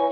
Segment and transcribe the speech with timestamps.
[0.00, 0.06] ที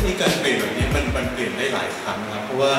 [0.00, 2.74] ่นี่การเปลี่ยนแบบนี้มันมันเปลี่ยนได้หลายครั้งนะครับเพราะว่า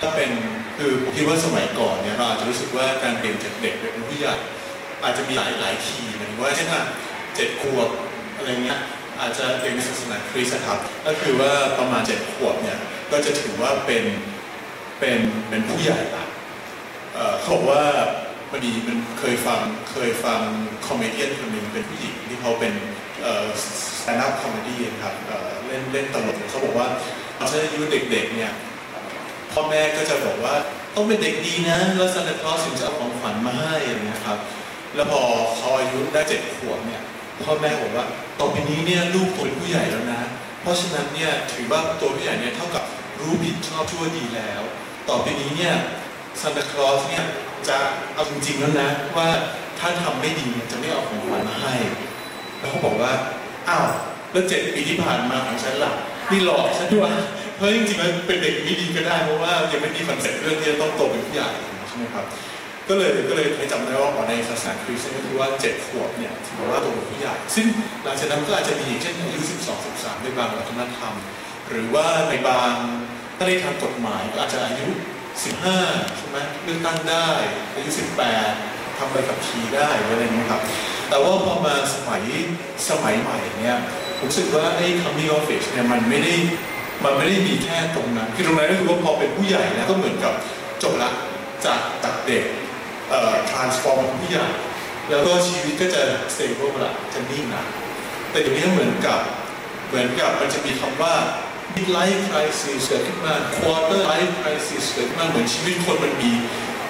[0.00, 0.30] ถ้าเป็น
[0.76, 4.34] คือผมคิดว่าสมัยก่อนเนี่ยเราอาจจะรู้สึกว่าการเปลี่ยนจากเด็กเป็นผู้ใหญ่
[5.04, 6.80] อาจจะมีหลายหลายทีหมายถึงว่าเช่นถ้า
[7.36, 7.88] เจ็ดขวบ
[8.36, 8.80] อะไรเงี้ย
[9.20, 12.78] อาจจะเรียนศาสนาคริสต์ครับก็คือว่าประมาณเจ็ดขวบเนี่ย
[13.10, 14.04] ก็จะถือว่าเป็น
[15.00, 15.18] เป็น
[15.48, 16.24] เป็นผู้ใหญ่ละ
[17.14, 17.84] เอ่อเขาบอกว่า
[18.50, 19.60] มันมีมันเคยฟัง
[19.92, 20.40] เคยฟัง
[20.86, 22.72] คอมเมดี้คนหนึ่งเป็นผู้หญิงที่เขาเป็น
[23.22, 23.46] เอ่อ
[23.98, 25.14] stand up comedy นะครับ
[25.66, 26.88] เล่นเล่นตลกเขาบอกว่า
[27.38, 28.52] ตอนอายุเด็กๆเนี่ย
[29.52, 30.54] พ่อแม่ก็จะบอกว่า
[30.94, 34.38] ต้องเป็นเด็กดีนะแล้วซานตาคลอสถึงจะเอาของขวัญมาให้อะไรเงี้ยครับ
[34.94, 35.20] แล้วพอ
[35.56, 37.02] เขาอายุได้เจ็ดขวบเนี่ย
[37.44, 38.04] พ่อแม่บอกว่า
[38.40, 40.20] ต่อไปนี้เนี่ยลูกโตเป็นผู้ใหญ่แล้วนะ
[40.62, 42.84] เพราะฉะนั้นเนี่ยถือว่าตัวผู้ใหญ่เนี่ยเท่ากับ
[43.20, 44.62] รู้ผิดชอบชั่วดีแล้ว
[45.08, 45.74] ต่อไปนี้เนี่ย
[46.40, 47.24] ซานตาคลอสเนี่ย
[47.68, 47.78] จะ
[48.14, 49.28] เอาจริงๆแล้วนะว่า
[49.78, 51.74] ถ้าทำไม่ดีจะไม่เอาของขวัญมาให้
[52.58, 53.12] แล้วเขาบอกว่า
[53.68, 53.86] อ้าว
[54.32, 55.92] แล้วเจ็ดปีที่ผ่านมาของฉันล่ะ
[56.30, 57.12] นี่หลอกฉันด้วย
[57.56, 61.48] เพราะจริงๆแล้วเป็นเด็กไม่ดีก็ได้เพราะว่ายังไม่มี concept เรื่องที่จะต้องโตเป็นผู้ใหญ่
[61.88, 62.26] ใช่ไหมครับ
[62.88, 67.66] ก็เลยก็เลยจำได้ว่าในศาสนาคริสต์ก็คือว่าเจ็ดขวบเนี่ยถือว่าโตเป็นผู้ใหญ่ซึ่ง
[68.04, 71.14] หลังจากนั้นก็อาจจะมีอย่างเช่นอายุ12 13ในบางวัฒนธรรม
[71.70, 72.72] หรือว่าในบาง
[73.36, 74.88] ถ้าในทางกฎหมายก็อาจจะอายุ
[75.54, 77.28] 15 ใช่ไหมเลือกตั้งได้
[77.74, 77.90] อายุ
[78.44, 80.62] 18ทำใบขับขี่ได้อะไรอย่างเงี้ยครับ
[81.08, 82.22] แต่ว่าพอมาสมัย
[82.88, 83.76] สมัยใหม่เนี่ย
[84.18, 86.34] ผมรู้สึกว่าไอ้ coming of age เนี่ยมันไม่ได้
[87.04, 90.32] มันไม่ได้มีแค่ตรงนั้น คือตรงนั้นก็คือว่าพอเป็นผู้ใหญ่แล้วก็เหมือนกับ
[90.82, 91.10] จบละ
[91.64, 92.44] จากจากเด็ก
[93.10, 94.46] เอ่อ transform เป็นผู้ใหญ่
[95.10, 96.02] แล้วก็ชีวิตก็จะ
[96.34, 97.64] stable ละจะนิ่งนะ
[98.30, 99.20] แต่เดี๋ยวนี้เหมือนกับ
[99.88, 101.14] เหมือนกับมันจะมีคำว่า
[101.76, 106.30] midlife crisis เกิดขึ้นมา quarter life crisis เกิดขึ้นมาเหมือนชีวิตคนมันมี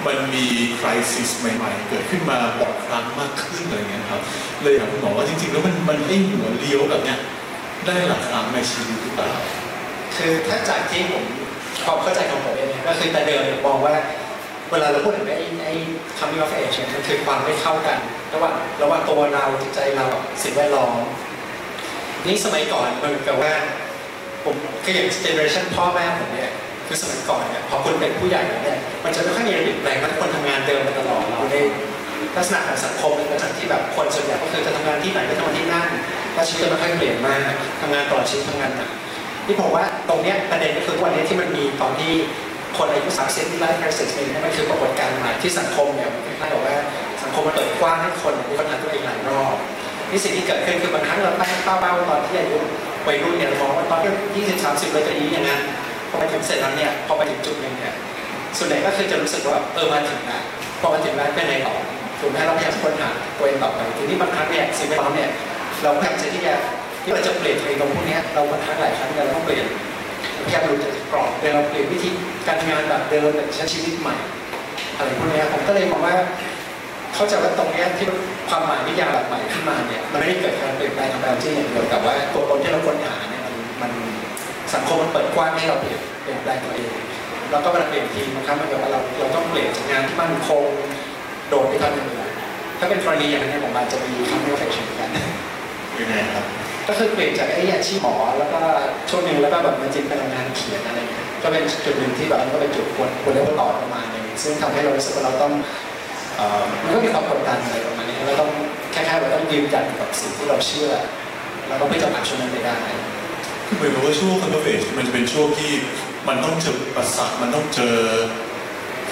[0.07, 0.45] มันมี
[0.79, 4.21] crisis ใหม่ๆ เกิดขึ้นมาบ่อยครั้งมากขึ้นอะไรเงี้ยครับ
[4.63, 7.19] เลยถามคุณหมอว่าจริงๆ แล้วมันมันให้หัวเลี้ยวแบบเนี้ย
[7.85, 9.31] ได้หลายครั้งในชีวิตหรือเปล่า
[10.15, 11.23] คือถ้าจากที่ผม
[11.83, 13.95] ความเข้าใจของผมเองเนี่ยก็คือแต่เดิมเนี่ยมองว่า
[14.71, 15.73] เวลาเราพูดถึงไอ้ไอ้
[16.17, 17.97] coming of age เนี่ยมันคือความไม่เข้ากัน
[18.33, 20.05] ระหว่างระหว่างตัวเราจิตใจเรา
[20.43, 20.93] สิ่งแวดล้อม
[22.25, 23.53] นี่สมัยก่อนมันเหมือนกับว่า
[24.47, 26.51] ผมคืออย่าง generation พ่อแม่ผมเนี่ย
[26.87, 31.61] คือสมัยก่อนเนี่ยพอคุณเป็นผู้ใหญ่เนี่ยมันจะไม่ค่อยมีอะเปลี่ยนแปลงเพราะทุกคนทำงานเดิมมาตลอดเราได้
[32.37, 35.89] ลักษณะของสังคมเป็นลักษณะที่แบบคนส่วนใหญ่ก็คือจะทำงานที่ไหนก็ทำงานที่นั่น
[36.33, 37.39] แล้วชีวิตจะไม่ค่อยเปลี่ยนมาก
[37.81, 38.89] ทำงานตลอชีวิตทำงานหนัก
[39.45, 42.11] ที่ผมว่าตรงเนี้ยประเด็นก็คือวันนี้ที่มันมีตอนที่
[42.77, 46.75] คนอายุ30ที่ไลฟ์คริสิสเนี่ยมันคือปรากฏการณ์ใหม่ที่สังคมเนี่ยมันคล้ายๆกับว่า
[47.23, 49.55] สังคมมันเปิดกว้างให้คนมีปัญหาตัวเองหลายรอบ
[50.11, 52.57] นี่สิ่งที่เกิดขึ้นคือบางครั้งเราตั้งเป้าๆตอนที่อายุ
[53.07, 55.59] วัยรุ่นเนี่ยมองว่าตอนที่20 30เราจะดีอย่างนั้น
[56.09, 57.93] พอไปถึงเสร็จแล้วเนี่ยพอไปถึงจุดหนึ่งเนี่ย
[58.57, 60.41] ส่วนใหญ่ก็คือจะรู้สึกว่าเออมาถึงแล้ว
[60.81, 61.75] พอมาถึงแล้วเป็นไงต่อ
[62.19, 65.29] ถูกไหมเราพยายามค้นหาตัวเองต่อไปทีนี้บางครั้งเนี่ยสิ่งแวดล้อมเนี่ย
[65.83, 66.55] เราพยายามจะที่จะ
[67.03, 69.65] ที่เราจะเปลี่ยนตัวเองตรงพวกเนี้ยเราบางครั้งหลายครั้งเนี่ยเราต้องเปลี่ยน
[70.45, 72.09] พยายามหลุดจากกรอบเดิมเราเปลี่ยนวิธี
[72.47, 74.15] การทำงานแบบเดิมแต่ใช้ชีวิตใหม่
[74.97, 76.15] อะไรพวกเนี้ยผมก็เลยมองว่า
[77.15, 78.07] เข้าใจว่าตรงเนี้ยที่
[78.49, 83.91] ความหมายนิยามแบบใหม่ขึ้นมาเนี่ยมันไม่ได้เกิดการเปลี่ยนแปลงทางการที่อย่างเดียวแต่ว่าตัวตนที่เราค้นหาเนี่ยมันมัน
[84.73, 86.91] สังคมมันเปิดกว้างให้เราเปลี่ยนเปลี่ยนแปลงตัวเอง
[87.51, 90.63] แล้วก็เวลาเปลี่ยนทีบางครั้งมันเกิดว่าเราเราต้องเปลี่ยนจากงานที่มั่นคง
[91.49, 92.31] โดดไปทำอย่างอื่น
[92.79, 95.09] ถ้าเป็นกรณีอย่างนี้นผมอาจจะมีคำนิยมเช่นกัน
[95.99, 96.45] ยังไงครับ
[96.87, 98.59] ก็คือเปลี่ยนจากไอ้อาชีพหมอแล้วก็
[99.09, 105.86] ช่วงหนึ่งแล้วก็แบบมาจินไปทำงานเขียนอะไรเงี้ยก็เป็นจุดหนึ่งที่แบบมันก็เป็นจุดควรควรเรียกว่าต่อประมาณหนึงซึ่งทำให้เรารู้สึกว่าเราต้องเอ่อ
[106.83, 108.49] มันก็มีความกดดันอะไรประมาณนี้เราต้อง
[108.93, 110.91] คล้ายๆเราต้องยืนหยัดกับสิ่งที่เราเชื่อ
[111.67, 112.75] แล้วก็ไม่จะผ่านช่วงนั้นไปได้
[113.67, 115.71] คือเหมือนกับว่าช่วง coming of age มันจะเป็นช่วงที่
[116.27, 117.95] มันต้องเจอประสาทมันต้องเจอ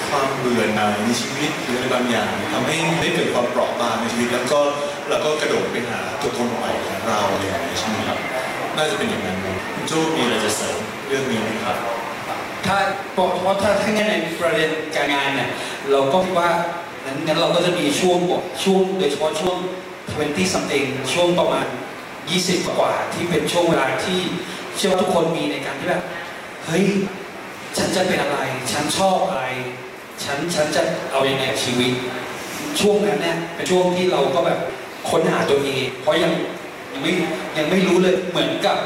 [0.10, 4.60] ความเบื่อหน่ายในชีวิตหรืออะไรบางอย่างทำให้ได้เกิดความเปราะบางในชีวิต แล้วก็
[5.10, 8.18] แล้วก็กระโดดไปหาตัวตนใหม่ของเราอะไรอย่างเงี้ยใช่ไหมครับ
[8.78, 11.78] น่าจะเป็นอย่างนั้นนะคุณโจ้มีอะไรจะเสริมเรื่องนี้ไหมครับ
[12.66, 12.78] ถ้า
[13.14, 15.50] เพราะเพราะถ้าถ้างั้นในประเด็นการงานเนี่ย
[15.92, 16.50] เราก็คิดว่า
[17.06, 18.20] งั้นงั้นเราก็จะมีช่วง
[18.64, 19.58] ช่วงโดยเฉพาะช่วง
[20.06, 21.66] 20 something ช่วงประมาณ
[22.22, 24.20] 20 กว่าที่เป็นช่วงเวลาที่
[24.76, 26.04] เชื่อว่าทุกคนมีในการที่แบบ
[26.66, 26.86] เฮ้ย
[27.78, 28.40] ฉันจะเป็นอะไร
[28.72, 29.46] ฉันชอบอะไร
[30.24, 30.82] ฉันฉันจะ
[31.12, 31.92] เอาอยังไงกับชีวิต
[32.80, 34.60] ช่วงนั้นเนี่ยเป็นช่วงที่เราก็แบบ
[35.10, 36.34] ค้นหาตัวเอง เพราะยัง
[36.92, 37.12] ยังไม่
[37.58, 38.78] ยังไม่รู้เลยเหมือนกับ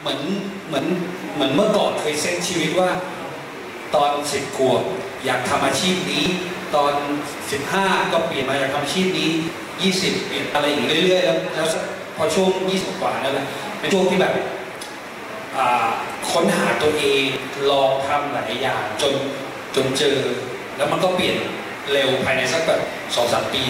[0.00, 0.20] เหมือน
[0.68, 0.86] เหมือน
[1.34, 2.90] เหมือนเมื่อก่อนเคยเส้นชีวิตว่า
[3.94, 4.82] ตอนสิบขวบ
[5.24, 6.24] อยากทำอาชีพนี้
[6.74, 6.92] ตอน
[7.52, 9.30] สิบห้าก็เปลี่ยนมาอยากทำอาชีพนี้
[9.82, 11.68] ยี่สิบเปลี่ยนอะไรอย่างนี้เรื่อยๆ แล้วแล้ว
[12.16, 13.46] พอช่วงยี่สิบกว่านั่นแหละ
[13.78, 14.32] เป็นช่วงที่แบบ
[16.30, 17.24] ค้นหาตัวเอง
[17.70, 19.14] ลองทำหลายอย่างจน
[19.74, 20.16] จนเจอ
[20.76, 21.36] แล้วมันก็เปลี่ยน
[21.92, 22.80] เร็วภายในสักแบบ
[23.14, 23.62] สองสามปี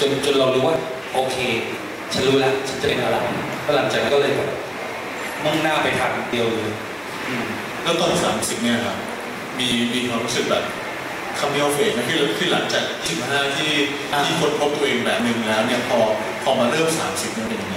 [0.00, 0.76] จนจนเรารู้ว่า
[1.14, 1.36] โอเค
[2.12, 3.16] ฉันรู้แล้วฉันจะเป็นอะไร
[3.62, 4.48] แล้วหลังจากนั้นก็เลยแบบ
[5.44, 6.72] มุ่งหน้าไปทางเดียวเลย
[7.82, 8.96] แล้วตอน30เนี่ยครับ
[9.58, 10.64] มีมีความรู้สึกแบบ
[11.38, 12.84] คำนี้เฟสนะคือคือหลังจาก
[13.20, 13.72] 15ที่
[14.12, 15.98] อ่าที่คนพบตัวเองแบบหนึ่งแล้วเนี่ยพอ
[16.42, 17.76] พอมาเริ่ม30เนี่ยเป็นยังไง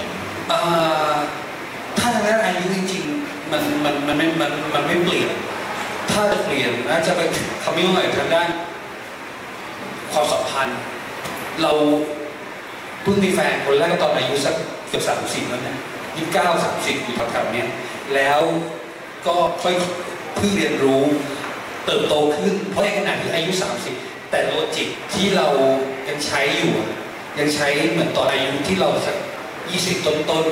[2.00, 5.30] ถ้าทางด้านอายุจริงๆมันมันมันไม่มันมันไม่เปลี่ยน
[6.12, 7.30] ถ้าจะเปลี่ยนน่าจะเป็น
[7.64, 8.50] คำนี้หน่อยทางด้าน
[10.12, 10.80] ความสัมพันธ์
[11.62, 11.72] เรา
[13.02, 14.56] เพิ่งมีแฟนคนแรกตอนอายุสัก
[14.90, 15.78] เกือบสามสิบแล้วเนี่ย
[16.16, 17.68] ยี่สิบเก้าสามสิบอยู่แถวๆเนี้ย
[18.16, 18.42] แล้ว
[19.28, 19.74] ก็ค่อย
[20.36, 21.04] เพิ่งเรียนรู้
[21.86, 23.52] เติบโตขึ้น เพราะในขณะที่อายุ
[23.92, 25.48] 30 แต่โลจิกที่เรา
[26.10, 26.90] ยังใช้อยู่อะ
[27.40, 29.18] ยังใช้เหมือนตอนอายุที่เราสัก
[29.62, 30.46] 20 ต้น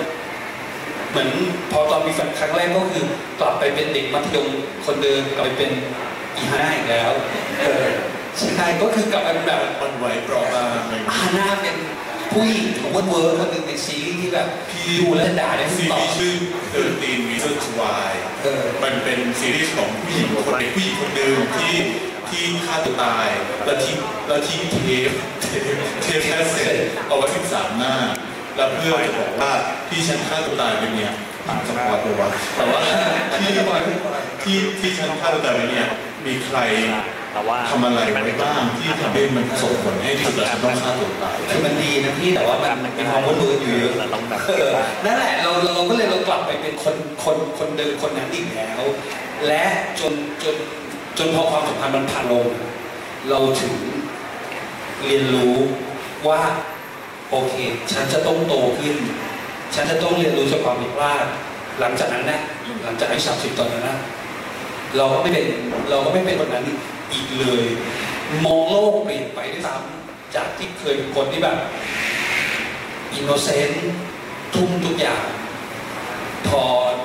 [0.51, 1.29] ๆ เหมือน
[1.71, 3.05] พอตอนมีแฟนครั้งแรกก็คือ
[3.39, 4.47] กลับไปเป็นเด็กมัธยม
[4.85, 5.71] คนเดิมกลับไปเป็น
[6.37, 7.11] อีฮาน่าอีกแล้ว
[7.59, 7.87] เออ
[8.57, 11.75] ใช่ก็คือกลับไปเป็นแบบมันไหวเปราะบางอะไรอย่างเงี้ยฮาน่าเป็น
[12.35, 14.47] ผู้หญิงเวิร์ดเวิร์ดคนหนึ่งในซีรีส์ที่แบบ
[14.99, 16.33] ดูแล้วด่าได้ซีกตอรีส์ชื่อ
[16.73, 18.11] 13 Reasons Why
[18.43, 21.75] เออมันเป็นซีรีส์ของผู้หญิงคนเด็กผู้หญิงคนหนึ่งที่
[22.29, 23.27] ที่ฆ่าตัวตาย
[23.65, 23.97] แล้วทิ้ง
[24.27, 24.75] แล้วทิ้งเท
[25.09, 25.11] ป
[25.49, 25.61] เทป
[26.03, 26.75] เทปแคสเซ็ต
[27.07, 27.93] เอาไว้ที่สามหน้า
[28.55, 29.51] แล้วเพื่อจะบอกว่า
[29.89, 31.13] ที่ฉันฆ่าตัวตายเป็นเนี่ย
[31.47, 32.81] ตามสปอยล์ตัววะแต่ว่า
[33.37, 33.49] ที่
[34.43, 35.87] ที่ที่ฉันฆ่าตัวตายเป็นเนี่ย
[36.25, 36.57] มีใคร
[37.33, 44.71] แต่ว่าทำอะไรไว้บ้างที่ทำให้มันส่งผลให้ที่สุดแล้วฉันต้องฆ่าตัวตายคือมันดีนะพี่แต่ว่ามันมันมีความวุ่นวายอยู่เยอะเราต้องแบบเออ
[45.05, 48.81] นั่นแหละเราเราก็เลยเรากลับไปเป็นคนคนคนเดิมคนนั้นอีกแล้ว
[49.47, 49.65] และ
[49.99, 50.13] จน
[50.43, 50.55] จน
[51.17, 52.45] จนพอความสัมพันธ์มันผ่านลง
[53.29, 53.73] เราถึง
[55.05, 55.55] เรียนรู้
[56.27, 56.41] ว่า
[57.29, 57.53] โอเค
[57.91, 58.95] ฉันจะต้องโตขึ้น
[59.75, 61.25] ฉันจะต้องเรียนรู้จากความผิดพลาด
[61.79, 62.39] หลังจากนั้นนะ
[62.83, 63.97] หลังจากอายุสามสิบตอนนั้นนะ
[64.97, 65.45] เราก็ไม่เป็น
[65.89, 66.65] เราก็ไม่เป็นคนนั้น
[67.13, 67.63] อีกเลย
[68.45, 71.57] มองโลกเปลี่ยนไปด้วยซ้ำจากที่เคยเป็นคนที่แบบ
[73.13, 73.91] อินโนเซนต์
[74.55, 75.23] ทุ่มทุกอย่าง
[76.47, 76.61] พอ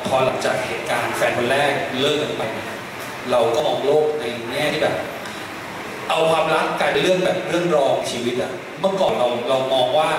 [0.07, 2.43] พอหลังจากเหตุการณ์แฟนคนแรกเลิกกันไป
[3.31, 4.97] เราก็มองโลกในแง่ที่แบบ
[6.09, 10.11] เอาความรักกลายเป็นเรื่องแบบเรื่องรองชีวิตอะเมื่อก่อนเราเรามองว่า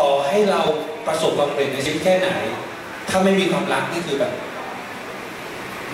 [0.00, 0.62] ต่อให้เรา
[1.06, 2.30] ประสบความสำเร็จในชีวิตแค่ไหน
[3.08, 4.32] ถ้าไม่มีความรักนี่คือแบบ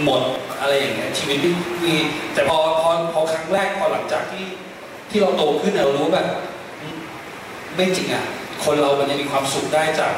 [0.04, 0.22] หมด
[0.60, 1.52] อะไรอย่างเงี้ยชีวิตไม่
[1.84, 1.96] มี
[2.34, 4.46] แต่พอพอพอครั้งแรกพอหลังจากที่
[5.10, 6.28] ที่เราโตขึ้นเรารู้ว่าแบบ
[7.76, 8.24] ไม่จริงอะ
[8.64, 10.12] คนเรามันยังมีความสุขได้จาก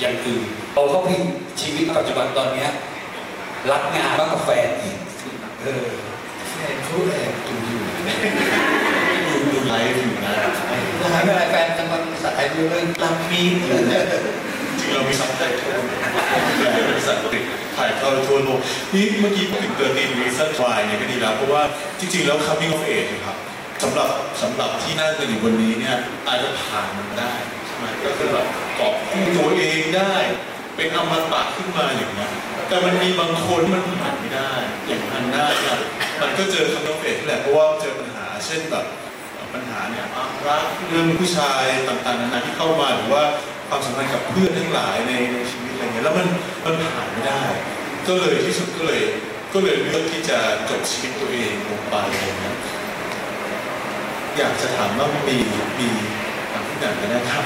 [0.00, 0.42] อย่างอื่น
[0.74, 1.22] เราก็พิง
[1.60, 2.70] ชีวิตปัจจุบันตอนเนี้ย
[3.72, 4.96] รักงานมากกว่าแฟนอีก
[5.62, 5.86] เออ
[6.50, 7.82] แฟนเขาแอบดูอยู่
[9.28, 10.34] ดูดูไลฟ์อยู่นะ
[10.68, 14.02] ไม่เป็นไรแฟนกันมันภาษาไทยรู้เรื่องรับมีดเลยนะ
[14.78, 15.98] จริงเรามีซับไตเติลเป็น
[16.98, 17.44] ภาษาอังกฤษ
[17.76, 18.60] ถ่ายทอดทั่วโลก
[18.94, 21.62] นี่เมื่อกี้พูดถึง13 Reasons Why เนี่ยก็ดีแล้ว เพราะว่า
[22.00, 23.36] จริง ๆ แล้ว coming of age นะครับ
[23.82, 24.08] สำหรับ
[24.42, 25.96] สำหรับที่นั่งกันอยู่บนนี้เนี่ย
[26.28, 27.32] อาจจะผ่านมันได้
[27.66, 28.46] ใช่ไหมก็คือแบบ
[28.76, 30.14] เกาะกู้ตัวเองได้
[30.76, 32.30] เป็นอมตะขึ้นมาอย่างเงี้ย
[32.68, 34.52] แต่มันมีบางคนที่มันผ่านไม่ได้
[34.86, 35.78] อย่างฮันน่าเนี่ย
[36.22, 38.84] มันก็เจอ coming of age นี่แหละเพราะว่าเจอปัญหาเช่นแบบ
[39.54, 43.24] ปัญหาเนี่ยความรักเรื่องผู้ชายต่างๆนานาที่เข้ามาหรือว่า
[43.68, 46.28] ความสัมพันธ์กับเพื่อนทั้งหลายในในชีวิต อะไรเงี้ยแล้วมัน
[46.64, 47.42] มันผ่านไม่ได้
[48.06, 49.02] ก็เลยที่สุดก็เลย
[49.52, 50.38] ก็เลยเลือกที่จะ
[50.70, 52.56] จบชีวิตตัวเองลงไปอะไรเงี้ย
[54.36, 55.36] อยากจะถามว่ามี
[55.78, 55.88] มี
[56.52, 57.44] ถามพี่หนังกันนะครับ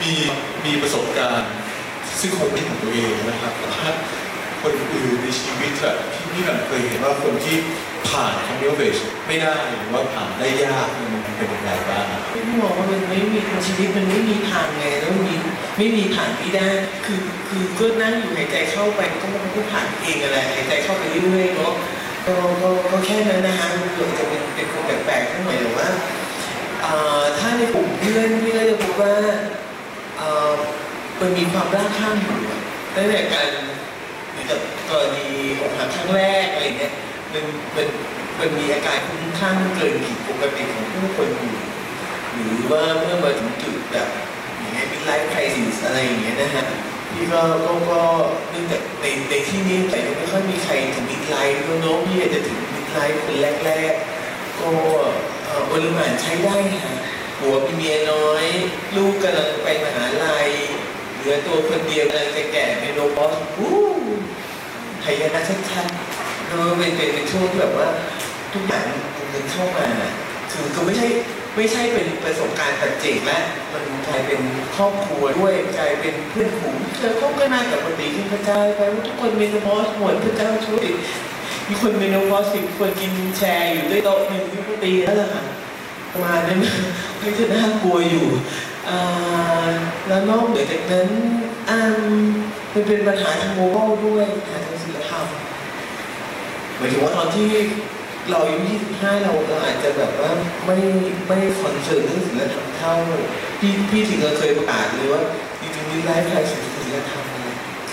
[0.00, 0.12] มี
[0.64, 1.52] มีประสบการณ์
[2.20, 3.90] ซึ่งคงไม่ของตัวเองนะครับแต่ว่า
[4.62, 7.56] คนอื่นในชีวิตแบบที่พี่หนังเคยเห็นว่าคนที่
[8.08, 8.96] ผ่านคอมมิวเวช
[9.26, 15.34] ไม่ได้หรือว่าผ่านได้ยากมันเป็นยังไงบ้างไม่มองว่ามันไม่มีชีวิตมันไม่มีทางไงแล้วมี
[15.80, 16.68] ไม่มีผ่านไม่ได้
[17.04, 21.72] คือคือก็นั่งอยู่หายใจเข้าไปก็มันก็ผ่านเองอะไรหายใจเข้าไปเรื่อยๆเนาะ
[22.26, 25.88] ก็ก็ก็แค่นั้นนะฮะมันเกิดจะเป็นเป็นคนแปลกๆทั้งหมดแต่ว่า
[27.38, 29.14] ถ้าในกลุ่มเพื่อนเพี่ก็จะพบว่า
[30.18, 30.52] เอ่อ
[31.20, 32.38] มันมีความดราม่าอยู่
[32.96, 33.48] ตั้งแต่การ
[34.30, 34.60] เหมือนกับ
[34.90, 35.28] กรณี
[35.60, 36.92] อกหักครั้งแรกอะไรเงี้ย
[37.32, 37.44] มัน
[37.76, 37.86] มัน
[38.40, 41.54] มันมีอาการคุ้มคลั่งเกินขีดปกติของผู้คนอยู่
[42.32, 44.08] หรือว่าเมื่อมาถึงจุดแบบ
[44.80, 46.66] อย่างเงี้ย midlife crisis อะไรอย่างเงี้ยนะฮะ
[47.12, 48.02] พี่ก็ก็ก็
[48.50, 54.70] เนื่องจากในในที่นี้แต่ยังไม่ค่อยมีใครถึง midlife เน้องพี่อาจจะถึง midlife คนแรกๆ ก็
[55.46, 56.96] อ่อบริหารใช้ได้ฮะ
[57.38, 58.44] หัวมีเมียน้อย
[58.96, 60.48] ลูกกำลังไปมหาลัย
[61.18, 63.78] เหลือตัวคนเดียวกำลังจะแก่เป็นโรบอทวู้
[65.04, 67.88] หายนะชัดๆเออเป็นเป็นเป็นช่วงที่แบบว่า
[68.52, 68.84] ทุกอย่าง
[69.32, 69.86] มันเข้ามา
[70.50, 71.08] คือก็ไม่ใช่
[71.56, 73.40] ไม่ใช่เป็นประสบการณ์ปัจเจกและ
[73.72, 74.40] มันกลายเป็น
[74.76, 80.86] ครอบครัวด้วยกลายเป็นเพื่อนฝูงเคยคบกันมากับปกติที่กระจายไปว่าทุกคนเมนโพสหมดพระเจ้าช่วย
[81.68, 85.44] มีคนเมนโพสสิบคนกินแชร์อยู่ด้วยโต๊ะหนึ่งที่ปกติแล้วล่ะค่ะ
[86.12, 86.58] ประมาณนั้น
[87.18, 88.26] ไม่จะน่ากลัวอยู่
[90.06, 91.08] แล้วนอกเหนือจากนั้น
[91.70, 91.80] อ่า
[92.72, 95.26] มันเป็นปัญหาทางโมบายด้วยปัญหาทางศิลธรรม
[96.76, 97.48] หมายถึงว่าตอนที่
[98.30, 98.58] เราอายุ
[98.92, 100.32] 25เราเราอาจจะแบบว่า
[100.66, 100.78] ไม่
[101.28, 102.94] ไม่คอนเซิร์นเรื่องศิลธรรมเท่า
[103.60, 105.22] พี่พี่ถึงเคยประกาศเลยว่า
[105.60, 107.24] จริงๆมีไลฟ์ไทยศิลธรรม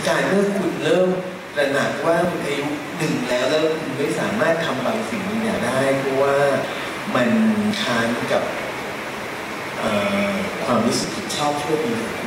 [0.07, 1.09] การเมื่อคุณเริ่ม
[1.55, 2.67] ตระหนักว่าคุณอายุ
[2.97, 6.37] หนึ่งแล้วแล้วคุณไม่สามารถทำบางสิ่งบางอย่างได้เพราะว่า
[7.15, 7.29] มัน
[7.81, 8.43] ค้านกับ
[10.65, 12.26] ความรู้สึกผิดชอบชั่วดีของคุ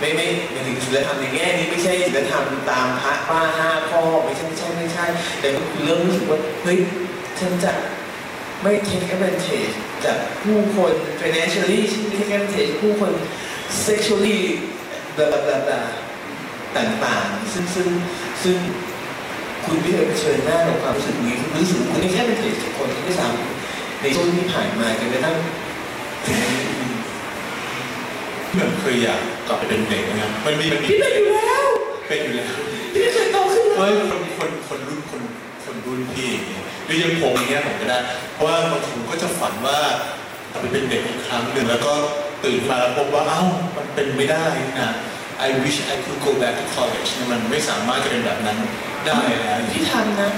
[0.00, 5.06] ไม่ไม่ไม่ถึงศีลธรรมในแง่นี้ไม่ใช่ศีลธรรมตามพระว่าห้าข้อไม่ใช่ไม่ใช่ไม่ใช่
[5.40, 6.78] แต่ก็คือเริ่มรู้สึกว่าเฮ้ย
[7.40, 7.72] ฉันจะ
[8.62, 9.74] ไม่ take advantage
[10.04, 13.12] จากผู้คน financially ฉันไม่ take advantage ผู้คน
[13.86, 14.38] sexually
[15.16, 15.80] บลาบลาบลา
[16.76, 17.88] ต่างๆ ซึ่งซึ่ง
[18.42, 18.56] ซึ่ง
[19.64, 25.36] คุณไม่เคยเผชิญหน้ากับความรู้สึกนี้คุณรู้สึกคุณไม่แค่เป็นเกับคนที่ซ้ำในช่วงที่ผ่านมาจนกระทั่ง
[26.26, 26.40] ถึง
[28.48, 31.64] วันนี้เหมือนเคยอยากกลับไปเป็นเด็กนะครับมันมีมันมีพี่เป็นอยู่แล้ว
[32.08, 32.54] เป็นอยู่แล้ว
[32.94, 35.22] พี่เคยโตขึ้นแล้วเฮ้ยคนคนคนรุ่นคน
[35.64, 37.98] คนรุ่นพี่อย่างเงี้ยหรือยังผมอย่างเงี้ยผมก็ได้
[38.34, 39.78] เพราะว่าบางทีผมก็จะฝันว่า
[40.52, 41.92] กลับไปเป็นเด็กอีกครั้งหนึ่งแล้วก็
[42.44, 43.42] ตื่นมาแล้วพบว่าเอ้า
[43.76, 44.44] มันเป็นไม่ได้
[44.80, 44.90] นะ
[45.46, 48.58] I wish I could go back to college เนี่ยมันไม่สามารถจะเป็นแบบนั้น
[49.06, 50.30] ได้แล้วพี่ทำนะ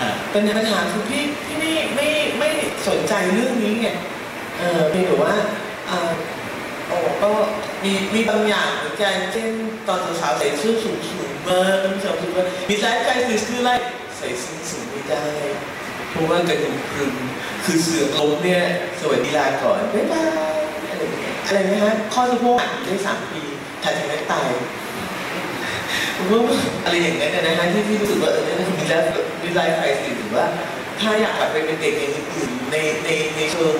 [0.00, 2.08] ฮะเป็นปัญหาคือพี่พี่ไม่ไม่
[2.38, 2.48] ไม่
[2.88, 3.88] สนใจเรื่องนี้ไง
[4.58, 5.34] เออเพียงแต่ว่า
[5.86, 6.35] เอ่อโอ้
[7.22, 7.30] ก็
[7.84, 9.48] มีมีบางอย่างเหมือนกันเช่น
[9.88, 13.74] ตอนสาวๆใส่เสื้อสูงสูงๆมาเป็นสาวสูงมามีไลฟ์ไกด์คือคือไล่
[14.16, 15.24] ใส่ส้นสูงไม่ได้
[16.10, 17.14] เพราะว่ากระดูกพรุน
[17.64, 18.62] คือเสือกล้มเนี่ย
[19.00, 20.24] สวัสดีลาก่อนบ๊ายบา
[20.54, 20.56] ย
[20.90, 23.42] อะไรอย่างเงี้ยอะไรนะฮะข้อสะโพกหักได้สามปี
[23.82, 24.48] ถัดจากนั้นตาย
[26.16, 26.40] ผมว่า
[26.84, 29.10] อะไรอย่างนั้นนะฮะที่ที่รู้สึกว่าเออนั่นคือมีไลฟ์
[29.42, 30.46] มีไลฟ์ไฟสิหรือว่า
[31.00, 33.76] ถ้าอยากกลับไปเป็นเด็กอย่างอื่นในในในเชิง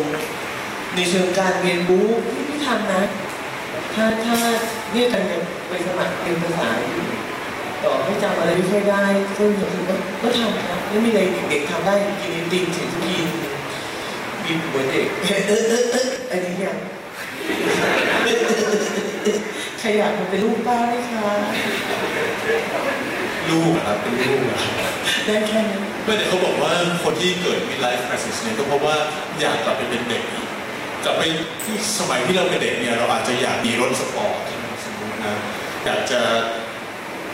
[0.96, 2.08] ในเชิงการเรียนรู้
[2.48, 3.02] ที่ทำนะ
[3.94, 4.38] ถ้าถ้า
[4.92, 5.38] เนี่ยกันจะ
[5.68, 6.68] ไปสมัครเป็นภาษา
[7.84, 9.04] ต่อให้จำอะไรไม่ค่อยได้
[9.36, 13.16] ก็รู้สึกว่าก็ทำนะไม่มีอะไรเด็กๆทำได้กินไอติมถึงทุกที
[14.46, 16.76] กินหัวเด็กเออเออเอออันนี้ยัง
[19.78, 21.26] ใครอยากมาเป็นลูกป้าไหมคะ
[23.50, 24.60] ลูกครับเป็นลูกอะ
[25.26, 26.72] ได้แค่นั้นไม่แต่เขาบอกว่า
[27.04, 28.96] คนที่เกิด midlife crisis เนี่ยก็เพราะว่า
[29.40, 30.46] อยากกลับไปเป็นเด็กอีก
[31.06, 31.24] กลับไป
[31.64, 34.38] ที่สมัยที่เราเป็นเด็กเนี่ยเราอาจจะอยากมีรถสปอร์ต
[34.84, 35.34] สมมตินะ
[35.84, 36.20] อยากจะ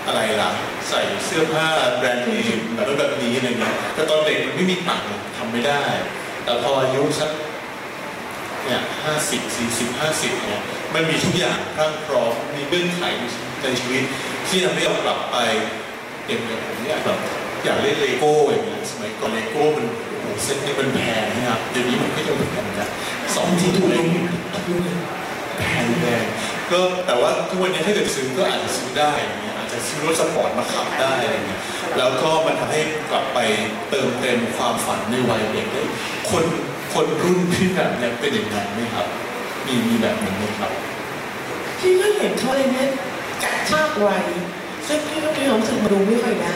[0.06, 0.50] อะไรล่ะ
[0.88, 5.84] ใส่เสื้อผ้าแบรนด์เนมแบบนั้นแบบนี้อะไรเงี้ยแต่ตอนเด็กมันไม่มีตังค์ทำไม่ได้
[6.44, 7.30] แต่พออายุสัก
[8.64, 10.62] เนี่ยห้าสิบสี่สิบห้าสิบเนี่ย
[10.94, 13.02] มันมีทุกอย่างพรั่งพร้อมมีเงื่อนไข
[13.62, 14.04] ในชีวิต
[14.48, 15.36] ที่ทำให้เรากลับไป
[16.26, 17.18] อย่างอย่างผมเนี่ยแบบ
[17.64, 19.86] อยากเล่นเลโก้อย่างเงี้ยสมัยก่อนเลโก้มัน
[20.44, 22.88] เซ็ตนี่มันแพงนะครับเดี๋ยวนี้มันก็จะแพงนะ
[23.34, 24.08] สองที่ถูกลง
[25.58, 26.22] แพงแพง
[26.70, 31.60] ก็แต่ว่าทุกวันนี้ถ้าเกิดซื้อก็อาจจะซื้อได้อางเงี้ยอาจจะซื้อรถสปอร์ตมาขับได้อะไรเงี้ย
[31.98, 32.80] แล้วก็มันทำให้
[33.10, 33.38] กลับไป
[33.90, 35.82] เติมเต็มความฝันในวัยเด็กได้
[36.30, 36.44] คน
[36.92, 39.06] คนรุ่นพี่แบบเนี้ยเป็นอย่างนั้นไหมครับ
[39.66, 40.72] มีมีแบบนั้ไหมครับ
[41.78, 42.88] พี่ก็เห็นเขาเลยเนี่ย
[43.42, 44.24] กระชากวัย
[44.86, 46.54] ซึ่งพี่ก็มีความรู้สึกมาดูไม่ค่อยได้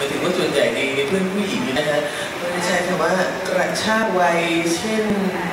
[0.00, 2.00] มายถึงว่าส่วนใหญ่ในเพื่อนผู้หญิงนะฮะ
[2.40, 3.12] มันจะใช้คำว่า
[3.48, 4.40] กระชากวัย
[4.76, 5.04] เช่น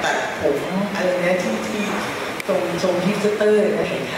[0.04, 0.62] ตัดผม
[0.96, 1.84] อะไรเนี้ยที่ที่
[2.48, 4.14] ตรงทรงฮิปสเตอร์นะไถไถ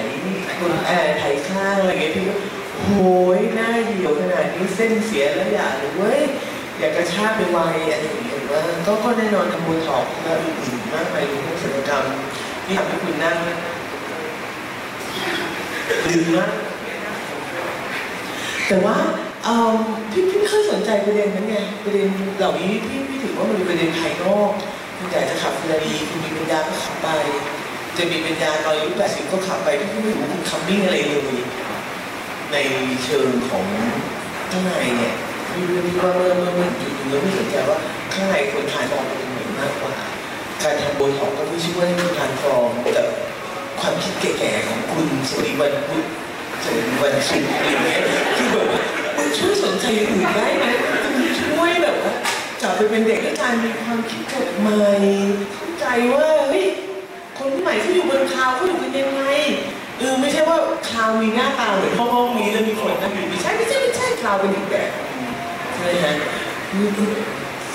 [0.60, 2.36] คนเอ่อไถข้างอะไรเงี้ยพี่ก็
[2.84, 2.92] โห
[3.38, 6.22] ยหน้าเหี่ยวขนาดนี้เส้นเสียแล้วอยากเลยเว้ย
[6.80, 12.04] อยากกระชากไปวัยอะไรอย่างเงี้ยว่าก็ก็แน่นอนทำโบท็อกและอื่นๆมากมายรวมทั้งศัลกรรม
[12.66, 13.32] ที่ทำให้คุณน้า
[16.10, 16.52] ลืมมาก
[18.68, 18.98] แต่ว่า
[20.12, 24.52] พี่พี่ไม่ค่อยสนใจประเด็นนั้นไงประเด็นเหล่านี้พี่พี่ถือว่ามันเป็นประเด็นภายนอก
[24.98, 27.08] คุณอยากจะขับเรือดีคุณมีปัญญาก็ขับไป
[27.98, 31.22] จะมีปัญญาตอนอายุแปดสิบก็ขับไปพี่ไม่รู้คุณคัมมิ่งอะไรเลย
[32.52, 32.58] ใน
[33.04, 33.66] เชิงของ
[34.52, 35.14] ข้างในเนี่ย
[35.52, 37.78] พี่พี่ว่าเมื่อเมื่อเมื่อจุดหนึงแล้วพี่สนใจว่า
[38.14, 39.94] ข้างในควร transform เป็นเหมือนมากกว่า
[40.64, 43.04] การทำโบท็อกก็ไม่ช่วยให้ transform แต่
[43.80, 46.06] ความคิดแก่ๆของคุณสวัสดีวันพุธ
[46.64, 48.00] สวัสดีวันศุกร์อะไรเงี้ย
[48.38, 48.68] คือแบบ
[49.30, 50.66] คุณช่วยสนใจอย่างอื่นได้ไหม
[51.04, 52.14] คุณช่วยแบบว่า
[52.62, 54.92] กลับไปเป็นเด็กด้วยการมีความคิดกฎใหม่
[55.54, 56.66] เข้าใจว่าเฮ้ย
[57.38, 59.24] คนใหม่ที่อยู่บน cloud เขาอยู่กันยังไง
[60.00, 60.58] เออไม่ใช่ว่า
[60.90, 64.90] cloud มีหน้าตาเหมือนห้องห้องนี้แล้วมีคนนั่งอยู่ไม่ใช่ไม่ใช่ไม่ใช่ cloud เป็นอีกแบบ
[65.76, 66.08] ใช่ไหม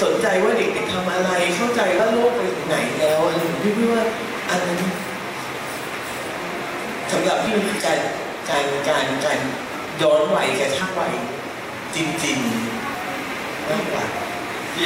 [0.02, 4.04] สนใจว่าเด็กๆทำอะไรเข้าใจว่าโลกไปถึงไหนแล้วอะไรอย่างเงี้ยพี่พี่ว่า
[4.50, 4.78] อันนั้น
[7.12, 7.98] สำหรับพี่มันคือการ
[8.50, 9.38] การการการ
[10.02, 11.14] ย้อนวัยกระชากวัย
[11.96, 14.04] จริงๆมากกว่า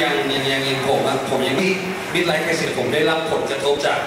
[0.01, 1.69] ย่างย่างย่างย่างผมอะผมยังมี
[2.13, 3.99] มิดไลฟ์ไครซิสผมได้รับผลกระทบจาก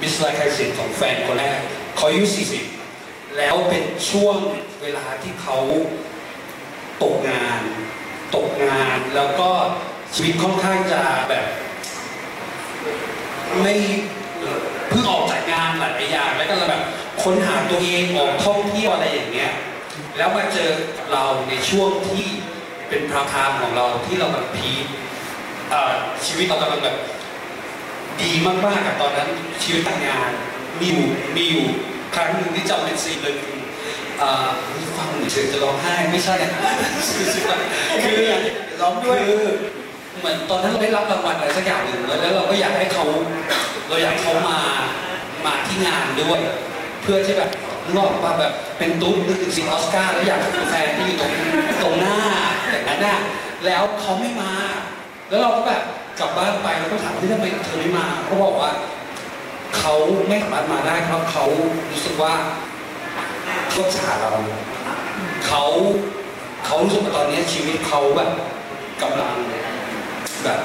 [0.00, 1.58] มิดไลฟ์ไครซิสของแฟนคนแรก
[1.96, 2.24] เขาอายุ
[2.80, 4.36] 40 แล้วเป็นช่วง
[4.82, 5.58] เวลาที่เขา
[7.02, 7.60] ตกงาน
[8.36, 9.50] ตกงานแล้วก็
[10.14, 11.44] ชีวิตค่อนข้างจะแบบ
[13.62, 13.74] ไม่
[14.88, 16.82] เพิ่งออกจากงานหลายอย่างแล้วก็แบบ
[17.22, 19.52] ค้นหาตัวเองออกท่องเที่ยวอะไรอย่างเงี้ย
[20.16, 20.70] แล้วมาเจอ
[21.12, 22.26] เราในช่วงที่
[22.88, 24.70] เป็นพราไทม์ของเราที่เราแบบพี
[26.26, 26.96] ชีวิตเรากำลังแบบ
[28.22, 29.28] ดีมากๆกับตอนนั้น
[29.62, 30.30] ชีวิตการงงาน
[30.80, 31.66] มีอยู่มีอยู่
[32.14, 33.36] ครั้งหนึ่งที่จำเป็นซีนเลย
[34.96, 36.74] ฟังเฉยจะร้องไห้ไม่ใช่นะ
[38.04, 38.22] คือ
[38.80, 39.18] ร้องด้วย
[40.18, 43.04] เหมือนตอนนั้นเราได้รับรางวัลอะไรสักอย่างหนึ่งแล้วแล้วเราก็อยากให้เขา
[43.88, 44.58] เราอยากเขามา
[45.46, 46.40] มาที่งานด้วย
[47.02, 47.50] เพื่อที่แบบ
[47.96, 51.32] นอกมาแบบเป็นตุ๊ดนึกถึงซีนออสการ์แล้วอยากเป็นแฟนที่อยู่ตรง
[51.82, 52.18] ตรงหน้า
[52.70, 53.18] อย่างนั้นน่ะ
[53.66, 54.52] แล้วเขาไม่มา
[55.28, 55.82] แล้วเราก็แบบ
[56.20, 58.70] กลับบ้านไปแล้วก็ถามว่ที่ทำไมเธอไม่มาเขาบอกว่า
[59.78, 59.94] เขา
[60.28, 61.44] ไม่สามารถมาได้เพราะเขา
[61.90, 62.34] รู้สึกว่า
[63.70, 64.32] เขาฉาเรา
[65.46, 65.64] เขา
[66.66, 68.30] เขารู้สึกว่าตอนนี้ชีวิตเขาแบบ
[69.02, 69.34] กำลัง
[70.44, 70.60] แบบ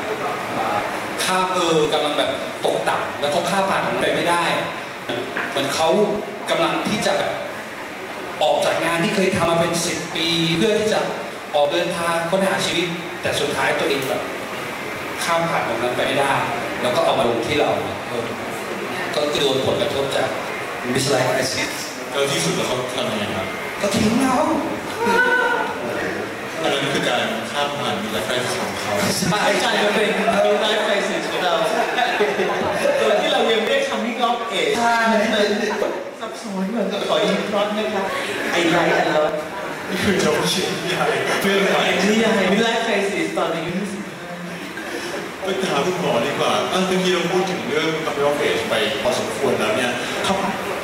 [1.24, 2.32] ข้ามเออกำลังแบบ
[2.66, 4.44] ตกต่ำแล้วเขาข้ามผ่านไปไม่ได้
[5.50, 5.90] เหมือนเขา
[6.52, 7.32] กำลังที่จะแบบ
[8.44, 10.28] ออกจากงานที่เคยทำมาเป็นสิบปี
[10.58, 11.00] เพื่อที่จะ
[11.56, 12.88] ออกเดินทางค้นหาชีวิต
[13.22, 14.22] แต่สุดท้ายตัวเองแบบ
[15.24, 16.34] ข้ามผ่านตรงนั้นไปไม่ได้
[16.82, 17.72] แล้วก็เอามาลงที่เรา
[18.08, 18.28] เออ
[19.16, 20.28] ก็โดนผลกระทบจาก
[20.94, 21.72] midlife crisis
[22.12, 23.48] แล้วที่สุดแล้วเขาทำยังไงครับ
[23.82, 24.38] ก็ทิ้งเรา
[26.62, 28.94] อันนั้นคือการข้ามผ่าน midlife crisis ของเขา
[29.44, 30.10] ไอ้กลายเป็น
[30.62, 31.54] life crisis ของเรา
[33.00, 34.70] โดยที่เรายังไม่ได้คำที่ล็อกเอช
[36.42, 38.06] ซับซ้อนเหมือนกับขอยิงพล็อตนะครับ
[38.52, 39.34] ไอ้ไรอันล็อต
[39.90, 41.06] นี่คือโจเชียนใหญ่
[41.42, 43.74] เพื่อนใหม่นี่ยังไมิไลฟ์ไครซิสตอนอายุ
[45.44, 49.92] ไปถามคุณหมอดีกว่าอะเมื่อกี้เราพูดถึงเรื่อง capital phase ไปพอสมควรแล้วเนี่ย
[50.28, 50.38] ครับ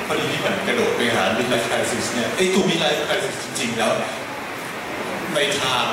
[0.08, 3.92] พอดีที่แบบกระโดดไปหา midlife crisis เนี่ยไอ้ตัว midlife crisis จริงๆแล้ว
[5.36, 5.86] ในทาง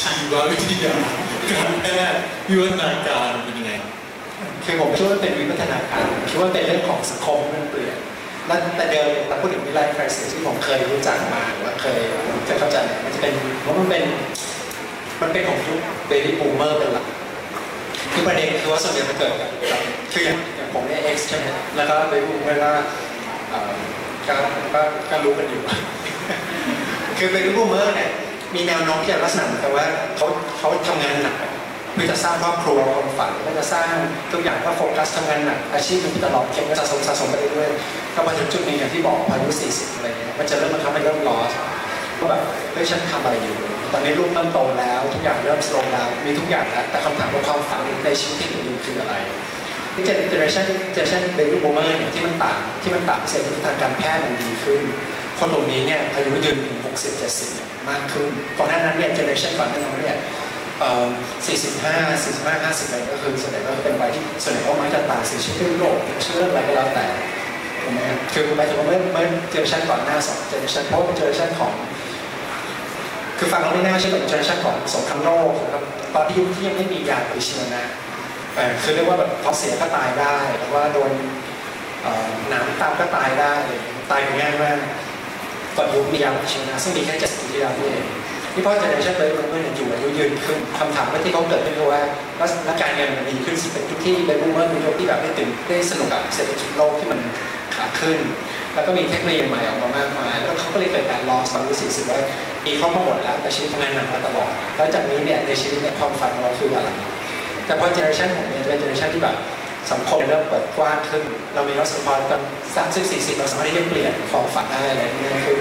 [0.00, 0.94] ชีววิทยา
[1.50, 3.72] การแพทย์วิวัฒนาการเป็นยังไง
[4.64, 7.96] คือผมคิดว่าเป็นวิวัฒนาการคิดว่าเป็นเรื่องของสังคมที่มันเปลี่ยน
[8.46, 11.98] แล้วแต่เดิมเราพูดถึง midlife crisis ที่ผมเคยรู้จักมาหรือว่าเคย
[12.44, 14.02] เคยเข้าใจเนี่ยมันจะเป็นว่ามันเป็น
[15.22, 17.06] มันเป็นของยุค baby boomer เป็นหลัก
[18.12, 19.74] คือประเด็นคือว่าส่วนใหญ่มันเกิดกับบ
[20.12, 22.72] คืออย่างอย่างผมเนี่ย X ใช่ไหมแล้วก็ baby boomer ก็
[24.28, 24.34] ก็
[24.74, 25.62] ก็ก็รู้กันอยู่
[27.18, 28.10] คือ baby boomer เนี่ย
[28.54, 30.26] มีแนวโน้มที่จะลักษณะเหมือนกับว่าเขา
[30.58, 31.36] เขาทำงานหนัก
[31.94, 33.88] เพื่อจะสร้างครอบครัวความฝันเพื่อจะสร้าง
[34.32, 41.52] ทุกอย่างก็โฟกัสทำงานหนักอาชีพมันตลอดเก็บเงินสะสมสะสมไปเรื่อยๆก็มาถึงจุดหนึ่งอย่างที่บอกอายุ 40 อะไรเงี้ยมันจะเริ่มมาทำให้เริ่ม lost
[42.20, 43.56] ว่าแบบเฮ้ยฉันทำอะไรอยู่
[43.92, 49.14] ตอนนี้ลูกเริ่มโตแล้ว ทุกอย่างเริ่ม slow แล้วมีทุกอย่างแล้วแต่คำถามว่าความฝันในชีวิตที่เหลืออยู่คืออะไร
[49.94, 54.80] นี่ generation generation baby boomer เนี่ยที่มันต่างที่มันต่างเศรษฐกิจทางการแพทย์มันดีขึ้น
[55.38, 58.28] คนกลุ่มนี้เนี่ยอายุยืนถึง60 70 มากขึ้น
[58.58, 60.18] ก่อนหน้านั้นเนี่ย generation ก่อนหน้านั้นเนี่ย
[60.82, 61.06] เอ่อ
[61.46, 67.06] 45 45 50อะไรก็คือส่วนใหญ่ก็เป็นวัยที่ส่วนใหญ่ก็มักจะตายเสียชีวิตด้วยโรคติดเชื้ออะไรก็แล้วแต่
[67.82, 71.72] ถูกไหมครับคือหมายถึงว่าเมื่อเมื่อ generation ก่อนหน้าสอง generation เพราะเป็น generation ของ
[73.38, 77.84] คือฟังเราไม่น่าเชื่อเป็น generation ของสงครามโลกนะครับตอนที่ยุคที่ยังไม่มียาปฏิชีวนะ
[78.54, 81.12] เอ่อคือเรียกว่าแบบท้องเสียก็ตายได้หรือว่าโดน
[82.52, 84.78] หนามตำก็ตายได้อะไรอย่างเงี้ยตายง่ายมาก
[85.76, 88.06] ก่อนยุคมียาปฏิชีวนะซึ่งมีแค่70ปีที่แล้วนี่เอง
[88.52, 92.02] ทีนี้พอ generation baby boomer อยู่อายุยืนขึ้นคำถามว่าที่เขาเกิดขึ้นคือว่า
[92.36, 97.20] แล้วการเงินมันดีขึ้นสิเป็นทุกที่ baby boomer เป็นยุคที่แบบได้ตื่นได้สนุกกับเศรษฐกิจโลกที่มัน
[97.74, 98.18] ขาขึ้น
[98.74, 102.18] แล้วก็มีเทคโนโลยีใหม่ออกมามากมายแล้วเขาก็เลยเกิดการ lost ความรู้สึกว่า
[102.66, 106.88] มีเข้ามาหมดแล้วแต่ชีวิตทำงานหนักมาตลอดแล้วจากนี้เนี่ยในชีวิตเนี่ยความฝันของเราคืออะไร
[107.66, 109.36] แต่พอ generation ผมเนี่ยเป็น generation ที่แบบ
[109.92, 111.22] สังคมเริ่มเปิดกว้างขึ้น
[111.54, 112.40] เรามีรัศมีตอน
[112.76, 115.58] สามสิบสี่สิบเราสามารถที่จะเปลี่ยนความฝันได้อะไรง่ายขึ้น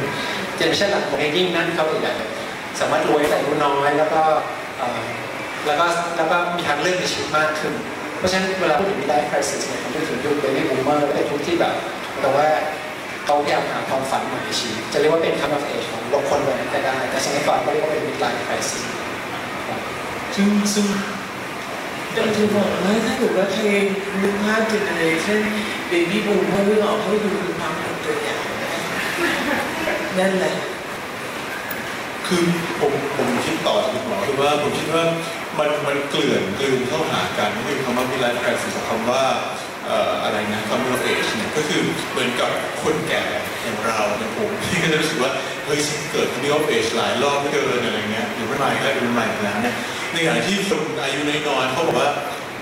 [0.58, 2.14] generation หลังผมเองยิ่งนั่นเข้าไปใหญ่
[2.80, 4.22] สามารถรวยแต่อายุน้อยแล้วก็
[5.66, 5.86] แล้วก็
[6.18, 7.74] แล้วก็มีทางเลือกในชีวิตมากขึ้น
[8.18, 11.74] เพราะฉะนั้นเวลาพูดถึง midlife crisis เนี่ยผมพูดถึงยุค baby boomer เป็นยุคที่แบบ
[12.22, 12.48] แต่ว่า
[13.26, 18.84] เขาพยายามหาความฝันใหม่ในชีวิตจะเรียกว่าเป็น come of age ของบุคคลวัยนั้นก็ได้ แต่สมัยก่อนก็เรียกว่าเป็น midlife crisis
[20.36, 20.86] ซึ่งซึ่ง
[22.14, 23.64] แต่จะบอกว่าถ้าเกิดว่าใคร
[24.22, 25.40] นึกภาพ generation baby
[25.90, 28.42] boom เขาเรื่องออกให้ดูคือความเป็นตัวอย่าง
[30.20, 30.54] นั่นแหละ
[32.32, 32.46] คือ
[32.82, 35.04] ผมผมคิดต่อจากคุณหมอคือว่าผมคิดว่า
[35.60, 39.24] มันมันเกลื่อนกลืนเข้าหากันก็คือคำว่า midlife crisis กับคำว่า
[40.24, 42.50] อะไรนะ coming of age เนี่ยก็คือเหมือนกับ
[42.84, 43.24] คนแก่
[43.64, 45.32] อย่างเราอย่างผมที่ก็จะรู้สึกว่า
[45.66, 49.76] เฮ้ยฉันเกิด coming of age หลายรอบเหลือเกินอะไรเงี้ยอยู่ไม่ใหม่แล้วอยู่ไม่ใหม่แล้วเนี่ย
[50.12, 52.10] ในขณะที่คนอายุน้อยๆเขาบอกว่า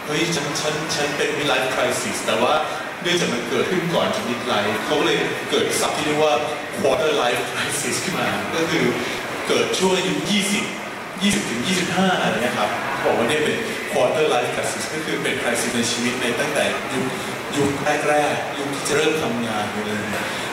[0.06, 2.54] เฮ้ยฉันฉันฉันเป็น midlife crisis แต่ว่า
[3.02, 5.18] เนื่องจากมันเกิดขึ้นก่อนจะ midlife เขาก็เลย
[5.50, 6.34] เกิดศัพท์ที่เรียกว่า
[6.80, 8.86] quarter life crisis ขึ้นมา ก็คือ
[9.50, 10.14] เกิดช่วงอายุ
[10.82, 12.70] 20 20ถึง25อะไรเงี้ยครับ
[13.04, 13.58] บอกว่าเนี่ยเป็น
[13.92, 17.06] quarter life crisis ก็คือเป็น crisis ในชีวิตในตั้งแต่ยุค
[17.58, 17.70] ยุค
[18.10, 20.02] แรกๆยุคที่จะเริ่มทำงานอยู่เลย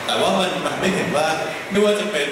[0.05, 1.27] แต่ว่ามันมันไม่เห็นว่า
[1.71, 2.27] ไม่ว่าจะเป็น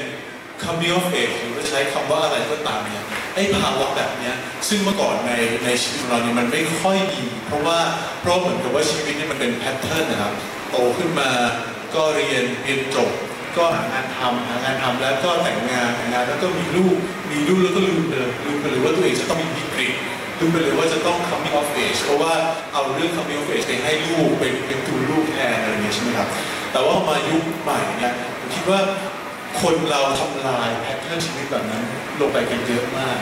[0.63, 4.35] coming of age หรือว่าใช้คำว่าอะไรก็ตามเนี่ยไอ้ภาวะแบบเนี้ย
[4.69, 5.33] ซึ่งเมื่อก่อนใน
[5.65, 7.79] ในชีวิตของเราเนี่ยมันไม่ค่อยมีเพราะว่า
[8.21, 10.33] เพราะเหมือนกับว่าชีวิตเนี่ยมันเป็นแพทเทิร์นนะครับ
[10.71, 11.29] โตขึ้นมา
[11.95, 13.09] ก็เรียนเรียนจบ
[13.57, 16.97] ก็หางานทำหางานทำแล้วก็แต่งงานแต่งงานแล้วก็มีลูก
[17.31, 19.93] มีลูกแล้วก็ลืมเลยลืมไปเลยว่าตัวเองจะต้องมีวิกฤต
[20.39, 22.33] ลืมไปเลยว่าจะต้อง coming of age เพราะว่า
[22.73, 26.27] เอาเรื่อง coming of age ไปให้ลูกเป็นเป็นดูลูกแทนอะไรอย่างเงี้ยใช่ไหมครับ
[26.71, 28.79] แต่ว่ามายุคใหม่เนี่ยผมคิดว่า
[29.61, 31.83] คนเราทำลายแพทเทิร์นชีวิตแบบนั้น
[32.19, 33.19] ลงไปกันเยอะมาก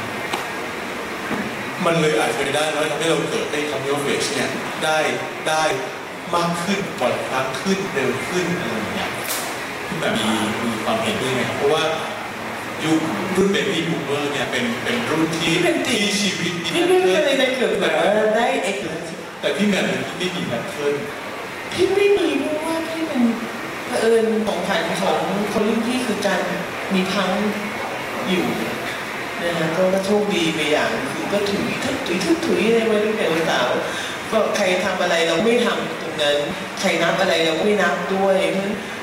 [1.85, 4.49] มันเลยอาจจะเป็นได้ว่าทำให้เราเกิดไอ้ coming of age เนี่ย
[4.83, 4.99] ได้
[5.47, 5.63] ได้
[6.35, 9.11] มากขึ้นบ่อยครั้งขึ้นเร็วขึ้นอะไรอย่างเงี้ย
[9.87, 10.29] ที่แบบมี
[10.65, 11.83] มีความเห็นด้วยไงครับเพราะว่า
[12.83, 12.99] ยุค
[13.35, 18.77] รุ่นเบบี้บูมเมอร์เนี่ยเป็นเป็นรุ่นที่ที่เป็นติ่งที่ชีวิตมีพี่ไม่เคยได้เกิดแบบว่าได้เอก
[19.39, 19.85] แต่พี่แมน
[20.17, 20.95] ไม่มีแพทเทิร์น
[21.73, 23.21] พี่ไม่มีเพราะว่าพี่เป็น
[23.87, 25.19] เผอิญของผ่านของ
[25.51, 26.41] คนรุ่นพี่คือการ
[26.93, 27.31] มีทั้ง
[28.29, 28.45] อยู่
[29.41, 33.69] นะฮะก็โชคดีไปอย่างคือก็ถุยทึกถุยทึกถุยอะไรมาตั้งแต่วันสาว
[34.31, 36.37] ก็ใครทำอะไรเราไม่ทำตรงนั้น
[36.79, 38.73] ใครนับอะไรเราไม่นับด้วยเพราะฉะนั้น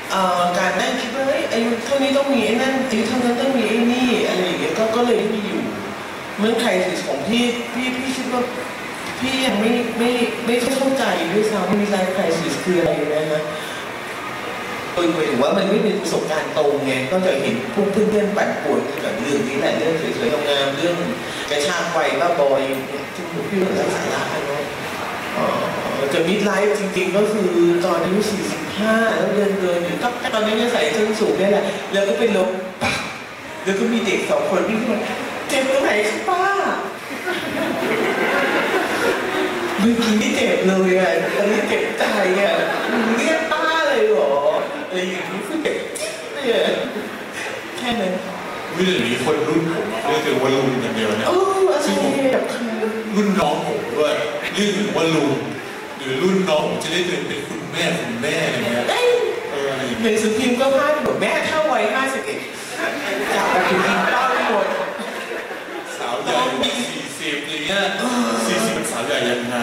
[0.57, 5.63] การนั่งคิดว่าเฮ้ยอายุเท่านี้ต้องมีไอ้นั่นอายุเท่านั้นต้องมีไอ้นี่อะไรอย่างเงี้ยก็ก็เลยไม่มีอยู่
[6.39, 7.43] เมืองไทยสิของพี่
[7.73, 8.41] พี่พี่คิดว่า
[9.19, 10.09] พี่ยังไม่ไม่
[10.45, 13.43] ไม่เข้าใจด้วยซ้ำมีไลฟ์ไครซิสคืออะไรนะฮะ
[14.93, 20.95] เออหมายถึงว่ามันไม่เป็นประสบการณ์ตรงไงก็จะเห็นพวกเพื่อนๆปั่นป่วนเกี่ยวกับเรื่องนี้แหละเรื่องสวยๆงามเรื่อง
[21.49, 24.60] กระชากวัยบ้าบอยเนี่ยที่มพี่เหมือนสาระเนาะเอ่อ
[26.13, 27.49] จะมิดไลฟ์จริงๆ ก็คือ
[27.85, 28.19] ตอนอายุ
[28.69, 32.49] 45 แล้วเดินเดินอยู่ก็ตอนนี้เนี่ยใส่ส้นสูงเนี่ยแหละแล้วก็ไปลบ
[32.81, 32.95] ปั๊บ
[33.65, 34.99] แล้วก็มีเด็กสองคนวิ่งขึ้นมา
[35.49, 36.43] เจ็บตรงไหนคะป้า
[39.79, 42.03] เมื่อกี้ไม่เจ็บเลยอะตอนนี้เจ็บใจ
[42.41, 42.55] อะ
[43.17, 44.33] เรียกป้าเลยเหรอ
[44.87, 46.75] อะไรอย่างนี้คือเจ็บจิ๊บเลยอะ
[47.77, 48.13] แค่นั้น
[48.77, 51.87] วิธีนี้คนรุ่นผมอะเรียกกันว่าลุงอย่างเดียวนะเอออะไร
[52.33, 52.71] แบบคือ
[53.15, 54.13] รุ่นน้องผมด้วย
[54.53, 55.33] เรียกกันว่าลุง
[55.97, 59.07] หรือรุ่นน้องผมจะเรียกกันเป็นคุณแม่คุณแม่อะไรเงี้ยเอ้ย
[59.51, 64.65] เอออะไรอย่างในเงี้ยสือพิมพ์ก็พลาดบอกแม่เท่าวัย51จับไปกินข้าวไม่หมด
[65.97, 67.83] สาวใหญ่สี่สิบอะไรเงี้ย
[68.47, 69.55] สี่สิบเป็นสาวใหญ่ยังไง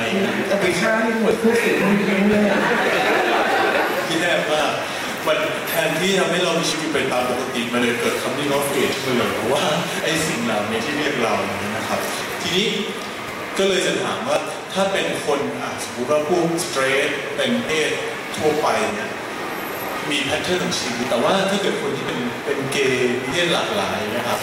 [0.49, 2.45] เอาไปฆ่าให้หมดพวกสิ่งพวกนี้เลย
[4.07, 4.63] ที่แรกว่า
[5.27, 9.65] มันแที่ทำให้เรามีชีวิตไปตามปกติมันเลยเกิด coming of age ขึ้นเลยเพราะว่า
[10.03, 12.01] ไอ้สิ่งเหล่านี้ที่เรียกเราอย่างนี้นะครับ
[12.43, 12.69] ทีนี้
[13.59, 14.39] ก็เลยจะถามว่า
[14.75, 17.91] ถ้าเป็นคนอะสมมติว่าพวก straight เป็นเพศ
[18.37, 19.11] ทั่วไปเนี่ย
[20.11, 24.39] มี pattern ของชีวิตแต่ว่าถ้าเกิดคนที่เป็นเป็นเกย์มีเพศหลากหลายนะครับ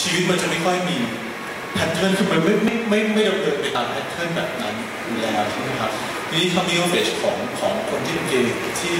[0.00, 0.98] ชีวิตมันจะไม่ค่อยมี
[1.74, 5.92] pattern คือมันไม่ไม่ไม่ไม่ดำเนินไปตาม pattern แบบนั้นอยู่แล้วใช่ไหมครับ
[6.28, 8.94] ทีนี้ coming of age ของของคนที่เป็นเกย์ที่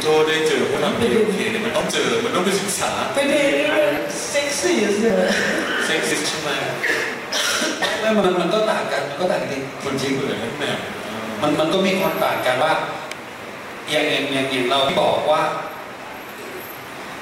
[0.00, 3.94] โจได้เจอพวกนักเรียนเกย์เนี่ยมันต้องเจอ มันต้องไปศึกษาไปเดทนี่มัน
[4.28, 5.30] เซ็กซี่สุดเลย
[5.86, 6.50] เซ็กซิสใช่ไหม
[8.00, 12.72] ไม่มันมันก็ต่างกันมันก็ต่างกันจคนจริริงงเหมือนกันแม่ๆมันมันก็มีความต่างกันว่า
[13.90, 15.42] อย่างอย่างอย่างอย่างเราที่บอกว่า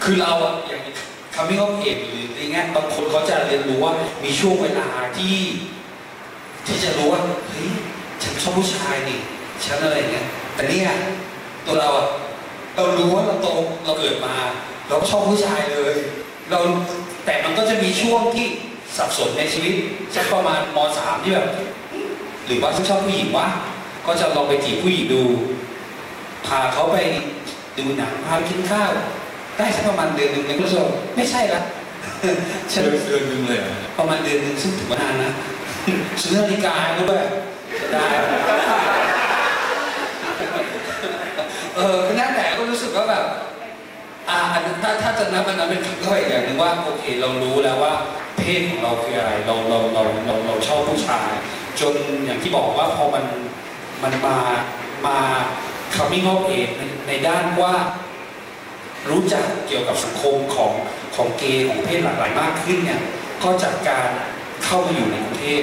[0.02, 0.80] คือเราอะอย่าง
[1.34, 3.92] coming of age หรืออะไรเงี้ยบางคนเขาจะเรียนรู้ว่า
[4.24, 5.36] มีช่วงเวลาที่
[6.66, 7.70] ที่จะรู้ว่าเฮ้ย
[8.22, 9.18] ฉันชอบผู้ชายนี่
[9.64, 10.90] ฉันอะไรเงี้ยแต่เนี่ย
[11.66, 12.06] ตัวเราอะ
[12.76, 13.48] เรารู้ว่าเราโต
[13.84, 14.34] เราเกิดมา
[14.88, 15.94] เราก็ชอบผู้ชายเลย
[16.50, 16.58] เรา
[17.26, 18.46] แต่มันก็จะมีช่วงที่
[18.96, 19.74] สับสนในชีวิต
[20.14, 21.48] สักประมาณมสามที่แบบ
[22.46, 23.46] หรือว่าฉันชอบผู้หญิงวะ
[24.06, 25.22] ก็จะลองไปจีบผู้หญิงดู
[26.46, 26.96] พาเขาไป
[27.78, 28.90] ดูหนังพาไปกินข้าว
[29.58, 31.62] ได้สักประมาณเดือนหนึ่งในก็รู้สึกว่าไม่ใช่ละ
[32.72, 35.32] ฉัเดืนอนเดือนหนึงเลยอะประมาณเดือนหนึ่งซึ่งถือว่านานนะ
[36.22, 37.22] ซื้อนาฬิกาด้วย
[37.92, 38.04] ได้
[41.76, 43.24] เออนั่นแหละก็รู้สึกว่าแบบ
[44.52, 47.94] อันนั้ถ้าถ้าจะนับอันนั้นเป็นคำย่อยอีกอย่างหนึ่งว่าโอเคเรารู้แล้วว่า
[48.38, 51.30] เพศของเราคืออะไรเราเราเราเราเราชอบผู้ชาย
[51.80, 53.24] จนอย่างที่บอกว่าพอมัน
[54.02, 54.38] มันมา
[55.06, 55.18] มา
[55.96, 57.74] coming of age ในในด้านว่า
[59.10, 60.72] รู้จักเกี่ยวกับสังคมของ
[61.16, 63.00] ของเกย์ของเพศหลากหลายมากขึ้นเนี่ย
[63.42, 64.08] ก็จากการ
[64.64, 65.62] เข้ามาอยู่ในกรุงเทพ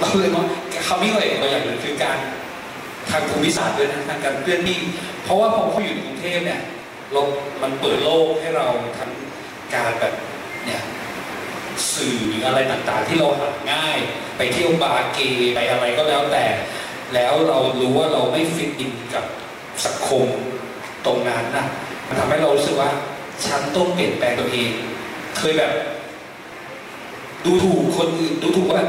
[0.00, 0.44] เราเลยว่า
[0.86, 2.18] coming of age เราอย่างหนึ่งคือการ
[3.10, 4.78] ทางภูมิศาสตร์ด้วยนะทางการเคลื่อนที่
[5.22, 6.60] เพราะว่าพอเขาอยู่ในกรุงเทพเนี่ย
[7.16, 7.22] เรา
[7.62, 8.66] มันเปิดโลกให้เรา
[8.98, 9.10] ทั้ง
[9.74, 10.14] การแบบ
[10.66, 10.82] เนี่ย
[11.94, 13.98] สื่อหรืออะไรต่างๆ ที่เราหาง่าย
[14.36, 16.46] ไปเที่ยวบาร์เกย์ไปอะไรก็แล้วแต่
[17.14, 19.24] แล้วเรารู้ว่าเราไม่ fit in กับ
[19.86, 20.26] สังคม
[21.06, 21.66] ตรงนั้นนะ
[22.06, 22.90] มันทำให้เรารู้สึกว่า
[23.44, 24.70] ฉันต้องเปลี่ยนแปลงตัวเอง
[25.38, 25.72] เคยแบบ
[27.44, 28.82] ดูถูกคนอื่นดูถูกว่า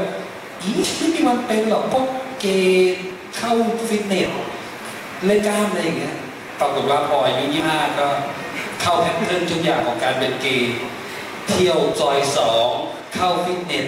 [0.62, 2.06] อีไม่มีวันเป็นหรอกพวก
[2.40, 2.94] เกย์
[3.36, 3.52] เข้า
[3.88, 4.30] ฟิตเนส
[5.24, 6.16] เล่นกล้ามอะไรอย่างเงี้ย
[6.60, 8.08] ปรากฏว่าพออายุยี่ห้าก็
[8.80, 10.76] เข้าแพทเทิร์นทุกอย่างของการเป็นเกย์
[11.48, 12.66] เที่ยวซอยสอง
[13.14, 13.86] เข้าฟิตเนส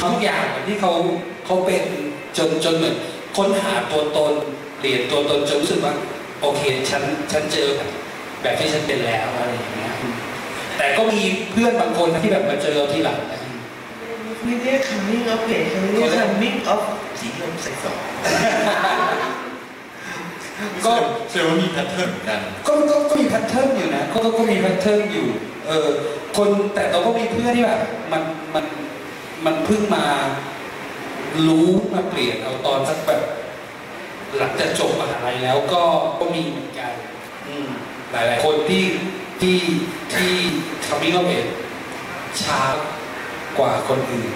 [0.00, 0.92] ทุกอย่างเหมือนที่เขา
[1.46, 1.82] เขาเป็น
[2.36, 2.96] จนจนเหมือน
[3.36, 4.32] ค้นหาตัวตน
[4.78, 5.94] เปลี่ยนตัวตนจนรู้สึกว่า
[6.40, 7.02] โอเคฉัน
[7.32, 7.88] ฉันเจอแบบ
[8.42, 9.92] แบบที่ฉันเป็นแล้วอะไรอย่างเงี้ย
[10.78, 11.20] แต่ก็มี
[11.52, 13.40] เพื่อนบางคนนะที่แบบมาเจอเราทีหลังนะ
[14.44, 16.80] ไม่เรียก coming of age เขาเรียก coming of
[17.20, 17.98] สีลมใส่สอง
[20.86, 20.92] ก็
[21.30, 25.26] แสดงว่ามี pattern เหมือนกันก็ก็ก็มี pattern อยู่นะก็ก็ก็มี pattern อยู่
[25.66, 25.88] เออ
[26.36, 27.80] คนแต่เราก็มีเพื่อนที่แบบ
[28.12, 28.22] มัน
[28.54, 28.64] มัน
[29.46, 30.06] มันเพิ่งมา
[31.46, 33.22] รู้มาเปลี่ยนเอาตอนสักแบบ
[34.38, 35.82] หลังจากจบมหาลัยแล้วก็
[36.20, 36.92] ก็มีเหมือนกัน
[37.48, 37.68] อืม
[38.10, 38.84] หลายๆคนที่
[39.40, 39.58] ที่
[40.14, 40.32] ที่
[40.86, 41.46] ทำมิ่งเอาเอง
[42.42, 42.60] ช้า
[43.58, 44.30] กว่าคนอื่น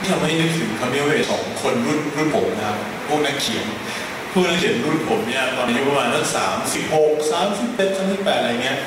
[0.00, 3.66] นี่ทำให้นึกถึงคำนี้เวทของคนรุ่นรุ่นผมนะครับพวกนักเขียน
[4.36, 8.78] พวกนักเขียนรุ่นผมเนี่ยตอนอายุประมาณสักสามสิบหกสามสิบเอ็ดสามสิบแปดอะไรเงี้ย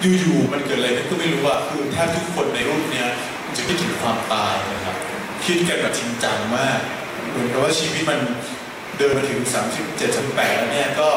[0.00, 3.08] อยู่ๆมันเกิดอะไรขึ้นก็ไม่รู้อะคือแทบทุกคนในรุ่นเนี้ย
[3.56, 4.96] จะคิดถึงความตายนะครับ
[5.44, 6.78] คิดกันแบบจริงจังมาก
[7.30, 8.20] เหมือนกับว่าชีวิตมัน
[8.98, 9.40] เดินมาถึง
[9.74, 11.08] 37 38แปดแล้วเนี่ยก็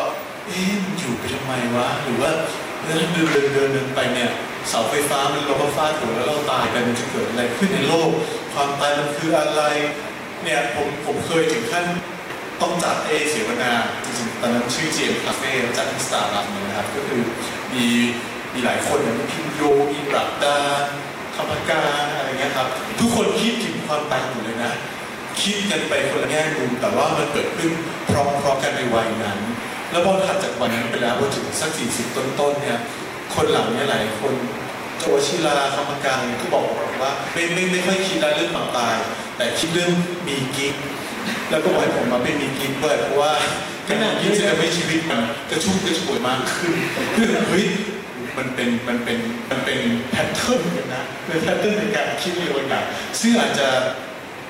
[0.48, 2.32] เอ๊ะมันอยู่ไปทำไมวะหรือว่า
[2.86, 4.30] เดินเดินเดินเดินไปเนี่ย
[4.68, 8.10] เสาไฟฟ้ามันล้มฟาดหัวแล้วเราตายไปมันจะเกิดอะไรขึ้นในโลก
[8.54, 9.62] ความตายมันคืออะไร
[10.44, 11.86] เนี่ยผมผมเคยถึงขั้น
[12.62, 13.72] ต้องจัดเอเสวนา
[14.04, 17.22] จริงๆตอนนั้นชื่อเจมคาเฟ่จัดที่สตาร์บัคนะครับ ก็คือ
[17.74, 17.86] มี
[18.54, 20.58] มีหลายคนอย่างพิมโยมีปรับดา
[21.36, 22.68] คำพการอะไรเงี้ยครับ
[23.00, 24.74] ทุกคนคิดถึงความตายหมดเลยนะ
[25.42, 27.72] คิดกันไปคนละแง่มุมแต่ว่ามันเกิดขึ้น
[28.10, 29.40] พร้อมๆกันในวัยนั้น
[29.92, 32.80] แล้วพอถัดจากวันนั้นไปแล้วพอถึงสักสี่สิบต้นๆเนี่ย
[33.34, 34.34] คนหลังเนี่ยหลายคน
[34.98, 36.66] โจชิลาคำการเนี่ยก็บอก
[37.02, 38.96] ว่าไม่ไม่ไม่ค่อยคิดเรื่องความตาย
[39.38, 39.92] แต่คิดเรื่อง
[40.28, 40.74] มีกิ๊ก
[41.50, 43.34] แล้วก็บอกให้ผมมาเป็นมีกิ๊กด้วยเพราะว่า
[43.88, 46.74] การมีกิ๊กจะทำให้ชีวิตมันกระชุ่มกระชวยมากขึ้น
[47.16, 47.66] คือเฮ้ย
[48.38, 49.18] มันเป็นมันเป็น
[49.50, 49.80] มันเป็น
[50.12, 52.84] แพทเทิร์นกันนะเป็นแพทเทิร์นในการคิดเรื่องบางอย่าง
[53.22, 53.70] ซึ่งอาจจะ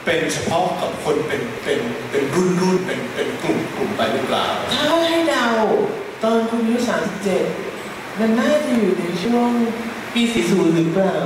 [0.06, 5.48] เป็นเฉพาะกับคนเป็นเป็นเป็นรุ่นรุ่นเป็นเป็นกลุ่มกลุ่มไปหรือเปล่า ถ้าให้เดา
[6.24, 6.78] ตอนคุณอายุ
[7.48, 9.50] 37 มันน่าจะอยู่ในช่วง
[10.14, 11.18] ปี40หรือเปล่า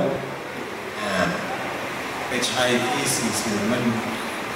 [2.28, 3.82] ไม่ใช่ที่สี่ศูนย์มัน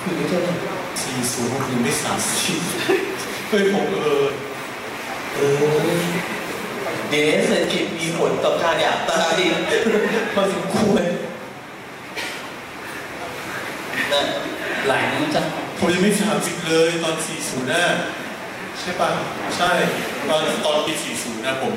[0.07, 0.55] คุณอายุเท่าไหร่
[1.03, 2.59] สี่ศูนย์คือไม่สามสิบ
[3.49, 4.27] เฮ้ยผมเออ
[5.35, 5.89] เออ
[7.09, 9.35] เดี๋ยวนี้เศรษฐกิจมีผลต่อการอยากตาย
[10.35, 11.03] พอสมควร
[14.13, 14.23] นะ
[14.89, 15.41] หลายนั้นจะ
[15.79, 17.85] ผมยังไม่สามสิบเลยตอนสี่ศูนย์น่ะ
[18.81, 19.11] ใช่ปะ
[19.57, 19.71] ใช่
[20.29, 21.73] ตอนตอนปีสี่ศูนย์นะผม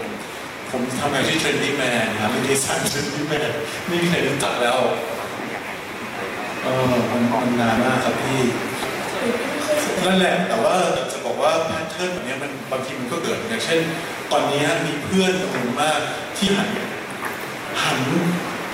[0.71, 3.49] ผมทำงานที่ Trending Man นะครับเป็นดีไซน์ Trending Man
[3.87, 4.79] ไม่มีใครรู้จักแล้ว
[6.63, 8.41] เออมันมันนานมากครับพี่
[10.05, 10.75] นั่นแหละแต่ว่า
[11.11, 13.79] จะบอกว่าแพทเทิร์นแบบนี้มันบางทีมันก็เกิดอย่างเช่น
[14.31, 15.99] ตอนนี้มีเพื่อนจำนวนมาก
[16.37, 16.69] ที่หัน
[17.81, 17.99] หัน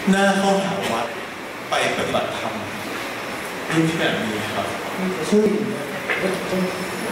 [0.10, 1.08] หน้าเข้าหาวัด
[1.69, 2.54] ไปปฏิบัติธรรม
[3.69, 4.67] รุ่นที่แบบนี้ครับ
[5.30, 5.43] ซึ่ง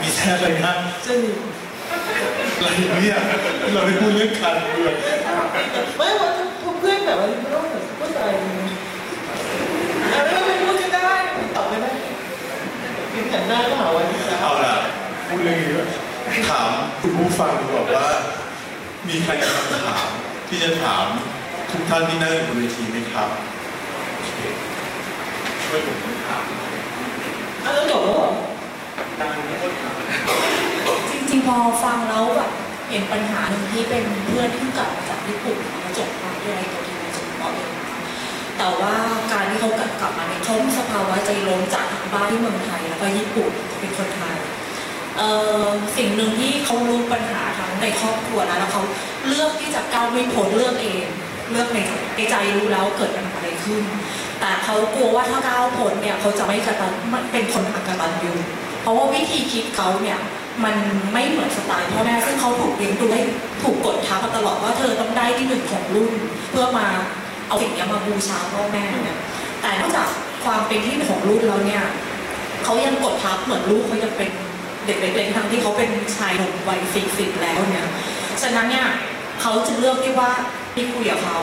[0.01, 0.73] มีแท้อะไรนะ
[1.05, 1.19] ซึ่ง
[2.57, 2.67] อะไร
[3.01, 3.17] เนี่ย
[3.73, 4.95] เราไม่พูดเรื่องการเมือง
[5.97, 6.29] ไม่ว่า
[6.79, 8.29] เพื่อนแบบว่าไม่ต้องแบบพูดอะไร
[10.13, 11.15] อะไรก็ไม่พูดก็ได้
[11.55, 11.91] ตอบไม่ได้
[13.13, 14.75] กินหันหน้าก็หาวันเช้าเอาล่ะ
[15.27, 15.87] พูดเรื่องนี้ด้วย
[16.49, 16.69] ถาม
[17.01, 18.07] คุณผู้ฟังดีกว่าว่า
[19.07, 20.07] มีใครมีคำถาม
[20.47, 21.05] ที่จะถาม
[21.71, 23.27] ทุกท่านที่นั่งอยู่บนเวทีไหมครับ
[24.15, 24.39] โอเค
[25.63, 25.97] ช่วยผม
[26.27, 26.43] ถาม
[27.65, 28.29] อ้าวแล้วจบแล้วเหรอ
[31.11, 32.51] จริงๆพอฟังแล้วแบบ
[32.89, 37.71] เห็นปัญหาหนึ่งที่เป็นเพื่อนที่กลับมาจากญี่ปุ่นมาจบมาวิทยตัวทีมาจบมอเอง
[38.57, 38.95] แต่ว่า
[39.31, 44.37] การที่เขากลับกลับมาเนี่ยเขามีสภาวะใจร้อนจาก บ้านที่เมืองไทยแล้วก็ญี่ปุ่นเป็นคนไทย
[45.17, 45.21] เอ
[45.63, 45.65] อ
[45.97, 48.83] สิ่งหนึ่งที่เขารู้ปัญหาทั้งในครอบครัวนะแล้วเขา
[49.27, 51.05] เลือกที่จะก้าวไม่พ้นเลือกเอง
[51.51, 51.79] เลือกใน
[52.15, 53.83] ในใจรู้แล้วเกิดปัญหาอะไรขึ้น
[54.39, 56.87] แต่เขากลัวว่าถ้าก้าวพ้นเนี่ยเขาจะไม่กระตั
[57.21, 58.33] นเป็นคนอักตันยู
[58.81, 60.19] เพราะว่าวิธีคิดเขาเนี่ย
[60.65, 60.75] มัน
[61.13, 63.23] ไม่เหมือนสไตล์พ่อแม่ซึ่งเขาถูกเลี้ยงดูให้
[63.63, 66.11] ถูกกดทับมาตลอดว่าเธอต้องได้ที่หนึ่งของรุ่น
[66.51, 66.87] เพื่อมา
[67.47, 69.17] เอาสิ่งนี้มาบูชาพ่อแม่เนี่ย
[69.61, 70.07] แต่นอกจาก
[70.43, 71.83] ความเป็นที่ของลูกเราเนี่ย
[72.63, 74.29] เขายังกดทับเหมือนลูกเขายังเป็น
[74.85, 77.87] เด็กเล็กๆทั้งที่เขาเป็นชายหนุ่มวัยสี่สิบแล้วเนี่ย
[78.41, 78.87] ฉะนั้นเนี่ย
[79.41, 80.31] เขาจะเลือกที่ว่า
[80.73, 81.39] ที่คุยกับเขา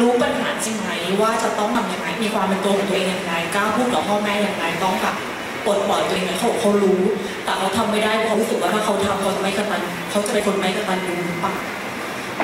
[0.00, 0.90] รู้ปัญหาจริงไหม
[1.22, 5.16] ว่าจะต้องทำยังไงมีความเป็นตัวของตัวเองยังไงกล้าพูดกับพ่อแม่ยังไงต้องแบบ
[5.64, 7.00] ปลดปล่อยตัวเองเขาเขารู้
[7.44, 11.54] แต่เขาทำไม่ได้เพราะเขารู้สึกว่าถ้าเขาทำเขาจะไม่กระตันเขาจะเป็นคนไม่กระตันยูหรือเปล่า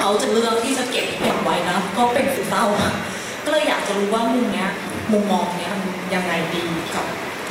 [0.00, 2.64] เขาจะเลือกที่จะเก็บทุกอย่างไว้นะก็เป็นซึมเศร้า
[3.44, 4.70] ก็เลยอยากจะรู้ว่ามุมเนี้ย
[5.12, 7.06] มุมมองเนี้ยมันยังไงดีกับ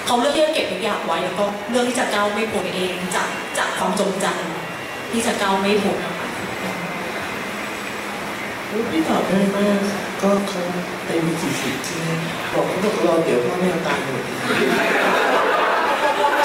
[0.06, 4.28] เขาเลือกที่จะเก็บทุกอย่างไว้แล้วก็เลือกที่จะก้าวไม่พ้นเองจากจากความจงใจ
[5.12, 6.28] ที่จะก้าวไม่พ้นนะคะ
[8.92, 9.80] พี่ตอบง่ายมาก
[10.22, 10.64] ก็เขา
[11.06, 12.10] เต็มสี่สิบใช่ไหม
[12.54, 14.24] บอกเขาบอกรอเดี๋ยวพ่อแม่ตายหมด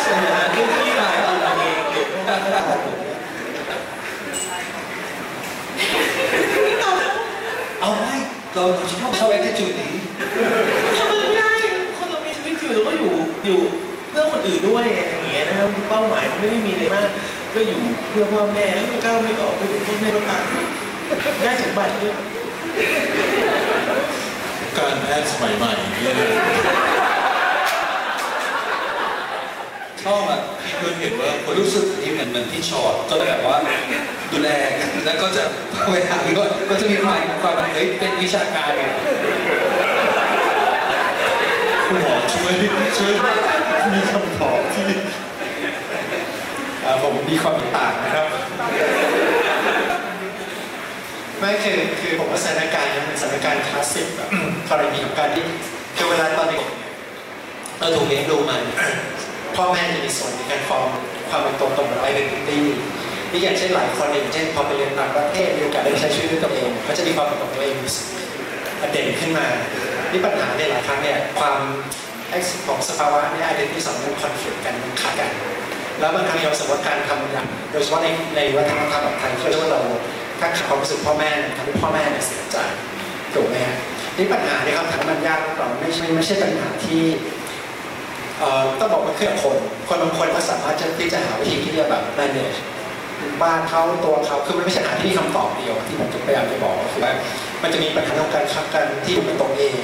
[0.02, 2.98] ใช่ไหมฮะที่ที่ตายเอาเราเองเดี๋ยวพ่อแม่ก็ตายหมด
[7.80, 8.14] เอาไม่
[8.54, 9.92] เราชอบชอบแอคทีฟนี้
[13.46, 13.60] อยู่
[14.10, 17.08] เพื่อคนอื่นด้วยอย่างเงี้ยนะครับเป้าหมายไม่ได้มีอะไรมาก
[17.54, 17.80] ก็อยู่
[18.10, 20.42] เพื่อพ่อแม่แล้วก็ก้าวไม่ออกไปถึงพ่อแม่ก็ตาย
[21.42, 22.16] ได้สมบัติด้วย
[24.76, 26.14] การแพทย์สมัยใหม่เนี่ย
[30.02, 33.56] ชอบอะที่เพื่อนเห็นว่าคนรู้สึกที่เหมือนเหมือนที่ชอตก็เลยแบบว่า
[34.32, 35.44] ดูแลกันแล้วก็จะ
[35.92, 38.84] ไปหาด้วยก็จะมีความความแบบเฮ้ยเป็นวิชาการไง
[41.88, 42.54] คุณหมอช่วย
[42.98, 43.12] ช่วย
[43.94, 44.84] มีคำตอบที่
[47.02, 48.26] ผมมีความต่างนะครับ
[51.40, 54.30] ไม่คือคือผมว่าสถานการณ์นี้เป็นสถานการณ์คลาสสิกแบบ
[54.70, 55.44] กรณีของการที่
[55.96, 56.62] คือเวลาตอนเด็ก
[57.78, 58.56] เราถูกเลี้ยงดูมา
[59.56, 60.88] พ่อแม่จะมีส่วนในการฟอร์ม
[61.30, 62.64] ความเป็นตัวตนของไอเดนติตี้
[63.32, 67.76] นี่อย่างเช่นหลายคนอย่างเช่นพอไปเรียนต่างประเทศมีโอกาสได้ใช้ชีวิตด้วยตัวเอง ก็จะมีความเป็นของตัวเอง
[68.92, 69.46] เด่นขึ้นมา
[70.16, 71.58] นี่ปัญหาในหลายครั้งเนี่ยความ
[72.30, 75.30] ไอ้ของสภาวะเนี่ยไอเดนติตี้สองมันคอนฟ lict กันมันขัดกัน
[76.00, 79.80] แล้วบางครั้งเราสมมติการทำอย่างโดยเฉพาะในในวัฒนธรรมแบบไทยเขาเรียกว่าเรา
[80.40, 82.56] ถ้าขาดความรู้สึกพ่อแม่ทำให้พ่อแม่เนี่ยเสียใจ
[83.34, 83.76] ถูกไหมฮะ
[84.16, 87.02] นี่ปัญหาเนี่ยครับถามมันยากหรือเปล่าไม่ใช่ไม่ใช่ปัญหาที่
[88.80, 89.56] ต้องบอกว่าเครื่องคน
[89.88, 92.58] คนบางคนก็สามารถจะที่จะหาวิธีที่จะแบบ manage
[93.42, 97.12] บ้านเขาตัวเขาคือมันไม่ใช่ปัญหาที่มีคำตอบเดียวที่ผมจะพยายามจะบอกก็คือว่า
[97.62, 99.74] มันจะมีปัญหาของการคับกันที่เป็นตัวเอง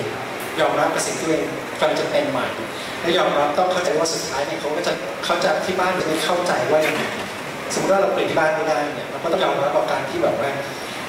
[0.60, 1.46] ยอมรับกับสิ่งที่ตัวเอง
[1.78, 2.46] กำลังจะเป็นใหม่
[3.00, 4.92] และยอมรับต้องเข้าใจว่าสุดท้ายเนี่ยเขาก็จะ
[5.24, 6.80] เขาจะที่บ้านจะไม่เข้าใจว่า
[7.74, 10.50] สมมติว่าเราเปลี่ยนที่บ้านไม่ได้เนี่ยเราก็ต้องยอมรับกับการที่แบบว่า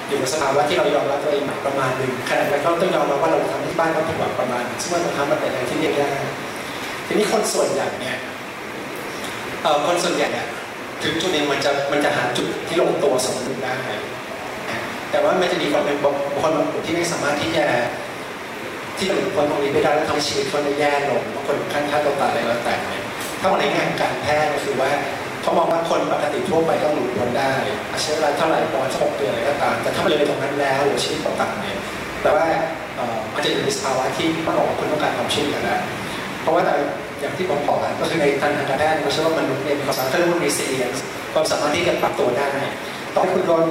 [0.08, 6.16] อยู่ในสภาวะที่เรายอมรับตัวเองใหม่ประมาณหนึ่งขณะนั้นก็ต้องยอมรับว่าเราทำที่บ้านเขาผิดหวังประมาณหนึ่งซึ่งบางครั้งมันเป็นอะไรที่เรียกยาก
[7.08, 8.18] ทีนี้คนส่วนใหญ่เนี่ย
[9.64, 10.48] เอ่อคนส่วนใหญ่เนี่ย
[11.04, 13.76] ถึงจุดหนึงมันจะมันจะหาจุดที่ลงตัวสมดุลได้
[15.14, 17.66] แต่ว่ามันจะมีคนเป็นบุคคลบางกลุ่มที่ไม่สามารถที่จะ
[18.98, 23.04] ที่หลุดพ้นตรงนี้ไม่ได้แล้วทำให้ชีวิตเขาเนี่ยแย่ลงบางคนขั้นฆ่าตัวตายอะไรแล้วแต่เนี่ย
[23.40, 24.90] ถ้ามองในแง่การแพทย์ก็คือว่า
[25.42, 27.52] เขามองว่าคนปกติทั่วไปต้องหลุดพ้นได้
[27.92, 31.78] อาใช้เวลาเท่าไหร่ประมาณสักหกเดือนอะไรก็ตามแต่ถ้ามันเลยตรงนั้นแล้วหรือชีวิตตกต่ำเนี่ย
[32.22, 32.48] แปลว่า
[33.00, 35.82] อ่อมันจะอยู่ในสภาวะที่ต้องบอกว่าคุณต้องการความช่วยเหลือแล้ว
[36.42, 36.74] เพราะว่าแต่
[37.20, 41.00] อย่างที่ผมบอกอะก็คือในทางการแพทย์เราเชื่อว่ามนุษย์เนี่ยมีความสามารถเขาเรียกว่า resilience
[41.34, 42.48] ความสามารถที่จะปรับตัวได้
[43.14, 43.64] ต่อให้คุณโดน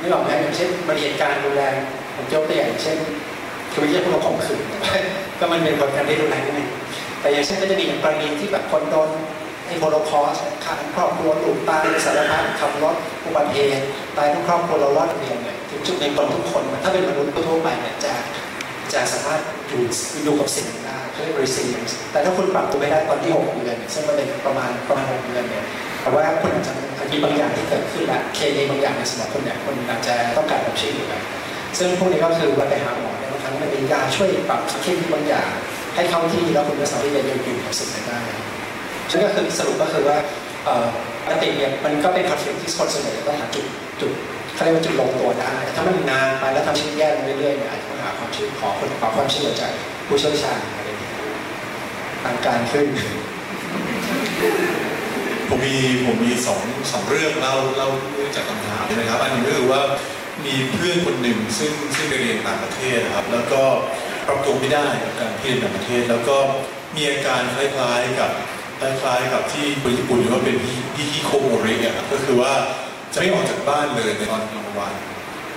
[0.00, 1.74] ไม่หรอกนะอย่างเช่นมันมีเหตุการณ์รุนแรง
[2.16, 2.98] ผมยกตัวอย่างเช่น
[3.72, 4.64] คือไม่ใช่ผู้ข่มขืน
[5.38, 6.68] ก็มันเป็นผลการที่รุนแรงนิดนึง
[7.20, 9.10] แต่อย่างเช่นก็จะมีอย่างกรณีที่แบบคนโดน
[9.66, 12.94] ไอ้โฮโลคอสขาดครอบครัวถูกตายสารพัดขับรถ
[13.26, 13.84] อุบัติเหตุ
[14.16, 18.12] ตายทั้งครอบครัวเรารอดเรียนเนี่ยถึงจุดในคนทุกคน ถ้าเป็นมนุษย์ทั่วไปเนี่ยจะ
[18.92, 19.82] จะสามารถอยู่
[20.22, 25.64] อยู่กับสิ่งนั้นได้ ไม่ resilience แต่ถ้าคุณปรับตัวไม่ได้ตอนที่ 6 เดือน ซึ่งมันเป็นประมาณประมาณ 6 เดือนเนี่ย
[26.00, 26.72] แปลว่าคุณอาจจะ
[27.12, 31.12] มีบางอย่างที่เกิดขึ้นและเคมีบางอย่างในสมองคุณเนี่ยคุณอาจจะต้องการความช่วยเหลือ
[31.78, 35.48] ซึ่งพวกนี้ก็คือว่าไปหาหมอเนี่ยบางครั้งมันมียาช่วยปรับเข้มบางอย่าง
[35.94, 38.20] ให้เข้าที่แล้วคุณก็สามารถที่จะยืนอยู่กับสิ่งนั้นได้
[39.10, 40.18] ซึ่งก็คือสรุปก็คือว่า
[40.68, 40.86] อ่อ
[41.24, 43.64] ปกติเนี่ยมันก็เป็นคอนฟ lict ที่คนส่วนใหญ่จะต้องหาจุด
[44.00, 44.12] จุด
[44.54, 49.72] เขาเรียกว่าจุดลงตัวได้ถ้ามันนานไปแล้วทำชีวิตแย่ลงเรื่อยๆเนี่ยอาจจะต้องหาความช่วยขอคนขอความช่วยเหลือจาก
[50.06, 50.58] ผู้เชี่ยวชาญ
[52.22, 52.86] ทางการขึ้น
[55.48, 59.82] ผมมีผมมีสองสองเรื่องเล่าเล่าเรื่องจากคำถามนะครับ อันหนึงก็คือว่า
[60.46, 63.62] มีเพื่อนคนหนึ่งซึ่งซึ่งไปเรียนต่างประเทศครับ แล้วก็
[64.26, 66.36] ปรับตัวไม่ได้กับการที่เรียนต่างประเทศ แล้วก็
[66.96, 68.30] มีอาการคล้ายๆกับ
[68.80, 70.56] คล้ายๆกับที่คนญี่ปุ่นเรียกว่าเป็น
[70.96, 72.52] ฮิฮิโคโมริอะครับก็คือว่า
[73.12, 74.94] จะไม่ออกจากบ้านเลยในตอนกลางวัน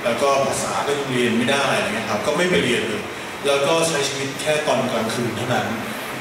[0.04, 1.66] แล้วก็ภาษาก็เรียนไม่ได้
[1.96, 3.04] อะครับ ก็ไม่ไปเรียนเลย
[3.48, 5.68] แล้วก็ใช้ชีวิตแค่ตอนกลางคืนเท่านั้น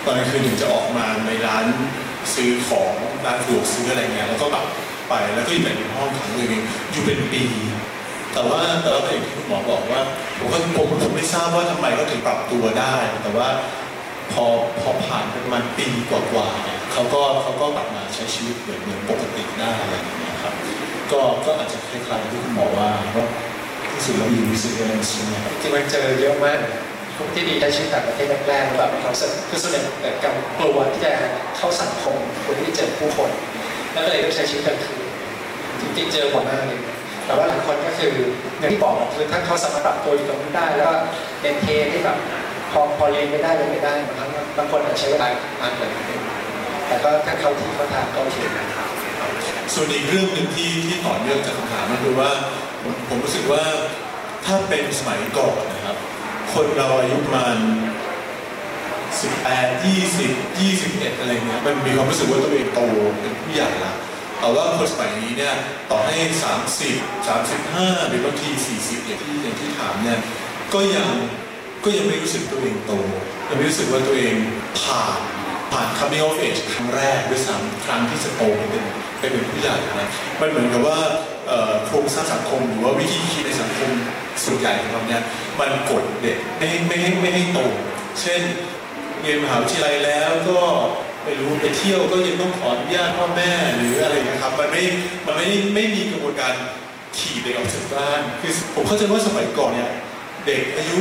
[0.05, 1.65] ตอนกลางคืนถึงจะออกมาในร้าน
[2.35, 2.93] ซื้อของ
[3.25, 4.65] ร้านสะดวกซื้ออะไรเงี้ยแล้วก็กลับ
[5.09, 7.43] ไปแล้วก็อยู่แต่ในห้องขังเองอยู่เป็นปี
[8.33, 10.01] แต่ว่าแต่ว่าอย่างที่คุณหมอบอกว่า
[10.39, 13.49] ผมก็ผมผมไม่ทราบว่าทำไมเขาถึงปรับตัวได้ แต่ว่า
[14.33, 14.45] พอ
[14.81, 20.55] พอผ่านไปประมาณปีกว่าๆเนี่ยเขาก็เขาก็กลับมาใช้ชีวิตเหมือนเหมือนปกติได้อะไรอย่างเงี้ยครับ
[21.13, 23.27] ก็ก็อาจจะคล้ายๆที่คุณหมอว่าว่า
[23.93, 26.59] ที่สุดแล้วมี resilience ใช่ไหมครับจริงๆมันเจอเยอะมาก
[27.35, 31.13] ที่ดีได้ชีวิตต่างประเทศแรกๆแบบเขาสึกคือส่วนใหญ่เกิดการกลัวที่จะ
[31.57, 33.31] เข้าสังคมคนที่เจอผู้คน
[33.93, 35.05] แล้วก็เลยต้องใช้ชีวิตกลางคืน
[35.81, 36.81] จริงๆเจอบ่อยมากเลย
[37.27, 38.15] แต่ว่าหลายคนก็คือ
[38.59, 40.95] อย่างที่บอกคือถ้าเขาสามารถปรับตัวอยู่ตรงนั้นได้ แล้วก็
[41.41, 42.19] เอนเทที่แบบ
[42.73, 45.29] พอพอเรียนไม่ได้เรียนไม่ได้บางครั้งบางคนอาจจะใช้เวลา
[45.61, 46.05] นานกว่านั้น
[46.87, 48.89] แต่ก็ถ้าเขาที่เขาทางก็โอเคนะครับ
[49.75, 52.31] ส่วนอีกเรื่องหนึ่งที่ที่ต่อเนื่องจากคำถามก็คือว่า
[53.09, 53.63] ผมรู้สึกว่า
[54.45, 55.97] ถ้าเป็นสมัยก่อนนะครับ
[56.55, 57.57] คนเราอายุประมาณ
[59.21, 62.81] 18 20 21 อะไรเงี้ยมันมีความรู้สึกว่าตัวเองโต
[63.21, 63.93] เป็นผู้ใหญ่ละ
[64.41, 65.55] แต่ว่าคนสมัยนี้เนี่ย
[65.91, 66.17] ต่อให้
[66.73, 70.19] 30 35 หรือบางที 40 อย่างที่อย่างที่ถามเนี่ย
[70.75, 71.09] ก็ยัง
[71.85, 72.93] ก็ยังไม่รู้สึกตัวเองโต
[73.49, 74.35] ยังไม่รู้สึกว่าตัวเอง
[74.81, 75.21] ผ่าน
[75.73, 78.85] ผ่าน coming of age ครั้งแรกด้วยซ้ำครั้งที่จะโตเป็น
[79.21, 80.09] เป็นผู้ใหญ่นะ
[80.41, 80.99] มันเหมือนกับว่า
[81.87, 83.91] โครงสร้างสังคม หรือว่าวิธีคิดในสังคม
[84.45, 85.23] ส่วนใหญ่ของเราเนี่ย
[85.61, 87.59] มันกดเด็กไม่ให้ไม่ให้ไม่ให้โต
[88.21, 88.43] เช่น
[89.21, 90.61] เรียนมหาวิทยาลัยแล้วก็
[91.25, 94.83] ไม่รู้ไปเที่ยวก็ยังต้องขออนุญาตพ่อแม่หรืออะไรนะครับมันไม่
[95.27, 96.55] มันไม่ไม่มีกระบวนการ
[97.19, 99.91] ขี่เด็กออกจากบ้านคือผมเข้าใจว่าสมัยก่อนเนี่ย
[100.47, 101.01] เด็กอายุ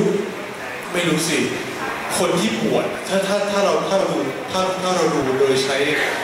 [0.93, 1.39] ไม่รู้สิ
[2.17, 4.19] คนที่บวชถ้าถ้าถ้าเราถ้าเราดู
[4.51, 5.77] ถ้าถ้าเราดูโดยใช้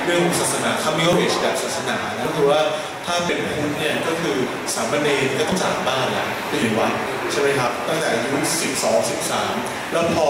[0.05, 2.61] เรื่องศาสนาคัมมิโอเอชแบบศาสนานะคือว่า
[3.05, 4.37] ถ้าเป็นพุทธเนี่ยก็คือ
[4.73, 6.93] สามเณรก็ต้องจากบ้านละไปอยู่วัด
[7.31, 8.37] ใช่ไหมครับ ตั้งแต่อายุ
[8.73, 9.09] 12
[9.39, 10.27] 13 แล้วพอ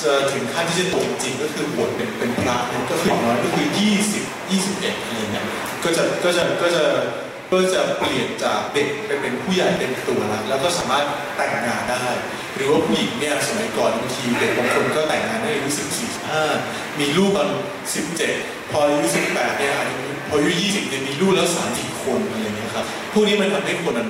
[0.00, 3.66] จะถึงขั้นที่จะตกจริงก็คือบวชเป็นเป็นพระนี่ยก็คืออย่างน้อยก็คือ
[4.10, 5.46] 20 21อะไรเงี้ย
[5.84, 6.84] ก็จะก็จะก็จะ
[7.54, 11.04] ก็จะเปลี่ยนจากเด็กไปเป็นผู้ใหญ่เป็นตัวแล้วแล้วก็สามารถ
[11.36, 12.06] แต่งงานได้
[12.56, 15.68] หรือว่าผู้หญิงเนี่ยสมัยก่อนบางทีเด็กบางคนก็แต่งงานได้อายุ
[16.08, 17.48] 14 15มีลูกตอน
[18.10, 19.74] 17พออายุ18เนี่ย
[20.28, 24.08] พออายุ20เนี่ยมีลูกแล้ว30คนอะไรเงี้ยครับพวกนี้มันทำให้คนมัน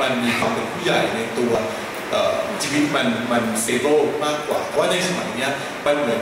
[0.00, 1.52] มันมีความเป็นผู้ใหญ่ในตัว
[2.10, 5.50] เอ่อชีวิตมันมันเซโ e มากกว่าเพราะว่าในสมัยเนี้ย
[5.86, 6.20] มันเหมือน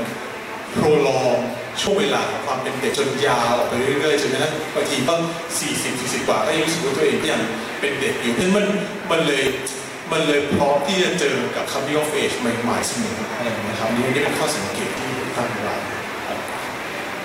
[0.75, 1.39] โปรลอง
[1.81, 5.15] ช่วงเวลาของความเป็นเด็กจนยาวออกไปเรื่อยๆจนกระทั่งบางทีก็
[5.59, 7.43] 40 40กว่าก็ยังรู้สึกว่าตัวเองยัง
[7.81, 8.67] เป็นเด็กอยู่เพราะฉะนั้นมัน
[9.11, 9.45] มันเลย
[10.13, 15.75] มันเลยพร้อมที่จะเจอกับ coming of age ใหม่ๆเสมออะไรอย่างเงี้ยครับนี่นี่เป็นข้อสังเกตที่ตั้งไว้
[16.27, 16.39] ครับ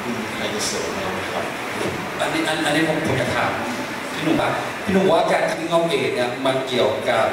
[0.05, 1.45] มีใครจะเสริมอะไรครับ
[2.19, 3.51] อันนี้อันนี้ผมผมจะถาม
[4.13, 4.49] พี่หนุ่มว่า
[4.85, 7.25] พี่หนุ่มว่าการทิ้งเอาเอเนี่ยมันเกี่ยวกับ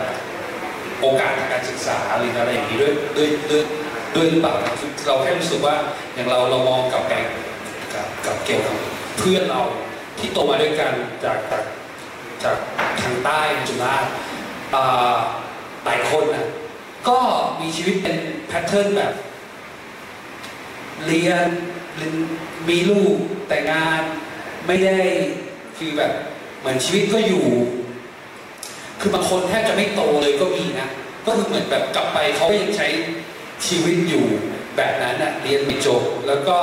[1.01, 3.63] โอกาสทางการศึกษาหรืออะไรอย่างนี้ด้วยด้วยด้วย
[4.17, 4.55] ด้วยหรือเปล่า
[5.07, 5.75] เราแค่รู้สึกว่า
[6.15, 7.15] อย่างเราเรามองกับแก
[7.95, 8.77] กับกับเกี่ยวกับ
[9.19, 9.63] เพื่อนเรา
[10.19, 10.93] ที่โตมาด้วยกัน
[11.25, 11.65] จากจาก
[12.43, 12.57] จาก
[13.03, 13.95] ทางใต้จุฬา
[15.85, 16.47] หลายคนนะ
[17.09, 17.19] ก็
[17.61, 18.17] มีชีวิตเป็น
[18.49, 19.13] แพทเทิร์นแบบ
[21.07, 21.47] เรียน
[21.97, 22.15] เรียน
[22.69, 23.15] มีลูก
[23.49, 24.03] แต่งงาน
[24.67, 24.99] ไม่ได้
[25.79, 26.13] คือแบบ
[26.59, 27.45] เหมือนชีวิตก็อยู่
[29.01, 30.89] คือบางคนแทบจะไม่โตเลยก็มีนะ
[31.27, 32.89] ก็คือเหมือนแบบกลับไปเขาก็ยังใช้
[33.67, 34.25] ชีวิตอยู่
[34.77, 36.57] แบบนั้นนะเรียนไม่จบแล้วก็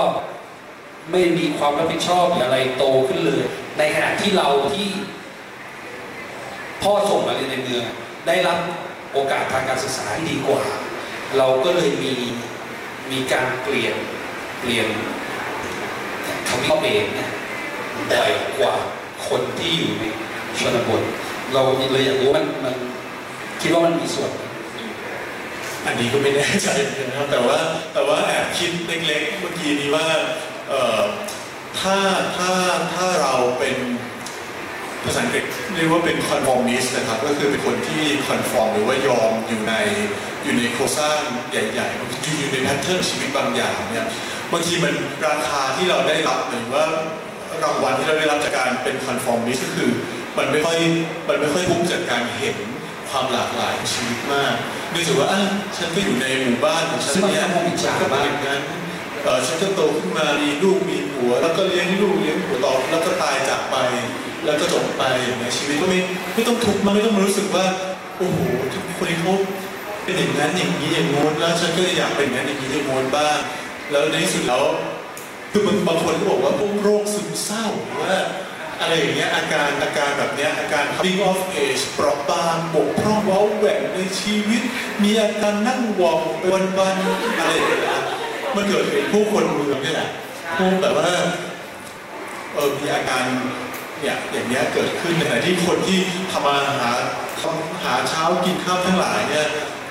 [1.12, 3.42] ไม่มีความรับผิดชอบอะไรโตขึ้นเลย
[3.78, 4.88] ในขณะที่เราที่
[6.82, 7.86] พ่อส่งมาเรียนในเมือง
[8.28, 8.60] ได้รับ
[9.14, 10.62] โอกาสทางการศึกษาที่ดีกว่า
[11.38, 12.14] เราก็เลยมี
[13.12, 13.96] มีการเปลี่ยน
[14.60, 14.88] เปลี่ยน
[16.50, 17.30] คำเข้าเองเนี่ย
[18.12, 18.74] บ่อยกว่า
[19.28, 20.06] คนที่อยู่ใน
[20.60, 21.04] ชนบท
[21.54, 22.76] เราเลยอยากรู้มันมัน
[23.62, 24.32] คิดว่ามันมีส่วน
[25.86, 27.58] อันนี้ก็ไม่แน่ใจเหมือนกันนะครับแต่ว่า
[27.94, 28.72] แต่ว่าแอบคิด
[29.08, 30.08] เล็กๆเมื่อกี้นี้ว่า
[30.70, 31.02] เอ่อ
[31.80, 31.98] ถ้า
[32.38, 32.52] ถ้า
[32.94, 33.78] ถ้าเราเป็น
[35.04, 39.74] ภาษาอังกฤษเรียกว่าเป็น conformist นะครับ ก็คือเป็นคนที่ conform หรือว่ายอมอยู่ใน
[40.44, 41.18] อยู่ในโครงสร้าง
[41.52, 41.98] ใหญ่ๆ
[42.40, 44.08] อยู่ในแพทเทิร์นชีวิตบางอย่างเนี่ย
[44.52, 44.94] บางทีมัน
[45.28, 46.84] ราคาที่เราได้รับหรือว่า
[47.64, 49.92] รางวัลที่เราได้รับจากการเป็น conformist ก็คือ
[50.38, 50.78] มันไม่ค่อย
[51.30, 52.58] มันไม่ค่อยคุ้มจากการเห็น
[53.12, 54.54] ความหลากหลายของชีวิตมาก
[54.92, 55.42] เนื่องจากว่าอะ
[55.78, 58.62] ฉันก็อยู่ในหมู่บ้านของฉันเนี่ยซึ่งมันก็คงอิจฉาก็เป็นอย่างนั้น
[59.24, 63.76] เอ่อฉันก็โตขึ้นมามีลูกมีผัว แล้วก็เลี้ยงลูกเลี้ยงผัวต่อแล้วก็ตายจากไป
[64.46, 66.00] แล้วก็จบไปอย่างเงี้ยชีวิตก็ไม่
[66.36, 67.66] ไม่ต้องทุกข์มากไม่ต้องมารู้สึกว่า
[68.18, 68.40] โอ้โห
[68.74, 69.34] ทุกคนเขา
[70.04, 73.38] เป็นอย่างนั้นอย่างนี้อย่างโน้นแล้วฉันก็อยากเป็นอย่างนั้นอย่างนี้อย่างโน้นบ้าง
[73.92, 74.66] แล้วในที่สุดแล้ว
[75.52, 78.16] คือบางบางคนก็บอกว่าพวกโรคซึมเศร้าหรือว่า
[78.82, 84.62] อะไรอย่างเงี้ยอาการอาการแบบเนี้ยอาการ coming of age เปราะบางบกพร่องเว้าแหว่งในชีวิต
[85.04, 88.02] มีอาการนั่งวองไปวันๆอะไรอย่างเงี้ย
[88.56, 90.10] มันเกิดเป็นผู้คนเมืองนี่แหละ
[90.58, 91.12] พวกแบบว่า
[92.54, 93.24] เออมีอาการ
[94.02, 96.00] เนี่ยอย่างเงี้ยเกิดขึ้นในขณะที่คนที่
[96.32, 96.92] ทำมาหา
[97.84, 99.48] หาเช้ากินข้าวทั้งหลายเนี่ย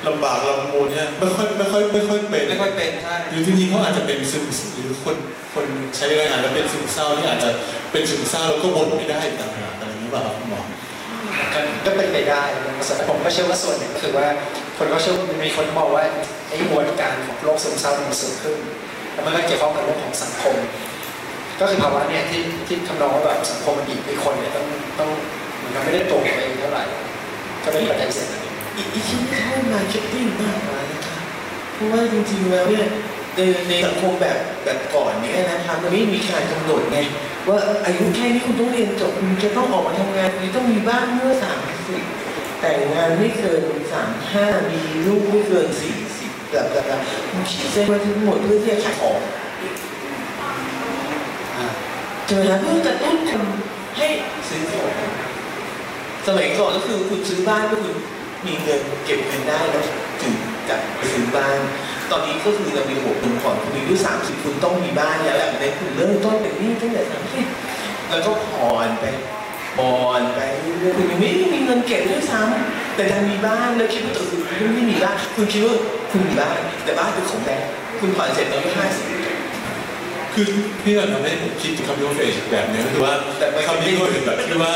[0.07, 4.45] ลำบากลำบนเนี่ยไม่ค่อยไม่ค่อยไม่ค่อยเป็นไม่ค่อยเป็นใช่หรือจริงๆเขาอาจจะเป็นซึม
[4.77, 5.17] หรือคน
[5.55, 7.51] คนใช้แรงงานแล้วเป็นซึมเศร้าที่อาจจะ
[7.93, 10.61] เป็นซึมเศร้าแล้วก็บ่นไม่ได้ต่างหากอะไรอย่างนี้เปล่าครับคุณหมอ
[11.55, 12.43] ก็ก็เป็นไปได้
[12.97, 14.27] แต่ผมก็เชื่อว่าส่วนหนึ่งก็คือว่า
[14.79, 16.05] คนก็เชื่อมีคนบอกว่า
[16.49, 18.59] ไอ้มวลการของโรคซึมเศร้ามันสูงขึ้น
[19.13, 20.55] แล้วมันก็เกี่ยวข้องกับเรื่องของสังคม
[21.61, 24.67] ก็คือภาวะเนี่ยที่ที่ทำนองว่าแบบสังคมมันบีบให้คนเนี่ยต้อง
[24.99, 25.11] ต้อง
[25.63, 26.85] มันก็ไม่ได้ตรงตัวเองเท่าไหร่
[27.65, 28.48] ก็เป็นปัจจัยเสี่ยง
[28.79, 31.19] อันหนึ่งอีกอีกชิ้นที่เข้า marketing มากกว่านะคะ
[31.75, 32.87] เพราะว่าจริงๆแล้วเนี่ย
[33.37, 36.99] ในในสังคมแบบแบบก่อนเนี่ยนะคะมันไม่มีการกำหนดไง
[37.49, 41.59] ว่าอายุแค่นี้คุณต้องเรียนจบคุณจะต้องออกมาทำงานคุณต้องมีบ้านเมื่อสาม
[41.89, 42.03] สิบ
[42.61, 43.63] แต่งงานไม่เกิน
[43.93, 47.01] สามห้ามีลูกไม่เกินสี่สิบแบบแบบแบบ
[47.31, 49.19] คุณขีดเส้นไว้ทั้งหมดเพื่อที่จะขายของ
[51.57, 51.67] อ่า
[52.27, 53.43] ใช่ไหมคะเพื่อกระตุ้นคน
[53.97, 54.07] ให้
[54.49, 54.91] ซื้อของ
[56.27, 57.95] สมัยก่อนก็คือคุณซื้อบ้านก็คือ
[58.47, 59.85] มีเงินเก็บเงินได้แล้ว
[60.23, 60.35] ถึง
[60.69, 61.59] จะไปซื้อบ้าน
[62.11, 67.47] ตอนนี้ก็คือเรามีระบบเงินผ่อนคุณอายุสามสิบคุณต้องมีบ้านแล้วแบบในคุณเริ่มต้นเป็นหนี้ตั้งแต่สามสิบ
[68.11, 69.05] แล้วก็ผ่อนไป
[69.77, 75.75] ผ่อนไปเรื่อยๆคุณยังไม่มีเงินเก็บด้วยซ้ำแต่ยังมีบ้านแล้วคิดว่าตัวคุณยังไม่มีบ้านคุณคิดว่า
[76.11, 77.69] คุณมีบ้านแต่บ้านเป็นของแบงค์
[78.01, 79.07] คุณผ่อนเสร็จแล้วก็ห้าสิบ
[80.35, 80.49] คือ
[80.83, 84.75] พี่ก็ทำให้ผมคิดถึง coming of age แบบนี้ก็คือว่าแต่ไม่ coming of age แบบที่ว่า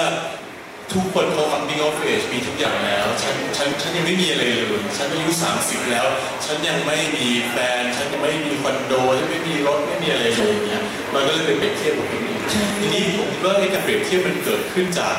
[0.94, 4.66] ทุกคนเขา coming of age มีทุกอย่างแล้ว ฉันฉันฉันยังไม่มีอะไรเลย
[4.96, 5.30] ฉันอายุ
[5.60, 6.06] 30 แล้ว
[6.44, 10.82] ฉันยังไม่มีแฟน ฉันยังไม่มีคอนโด ฉันไม่มีรถ ไม่มีอะไรเลยอย่างเงี้ย
[11.14, 12.40] มันก็เลยเป็นเปรียบเทียบกับคนอื่น
[12.78, 15.14] ทีนี้ผมคิดว่าไอ้การเปรียบเทียบมันเกิดขึ้นจาก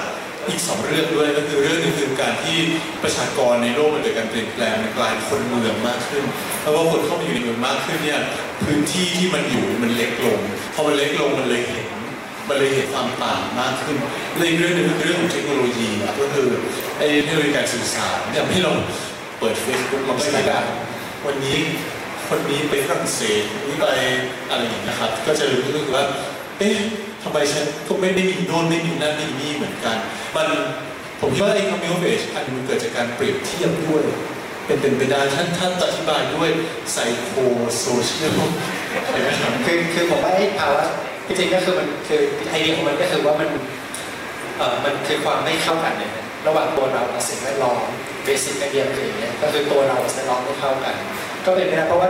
[0.49, 2.57] อีกสองเรื่องด้วยก็คือเรื่องหนึงคือการที่
[3.03, 6.23] ประชากรในโลกมันเกิดการเปลี่ยนแปลงมันกลายคนเมืองมากขึ้น
[6.61, 8.21] เพราะว่าคนเข้ามาอยู่ในเมืองมากขึ้นเนี่ย
[8.63, 10.39] พื้นที่ที่มันอยู่มันเล็กลง
[10.73, 11.87] พอมันเล็กลงมันเลยเห็น
[12.47, 13.97] มันเลยเห็นความต่างมากขึ้น
[14.35, 16.47] และอีกเรื่องหนึงคือเรื่องของเทคโนโลยีอะก็คือ
[16.97, 18.71] ไอ้เทคโนโลยีการสื่อสารเนี่ยให้เรา
[19.39, 20.59] เปิด Facebook เราก็ได้
[21.25, 21.59] วันนี้
[22.29, 23.85] คนนี้ไปฝรั่งเศสนี้ไป
[24.49, 26.03] อะไรอย่างเงี้ยครับ ก็จะรู้สึกว่า
[26.59, 26.77] เอ๊ะ
[27.23, 29.97] ทำไมฉันก็ไม่ได้มีโน่นไม่มีนั่นไม่มีนี่เหมือนกัน
[30.35, 30.47] มัน
[31.19, 34.03] ผมคิดว่าไอ้ coming of age อันมันเกิดจากการเปรียบเทียบด้วย
[34.65, 36.49] เป็นเป็นไปได้ท่านท่านอธิบายด้วย
[36.91, 37.31] ไซโค
[37.81, 38.37] โซเชียล
[39.07, 40.85] ใช่ไหมครับคือคือผมว่าไอ้ภาวะ
[41.27, 43.49] จริงๆก็คือมันคือไอเดียของมันก็คือว่ามัน
[44.57, 46.11] เอ่อมันคือความไม่เข้ากันเนี่ย
[46.47, 47.79] ระหว่างตัวเรากับสิ่งแวดล้อม
[48.25, 50.95] เบสิกไอเดียคืออย่างเงี้ยก็คือตัวเรากับสิ่งแวดล้อมไม่เข้ากัน
[51.45, 52.09] ก็เป็นไปได้เพราะว่า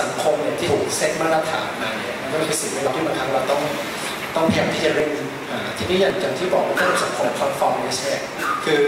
[0.00, 3.60] สังคมเนี่ยที่ถูกเซตมาตรฐานมาเนี่ยมันก็คือสิ่งแวดล้อมที่บางครั้งเราต้อง
[4.36, 5.10] ต้องพยายามที่จะเร่ง
[5.78, 8.20] ทีนี้อย่างอย่างที่บอกว่าเรื่องสังคม conform เนี่ย
[8.64, 8.82] คือ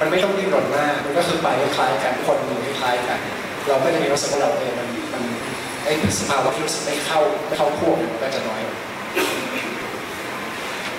[0.00, 3.20] มันไม่ต้องดิ้นรนมากมันก็คือไปคล้ายกันคนมือคล้ายกัน
[3.68, 5.22] เราก็จะมีรู้สึกว่าเราเองมันมัน
[5.84, 8.60] ไอ้สภาวะที่รู้สึกไม่เข้าไม่เข้าพวกมันก็จะน้อย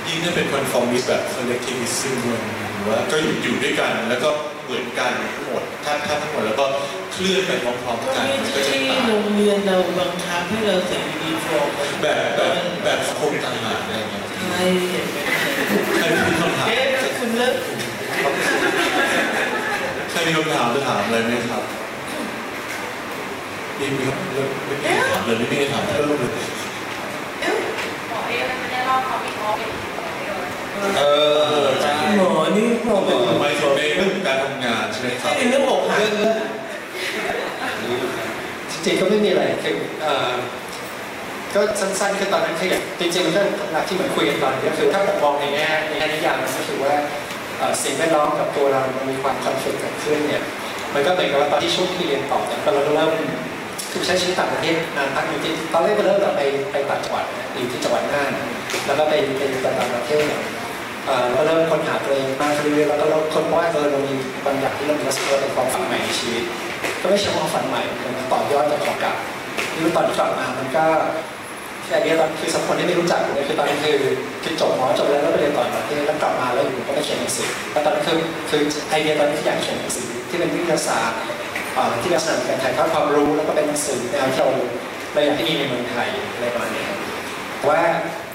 [0.08, 2.42] ยิ่งถ้าเป็น conformist แบบ collectivism ด้วย
[2.74, 4.30] หรือว่าก็อยู่อยู่ด้วยกันแล้วก็
[4.66, 6.66] เหมือนกันทั้งหมดถ้าถ้าทั้งหมดแล้วก็
[7.12, 11.68] เคลื่อนไปพร้อมก็ๆกันไม่มันก็จะใช่ต่างโรงเรียนเราบังคับให้เราใส่ยูนิฟอร์ม
[12.02, 12.54] แบบแบบ
[12.84, 14.62] แบบสังคมต่างหากอะไรอย่างเงี้ยใช่
[14.92, 15.18] เห็นไหม
[16.00, 16.86] ใครมีคำถามเอ๊ะ
[17.20, 17.56] คุณเลิก
[20.12, 21.64] ใครมีคำถามจะถามอะไรไหมครับ
[23.80, 26.32] มีมีครับเริ่มไม่มีคำถามเลยไม่มีคำถามเพิ่มเลย
[28.10, 28.98] หมอเอ๊ไม่ได้เล่า
[30.98, 31.02] เอ
[31.60, 36.00] อใช่หมอนี่หมอบอกทำไมถึงในเรื่องการทำงานใช่ไหมครับในเรื่องอกหัก
[38.72, 40.34] จริงๆก็ไม่มีอะไรคือเอ่อ
[41.56, 43.42] ก็สั้นๆคือตอนนั้นคืออย่างจริงๆมันก็
[43.72, 46.94] หลักที่เหมือนคุยกันตอนนี้คือถ้าผมมองในแง่ในแง่นิยามก็คือว่า
[47.84, 50.44] สิ่งแวดล้อมกับตัวเรามันมีความคอนฟ lict เกิดขึ้นเนี่ย
[50.94, 53.12] มันก็เหมือนกับว่าตอนที่ช่วงที่เรียนต่อเนี่ยเราเริ่ม
[53.92, 56.42] คือใช้ชีวิตต่างประเทศนานพักอยู่ที่ตอนแรกก็เริ่มแบบไป
[56.72, 57.26] ไปต่างจังหวัด
[57.56, 58.32] อยู่ที่จังหวัดน่าน
[58.86, 60.26] แล้วก็ไปไปต่างประเทศ
[61.06, 64.14] เอ่อก็เริ่มค้นหาตัวเองมากขึ้นเรื่อยๆแล้วก็เริ่มค้นว่าเออเรามี
[64.46, 66.44] บางอย่างที่เรามีรู้สึกว่าเป็นความฝันใหม่ในชีวิต
[67.02, 67.82] ก็ไม่ใช่ความฝันใหม่
[68.18, 69.14] มันต่อยอดจากของเก่า
[69.72, 70.86] ที่ตอนที่กลับมามันก็
[71.86, 74.00] แค่นี้ตอนคือสำหรับคนที่ไม่รู้จักเลยคือตอนนั้นคือ
[74.44, 78.18] คือจบหมอจบแล้วแล้วไปเรียนต่อประเทศแล้วกลับมาแล้วอยู่ก็ไปเขียนหนังสือแล้วตอนนั้นคือ
[78.50, 81.20] คือไอเดียตอนนี้ที่อยากเขียนหนังสือที่เป็นวิทยาศาสตร์
[81.74, 84.50] เอ่อที่ลักษณะการถ่ายทอดความรู้แล้วก็เป็นหนังสือแนวที่เรา
[85.14, 86.86] เราอยากให้มีในเมืองไทยอะไรประมาณนี้
[87.70, 87.82] ว่า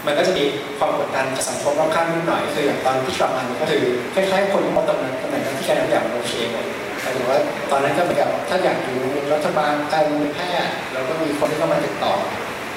[0.07, 0.45] มันก็จะมี
[0.79, 3.83] ความกดดันจากสังคมรอบข้างนิดหน่อยคืออย่างตอนที่กลับมาเนี่ยก็คือ
[4.15, 6.65] คล้ายๆคนมองตำแหน่งตำแหน่งที่การทุกอย่างมันโอเคหมด
[7.03, 7.39] หมายถึงว่า
[7.71, 8.99] ตอนนั้นก็เหมือนกับถ้าอยากอยู่
[9.33, 12.15] รัฐบาลการเมืองแพทย์แล้วก็มีคนที่เข้ามาติดต่อ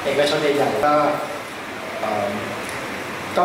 [0.06, 0.94] เอกชนใหญ่ๆก็
[3.38, 3.44] ก็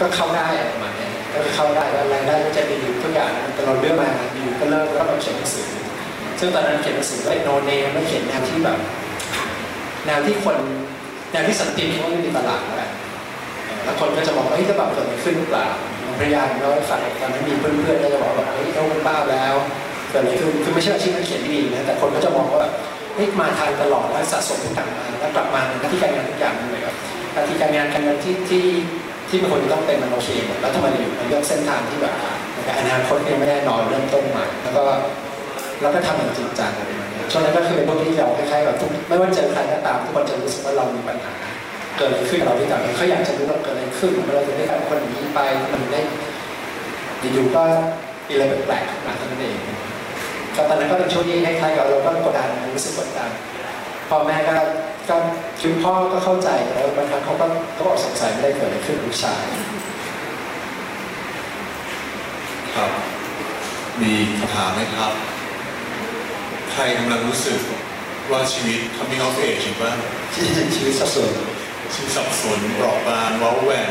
[0.00, 5.68] ก็เข้าได้ประมาณนี้ก็เข้าได้แล้วรายได้ก็จะมีอยู่ทุกอย่างแต่เราเลือกมาอยู่ก็เริ่มแล้วก็มาเขียนหนังสือ
[6.40, 8.78] ซึ่งตอนนั้นเขียนหนังสือไม่โนเนมไม่เขียนแนวที่แบบ
[10.06, 10.56] แนวที่คน
[11.30, 12.90] แนวที่สันติเขาไม่มีตลาดแล้วแหละ
[13.84, 15.66] แล้วคนก็จะบอกว่าเฮ้ยจะแบบเกิดอะไรขึ้นหรือเปล่า
[16.20, 19.54] พยายามเล่าให้ฟังตอนนั้นมีเพื่อนๆก็จะบอกว่าเฮ้ยเขาเป็นบ้าแล้ว
[20.10, 22.72] เกิดอะไรขึ้นคือไม่ใช่อาชีพนักเขียนที่ดีนะแต่คนก็จะมองว่าแบบ
[23.14, 26.96] เฮ้ยมาทางตลอดแล้วสะสมทุกอย่างมาแล้วกลับมาหน้าที่การงานทุกอย่างเลยครับ
[27.32, 28.64] หน้าที่การงานการเงินที่ที่
[29.28, 32.14] ที่มันควรจะต้องเป็นมันโอเคหมดแล้วทำไมอยู่มันเลือกเส้นทางที่แบบ
[32.78, 34.84] อนาคตยังไม่แน่นอนเริ่มต้นใหม่แล้วก็
[35.80, 36.90] แล้วก็ทำอย่างจริงจังอะไร
[37.30, 41.32] ช่วงนั้นก็คือเป็นพวกที่เราคล้ายๆแบบทุกไม่ว่าเจอใครก็ตามทุกคนจะรู้สึกว่าเรามีปัญหา
[41.98, 45.40] เกิดขึ้นกับเราที่ต่างกันเขาอยากจะรู้ว่าเกิดอะไรขึ้นเราจะได้การคนนี้ไป
[45.72, 46.00] มันได้
[47.32, 47.62] อยู่ๆก็
[48.28, 49.58] มีอะไรแปลกๆมาเท่านั้นเอง
[50.56, 53.30] ก็ตอนนั้นก็เป็นช่วงที่คล้ายๆกับเราก็กดดันรู้สึกกดดัน
[54.08, 54.54] พ่อแม่ก็
[55.10, 55.16] ก็
[55.60, 59.44] คือพ่อก็เข้าใจแล้วบางครั้งเขาก็เขาบอกสงสัยไม่ได้เกิดอะไรขึ้นลูกชาย
[62.76, 62.90] ครับ
[64.00, 65.12] มีคำถามไหมครับ
[66.80, 67.60] รกำลังรู้สึก
[68.30, 69.96] ว่าชีวิต coming of age อยู่บ้าง
[70.34, 71.30] ชีวิตสับสน
[71.94, 73.90] ชีวิตสับสนเปราะบางเว้าแหว่ง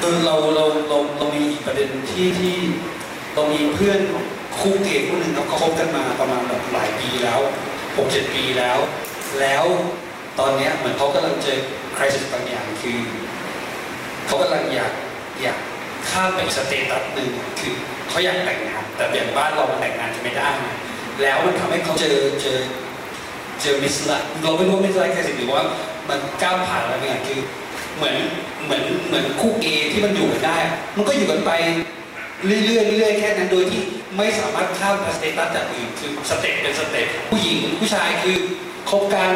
[0.00, 2.56] เออเราเราเราเรามีอีกประเด็นที่ที่
[3.34, 4.00] เรามีเพื่อน
[4.58, 7.40] คู่เกย์คู่หนึ่งเขาคบกันมาประมาณแบบหลายปีแล้ว
[7.96, 8.78] หกเจ็ดปีแล้ว
[9.40, 9.64] แล้ว
[10.38, 11.58] ตอนเนี้ยเหมือนเขากำลังเจอ
[11.96, 12.98] crisis บางอย่างคือ
[14.26, 14.92] เขากำลังอยาก
[15.42, 15.58] อยาก
[16.10, 17.30] ข้ามไปอีก status หนึ่ง
[17.60, 17.74] คือ
[18.08, 20.68] เขาอยากแต่งงานแต่อย่างบ้านเรามันแต่งงานกันไม่ได้ไง
[21.20, 22.58] แล้วมันทำให้เขาเจอเจอ
[23.62, 25.64] เจอมิสละเราไม่รู้ว่ามิสละแค่สิ่งหรือว่า
[26.08, 27.40] มันก้าวผ่านอะไรบางอย่างคือ
[27.96, 28.16] เหมือน
[28.64, 30.56] เหมือนเหมือนคู่เกย์ที่มันอยู่กันได้
[30.96, 31.50] มันก็อยู่กันไป
[32.46, 33.80] เรื่อยๆเรื่อยๆแค่นั้นโดยที่
[34.16, 38.36] ไม่สามารถข้ามสเตตัสจากอื่นคือสเต็ปเป็นสเต็ปผู้หญิงผู้ชายคือ
[38.90, 39.30] คบกัน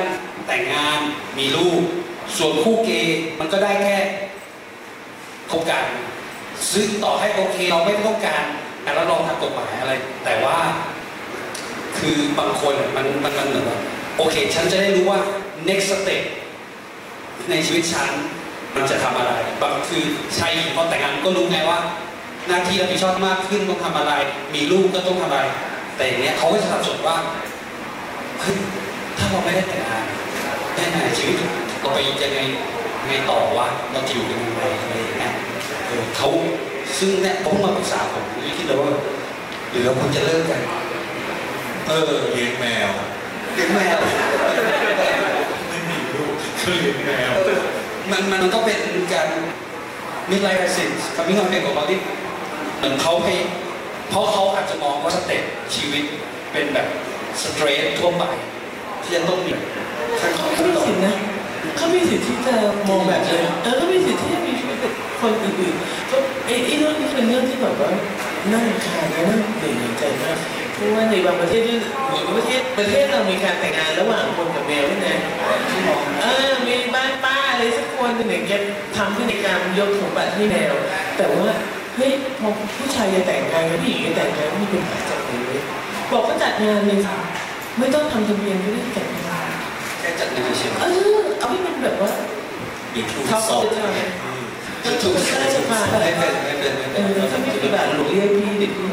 [0.47, 0.99] แต่งงาน
[1.39, 1.81] มีลูก
[2.37, 3.97] ส่วนคู่เกย์มันก็ได้แค่
[5.51, 5.85] คบกัน
[6.73, 8.45] ซึ่งต่อให้โอเคเราไม่ต้องการ
[8.85, 9.93] การรับรองทางกฎหมายอะไร
[10.25, 10.57] แต่ว่า
[11.99, 13.79] คือบางคนมันมันมันเหมือนว่า
[14.17, 15.21] โอเค ฉันจะได้รู้ว่า
[15.69, 16.23] next step
[17.51, 18.11] ในชีวิตฉัน
[18.75, 19.33] มันจะทำอะไร
[19.63, 20.05] บางคือ
[20.39, 21.79] ชายหญิงพอแต่งงานก็รู้ไงว่า
[22.49, 24.13] หน้าที่รับผิดชอบมากขึ้นต้องทำอะไร
[24.55, 25.39] มีลูกก็ต้องทำอะไร
[25.97, 27.17] แต่อย่างเนี้ยเขาก็จะสับสนว่า
[28.41, 28.57] เฮ้ย
[29.19, 30.05] ถ้าเราไม่ได้แต่งงาน
[30.75, 31.37] ได้ไงชีวิต
[31.81, 32.39] เราไปยังไง
[33.07, 35.33] ไงต่อวะเราจะอยู่ยังไงอะไรอย่างเงี้ย
[36.17, 36.29] เขา
[36.99, 38.25] ซึ่งเนี่ยเขาเพิ่งมาปรึกษาผม
[38.57, 38.91] คิดเลยว่า
[39.71, 40.61] หรือเราควรจะเลิกกัน
[41.89, 42.91] เออเลี้ยงแมว
[43.55, 43.99] เลี้ยงแมว
[45.69, 47.31] ไม่มีลูกก็เลี้ยงแมว
[48.11, 48.81] มันมันก็เป็น
[49.13, 49.29] การ
[50.31, 51.99] มิดไลฟ์ i ิสคำนี้ของเด็กของเราที่
[52.79, 53.35] เหมือนเขาให้
[54.09, 55.43] เพราะเขาอาจจะมองว่าสเต็ป
[55.75, 56.05] ชีวิต
[56.53, 56.87] เป็นแบบ
[57.43, 58.25] สเตรททั่วไป
[59.03, 59.53] ที่จะต้องมี
[60.21, 61.15] ขั้นตอนเขาขั้นมีตอนสิทธินะ
[61.77, 62.55] เขามีสิทธิ์ที่จะ
[62.89, 66.17] มองแบบนี้เออเขามีสิทธิ์ที่จะมีชีวิตแบบคนอื่นๆก็
[66.47, 67.91] ไอ้ไอ้เรื่องนี้เป็นเรื่องที่แบบว่า
[68.53, 70.39] น่ารำคาญและน่าเหนื่อยใจมาก
[70.77, 71.77] เพราะว่าในบางประเทศที่
[72.09, 75.17] เหมือนประเทศประเทศเรามีการแต่งงานระหว่างคนกับแมวด้วยนะ
[76.23, 78.53] เออมีบ้านป้าอะไรสักคนหนึ่งเนี่ยแก
[78.97, 80.75] ทำพิธีกรรมยกสมบัติให้แมว
[81.17, 81.51] แต่ว่า
[81.97, 85.61] เฮ้ยพอผู้ชายจะแต่งงานกับผู้หญิงจะแต่งงานมีปัญหาจากไหนเลย
[86.13, 87.17] บอกก็จัดงานเลยค่ะ
[87.79, 89.47] ไม่ต้องทำทะเบียนก็ได้แต่งงาน
[90.01, 92.11] แค่จัดงานเฉยเออเอาให้มันแบบว่า
[92.93, 95.23] เด็กถูกเขาสอบจะทำก็ถูกไม่
[96.19, 98.91] เป็นไม่เป็นไม่เป็นไม่เอเป็นอถ้าไม่ปฏิบัติหนูเรียกพี่เด็กพี่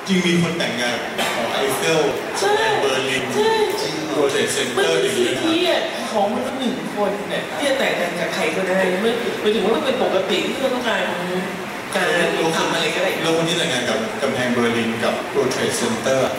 [0.11, 0.97] ริงมีคนแต่งงาน
[1.35, 2.01] ของไอเฟล
[2.39, 3.51] ใช่เบอร์ลินใช่
[4.13, 5.81] โปรเจกต์เซ็นเตมันอร์อเป็นย่างสินี้ทนะ ธิอะ
[6.11, 11.03] ของมันก็หนึ่งคนเนี่ยที่จะแต่งงานกับใครก็ได้ไม่หมายถึงว่ามันเป็นปกติที่เราต้องการ
[11.95, 12.07] การ
[12.57, 16.31] ทำอะไรก็ได้ แล้วคนที่แต่งงานกับกำแพงเบอร์ลินกับ project center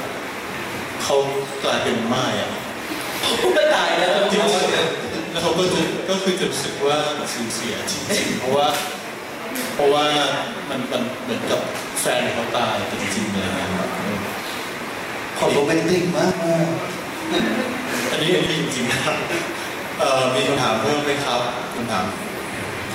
[1.03, 1.16] เขา
[1.64, 2.51] กลายเป็นม่ายอะ
[3.55, 6.97] ไม่ตายแล้ว จริงๆแล้วเขาก็จะก็คือจะรู้สึกว่า
[7.33, 8.66] สูญเสียจริงๆเพราะว่า
[9.75, 10.05] เพราะว่า
[10.68, 11.61] มันมันเหมือนกับ
[12.03, 13.89] แฟนเขาตายจริงๆเลยนะครับ
[15.39, 16.35] ขอโรแมนติกมาก
[18.11, 19.17] อันนี้อันนี้จริงๆนะครับ
[19.99, 21.41] เอ่อมีคำถามเพิ่มไหมครับ
[21.75, 22.05] คำถาม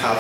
[0.02, 0.16] ครับ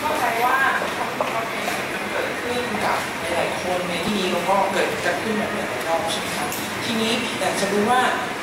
[0.00, 0.56] เข้าใจว่า
[0.96, 6.48] ความเป็นมันเกิดขึ้นกับหลายๆคนในที่นี้แล้วก็เกิดจะขึ้นแบบหลายๆรอบใช่ไหมครับ
[6.84, 8.02] ทีนี้อยากจะรู้ว่า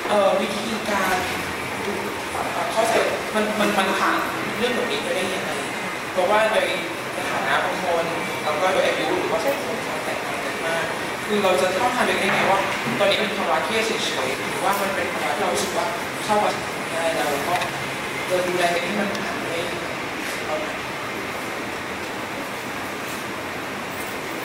[0.10, 1.16] เอ่อวิธีการ
[2.74, 2.94] เข้าใจ
[3.36, 4.18] มันมันมันผ่าน
[4.58, 5.52] เรื่องแบบนี้ไปได้ยังไง
[6.12, 6.68] เพราะว่าโดย
[7.50, 8.06] นะบางคน
[8.44, 10.86] แล้วก็โดยอายุหรือว่าเสังคมความแตกต่างกันมาก
[11.26, 12.60] คือเราจะเข้าทางได้ไงว่า
[13.00, 15.86] ตอนนี้เป็นภาวะที่เฉยๆหรือว่ามันเป็นภาวะที่เรารู้สึกว่า
[16.26, 16.52] เข้ามา
[16.94, 17.56] ได้แล้วแล้วก็
[18.28, 19.48] เราดูแลให้มันผ่านไป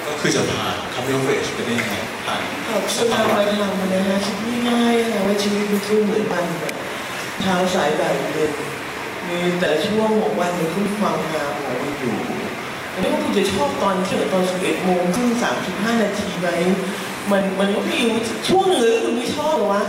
[0.05, 1.95] ก็คือจะผ่านคัมเบลเฟชไปได้ยังไง
[2.27, 4.37] ผ่านเอาสภาวะธรรมนะฮะคิด
[4.69, 6.75] ง่ายๆนะว่าชีวิตมันคือเหมือนมันแบบ
[7.41, 8.51] เท้าสายแบบเดิน
[9.29, 12.17] มีแต่ช่วงของวันมันคือความงามของมันอยู่
[12.99, 16.49] ไม่ว่าคุณจะชอบตอนเที่ยงตอนสิบเอ็ดโมงครึ่งสามสิบห้านาทีไหม
[17.31, 17.99] มันมันก็มี
[18.49, 19.83] ช่วงหนึ่งที่คุณไม่ชอบหรอวะ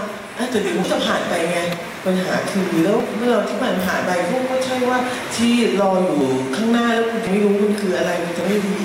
[0.51, 1.59] แต่เดี๋ยวมันจะผ่านไปไง
[2.05, 4.99] ปัญหาคือแล้วเมื่อเราที่ผ่านผ่านไปพวกก็ใช่ว่า
[5.35, 6.21] ที่รออยู่
[6.55, 8.79] ข้างหน้าแล้วคุณจะไม่รู้มันคืออะไรมันจะไม่ดี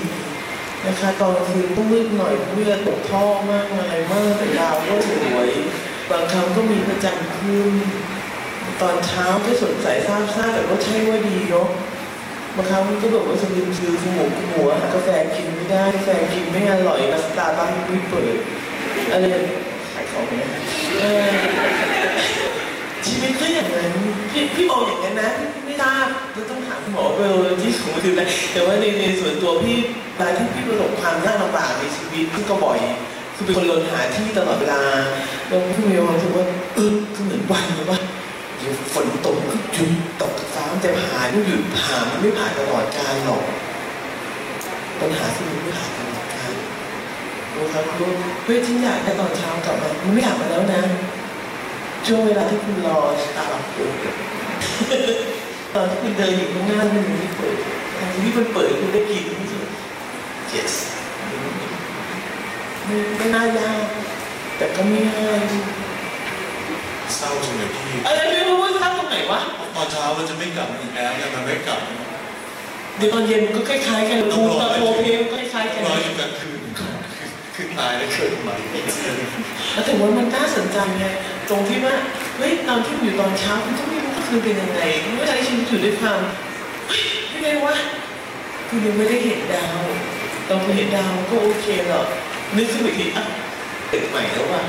[0.85, 5.49] นะคะตอนกลางคืนก็มืดหน่อยเลือดตกท่อมากอะไรมากแต่ดาวก็สวย
[6.09, 7.73] บางครั้งก็มีพระจันทร์ขึ้น
[8.81, 11.67] ตอนเช้าก็สดใสซาบซ่าแต่ก็ใช่ว่าดีเนาะ
[12.57, 18.35] บางครั้งก็แบบว่าสลิมคือขมุกขมัวหากาแฟกินไม่ได้กาแฟกินไม่อร่อยมาสตาร์บัคไม่เปิด
[19.11, 19.25] อะไร
[19.93, 20.47] ขายของเนี่ย
[23.05, 23.93] ชีวิตก็อย่างนั้น
[24.31, 29.77] พี่พี่มองอย่างนั้นนะพี่ไม่ทราบเราต้องถามหมอเบลที่สูงถึงนะแต่ว่าในในส่วนตัวพี่
[30.15, 32.79] เวลาที่พี่ประสบความยากลำบากในชีวิตพี่ก็บ่อย
[33.35, 34.81] คือเป็นคนลนหาที่ตลอดเวลา
[35.47, 36.45] แล้วพี่มีความรู้สึกว่า
[36.75, 37.99] เออคือเหมือนวันเลยว่า
[38.93, 39.91] ฝนตกก็หยุด
[40.21, 43.43] ตกฟ้ามันจะผ่านหยุดผ่านมันไม่ผ่านตลอดกาลหรอก
[44.99, 46.51] ปัญหาที่มันไม่ผ่านตลอดกาล
[47.55, 48.11] นะครับรู้
[48.43, 50.81] เฮ้ยฉันอยากให้ตอนเช้ากลับมามันไม่อยากมาแล้วนะ
[52.05, 52.97] ช่วงเวลาที่คุณรอ
[53.37, 53.95] ตาร์บัคเปิด
[55.73, 57.55] ตอนที่คุณเดินอยู่ข้างหน้ามันม่เปิด
[57.97, 59.65] ตอนที่มันเปิดคุณได้กินรู้สึก
[60.53, 60.73] yes
[63.17, 63.83] ไม่น่ายาก
[64.57, 65.41] แต่ก็ไม่ง่าย
[67.17, 69.39] เศร้าจังเลยพี่อะไรไม่รู้ว่าท่าตรงไหนวะ
[69.75, 71.79] ตอนเช้ามันจะไม่กลับอีกแล้วเนี่ยมันไม่กลับ
[72.97, 76.61] เดี๋ยวตอนเย็นมันก็คล้ายๆกันโทรตาโทรเพลงก็คล้ายๆกันรออยู่กลางคืน
[77.55, 78.55] คือตายแล้วเกิดใหม่
[79.73, 81.05] แล้วแต่ว่ามันน่าสนใจไง
[81.49, 81.95] ตรงที่ว่า
[82.37, 86.19] เฮ้ยตอนที่อยู่ตอนเช้าคุณก็ไม่รู้ว่าคือเป็นยังไงคุณก็ใช้ชีวิตอยู่ด้วยความ
[86.87, 87.01] เฮ้ย
[87.33, 87.75] ยังไงวะ
[88.69, 89.81] คุณยังไม่ได้เห็นดาว
[90.47, 92.07] ตอนคุณเห็นดาวก็โอเคหรอก
[92.57, 93.25] นึกขึ้นไปทีอะ
[93.89, 94.61] เด็กใหม่แล้วว่ะ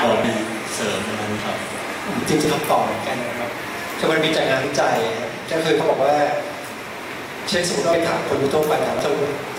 [0.00, 0.32] ขอมี
[0.74, 1.56] เสริมอะไรไหมครับ
[2.28, 3.50] จริงๆคำตอบเหมือนกันนะครับ
[3.98, 6.14] คือมันมีจากงานวิจัยครับก็คือเขาบอกว่า
[7.48, 9.12] เช่นสมมติเราไปถามคนทั่วไปถามว่า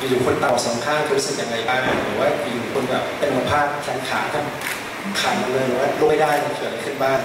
[0.09, 4.45] อยู่ๆคนตาบอดสองข้างคุณรู้สึกยังไงบ้างหรือว่าอยู่ๆคนแบบเป็นอัมพาตแขนขาทั้ง
[5.19, 7.19] ขาดหมดเลยหรือว่าลุกไม่ได้มันเกิดอะไรขึ้นบ้าง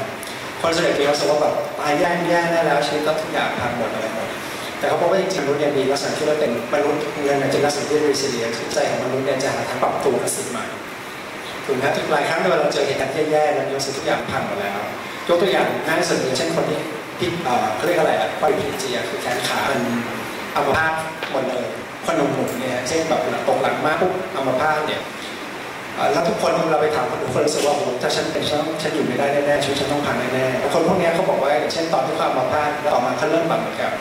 [0.61, 4.29] คนส่วนใหญ่มีความรู้สึกว่าแบบตายแย่แย่แน่แล้วชีวิตก็ทุกอย่างพังหมดอะไรหมด
[4.79, 10.65] แต่เขาบอกว่าจริงๆมนุษย์เนี่ยมีลักษณะที่ว่าเป็นมนุษย์เงินจะลักษณะที่ resilient ใจของมนุษย์เนี่ยจะหาทางปรับตัวกับสิ่งใหม่
[11.67, 14.79] ถูกไหมทุกหลายครั้งเวลาเราเจอเหตุการณ์แย่ๆเรารู้สึกทุกอย่างพังหมดแล้ว
[15.29, 16.81] ยกตัวอย่างง่ายสุดอย่างเช่นคนที่
[17.19, 17.29] ที่
[17.77, 19.81] เขาเรียกอะไรอะปอยพีจีคือแขนขามัน
[20.57, 20.93] อัมพาต
[21.33, 21.65] หมดเลย
[22.05, 25.01] คนหนุ่มๆเนี่ยเช่นแบบตรงหลังมากปุ๊บอัมพาตเนี่ย
[26.13, 33.93] แล้วทุกคนเราไปถามคนทุกคนรู้สึกว่าโอ้ถ้าฉันเป็นฉันฉันอยู่ไม่ได้แน่ๆชีวิตฉันต้องพังแน่ๆคนพวกนี้เขาบอกว่าเช่นตอนที่เขามอัมพาตแล้วออกมาเขาเริ่มแบบเหมือนกับ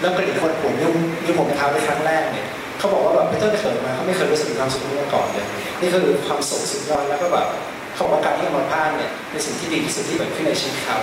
[0.00, 0.90] เริ่มกระดิกคนผมนิ้ว
[1.24, 2.46] นิ้วผมเท้าในครั้งแรกเนี่ย
[2.78, 5.46] เขาบอกว่าแบบพี่ต้นเกิดมาเขาไม่เคยรู้สึกความสุขนี้มาก่อนเลย
[5.80, 7.46] นี่คือความสุขสุดยอดแล้วก็แบบ
[7.94, 10.98] เขาบอกว่าการที่มาพาดเนี่ยเป็นสิ่งที่ดีที่สุดที่เกิดขึ้นในชีวิตเขา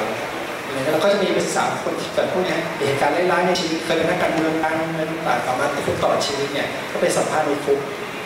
[0.91, 7.80] แล้วก็จะมีเป็นสามคนที่เกิดพวกนี้เหตุการณ์ร้ายๆในชีวิตเคยเป็นนักการเมืองดังเงินต่างต่อมาติดคุกตลอดชีวิตเนี่ยก็เป็นสัมภาษณ์ในคุก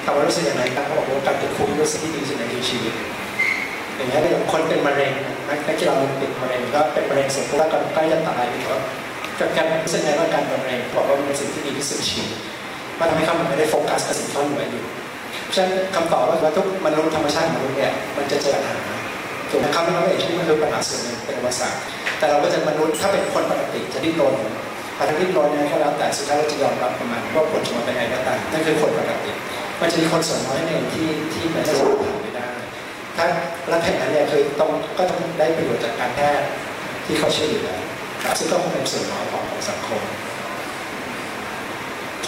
[0.04, 2.93] ถามว่ารู้สึกอย่างไรกันเขาบอกว่าการติดคุกเป็นสิ่งที่ดีที่สุดในชีวิต
[3.95, 5.14] อย่างเงี้ยอย่างคนเป็นมะเร็ง
[5.50, 8.78] นักนักกีฬาโอลิมปิกมะเร็งก็เป็นมะเร็งเสร็จแล้วก็ใกล้จะตายก็
[9.39, 12.30] กับการรู้สึกไงว่าการเป็นมะเร็งบอกว่ามันเป็นสิ่งที่ดีที่สุดชีวิต
[13.00, 14.84] มันทำให้เขาไม่ได้โฟกัสกับสิ่งที่เขาเหนื่อยอยู่
[15.43, 18.76] เพราะฉะนั้นคำตอบว่าทุกมนุษย์ธรรมชาติของมนุษย์เนี่ยมันจะเจอปัญหา
[19.50, 21.80] ถูกไหมครับไม่ว่าเองที่มันคือปัญหาส่วนหนึ่งเป็นอุปสรรค
[22.20, 24.34] แต่เราก็จะมนุษย์ถ้าเป็นคนปกติจะดิ้นรน
[24.97, 29.32] พอถ้าดิ้นรนเนี่ยก็แล้วแต่สุดท้ายเราจะยอมรับประมาณว่าผลจะมาเป็นไงก็ตามนั่นคือคนปกติ
[29.82, 32.47] มันจะมีคนส่วนน้อยหนึ่งที่ที่มันจะสามารถผ่านไปได้
[33.18, 33.26] ถ้า
[33.70, 36.47] แล้วแผ่นนั้นเนี่ยคือต้องก็ต้องได้ประโยชน์จากการแพทย์
[37.06, 37.72] ที่เขาช่วยเหลือ
[38.38, 40.02] ซึ่งก็คงเป็นส่วนน้อยของสังคม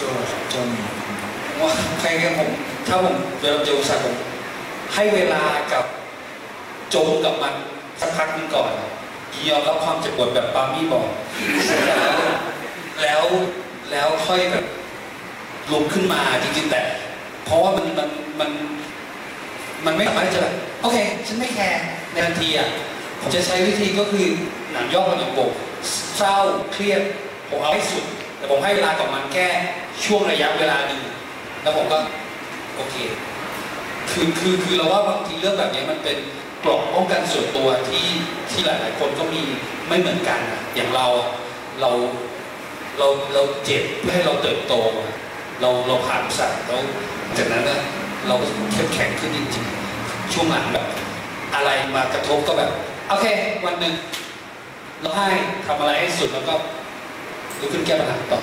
[0.04, 0.08] ้
[0.50, 0.80] โจ้มี
[1.60, 1.70] ว่า
[2.00, 2.50] ใครกันผม
[2.88, 4.16] ถ้าผมเวลาเจออุปสรรคผม
[4.94, 5.84] ให้เวลากับ
[6.94, 7.54] จมกับมัน
[8.00, 8.70] สักพักนึงก่อน
[9.48, 11.06] ยอมรับความเจ็บปวดแบบปามี่บอก
[13.02, 13.22] แล้ว
[13.90, 14.64] แล้วค่อยแบบ
[15.72, 16.82] ลุกขึ้นมาจริงๆแต่
[17.44, 18.50] เพราะว่ามันมันมัน
[19.86, 21.82] มันไม่สามารถจะแบบโอเค ฉันไม่แคร์
[22.12, 22.68] ในทันทีอะ
[23.20, 24.26] ผมจะใช้วิธีก็คือ
[24.72, 25.52] หนังย่อมันอย่างบก
[26.16, 26.36] เศร้า
[26.72, 27.02] เครียด
[27.48, 28.04] ผมเอาให้สุด
[28.42, 29.46] แต่ผมให้เวลากับมันแค่
[30.04, 31.00] ช่วงระยะเวลาหนึ่ง
[31.62, 31.98] แล้วผมก็
[32.76, 32.96] โอเค
[34.10, 36.16] คือคือคือเราว่าบางทีเรื่องแบบนี้มันเป็น
[36.64, 38.06] กรอบป้องกันส่วนตัวที่
[38.50, 39.42] ที่หลาย ๆ คนก็มี
[39.88, 40.40] ไม่เหมือนกัน
[40.74, 41.06] อย่างเรา
[41.80, 41.90] เรา
[42.98, 44.74] เราเราเจ็บเพื่อให้เราเติบโต
[45.60, 46.80] เราเราผ่านสัตว์แล้ว
[47.38, 47.80] จากนั้นนะ
[48.28, 48.36] เรา
[48.72, 50.86] เข้มแข็งขึ้นจริงๆช่วงหลังแบบ
[51.54, 52.70] อะไรมากระทบก็แบบ
[53.08, 53.26] โอเค
[53.64, 53.94] วันหนึ่ง
[55.00, 55.28] เราให้
[55.66, 56.54] ทำอะไรให้สุดแล้วก็
[57.62, 58.40] ลุกขึ้นแก้ปัญหาต่อ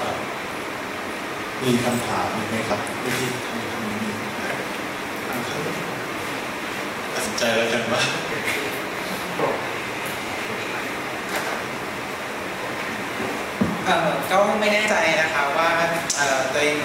[0.00, 0.14] ครับ
[1.62, 4.12] มีคำถามอีกไหมครับวิธีทำคำนี้
[5.28, 5.62] อะครับ
[7.14, 8.02] ตัดสินใจแล้วกันว่า
[14.30, 15.70] ก็ไม่แน่ใจนะคะว่า
[16.16, 16.76] เอ่อตัวเอง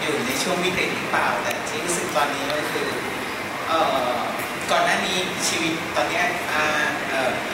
[0.00, 2.86] อยู่ในช่วงวิกฤตหรือเปล่า แต่ที่รู้สึกตอนนี้ก็คือ
[4.70, 6.22] ก่อนหน้านี้ชีวิตตอนนี้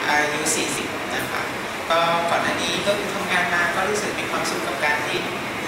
[0.09, 1.41] อายุ 40 นะคะ
[1.89, 1.99] ก็
[2.29, 5.17] ก่อนหน้านี้ก็คือทำงานมาก็รู้สึกมีความสุขกับการที่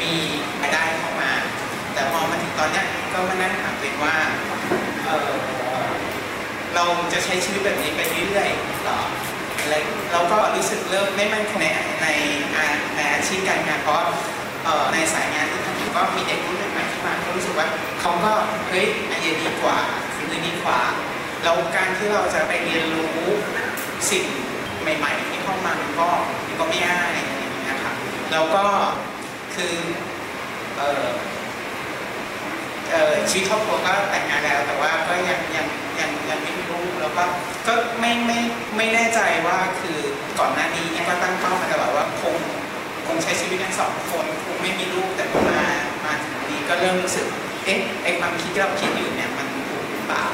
[0.01, 0.11] มี
[0.61, 1.31] รายได้เข้ามา
[1.93, 2.83] แต่พอมาถึงตอนนี้
[3.13, 4.15] ก็มานั่งถามตัวเองว่า
[5.05, 5.31] เออ
[6.75, 6.83] เรา
[7.13, 8.99] จะใช้ชีวิตแบบนี้ไปเรื่อยๆหรอ
[9.61, 9.75] อะไร
[10.11, 11.67] เราก็รู้สึกเริ่มไม่มั่นคงใน
[12.01, 12.07] ใน
[12.55, 12.65] อา
[12.95, 14.01] ในอาชีพการงานเพราะ
[14.93, 17.67] ในสายงานที่ทำอยู่ก็มีเด็กรุ่นใหม่ๆเข้ามาก็รู้สึกว่า
[18.01, 18.33] เขาก็
[18.69, 19.77] เฮ้ยไอเดียดีกว่า
[20.15, 20.81] ฝีมือดีกว่า
[21.43, 23.11] แล้วการที่เราจะไปเรียนรู้
[24.09, 24.25] สิ่ง
[24.83, 26.07] ใหม่ๆที่เข้ามามันก็
[26.47, 27.11] มันก็ไม่ง่าย
[27.69, 27.95] อะครับ
[28.31, 28.63] แล้วก็
[29.55, 29.75] คือ
[30.77, 31.05] เออ
[32.91, 35.65] เออชีวิตครอบครัวก็แต่งงานแล้วแต่ว่าก็ยังยัง
[35.99, 37.23] ยังยังไม่มีลูกแล้วก็
[37.67, 38.39] ก็ไม่ไม่
[38.77, 39.97] ไม่แน่ใจว่าคือ
[40.39, 42.35] ก่อนหน้านี้เนี่ยก็ตั้งเป้ามาตลอดว่าคง
[43.07, 45.61] คงใช้ชีวิตกันสองคนคงไม่มีลูกแต่พอมา
[46.05, 47.25] มาถึงนี้ก็เริ่มรู้สึก
[47.65, 50.25] เอ๊ะไอความคิดที่เราคิดอยู่เนี่ยมันถูกหรือเปล่า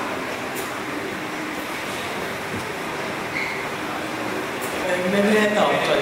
[4.87, 5.99] ไม่ไม่ได้ตอบก่อน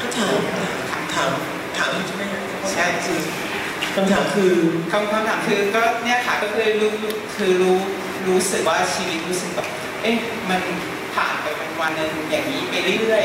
[0.00, 0.38] ก็ถาม
[1.14, 1.30] ถาม
[1.76, 2.22] ถามใช่ไหม
[2.72, 3.20] ใช่คือ
[3.94, 4.52] คำถามคือ
[4.92, 6.92] คำคำถามคือก็เนี่ยค่ะก็คือรู้
[7.36, 7.76] คือรู้
[8.28, 9.68] รู้สึกว่าชีวิตรู้สึกแบบ
[10.02, 10.16] เอ๊ะ
[10.50, 10.60] มัน
[11.14, 13.22] ผ่านไปเป็นวันหนึ่งอย่างนี้ไปเรื่อย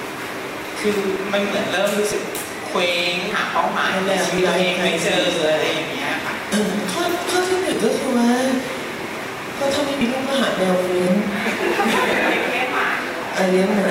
[0.00, 0.98] ๆคือ
[1.32, 2.22] มันเหมือนเริ่มรู้สึก
[2.68, 8.30] เคว้งหาเป้าหมายในชีวิตเองไม่เจออะไรอย่างเงี้ยค่ะเออข้อข้อที่หนึ่งก็คือว่า
[9.58, 11.14] ก็ถ้าไม่มีลูกก็หาแนวเลี้ยง
[13.50, 13.90] เลี้ยงหมา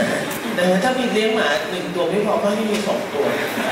[0.57, 3.69] นะถ้ามีเลี้ยงหมาหนึ่งตัวไม่พอก็ให้มีสองตัวนะครั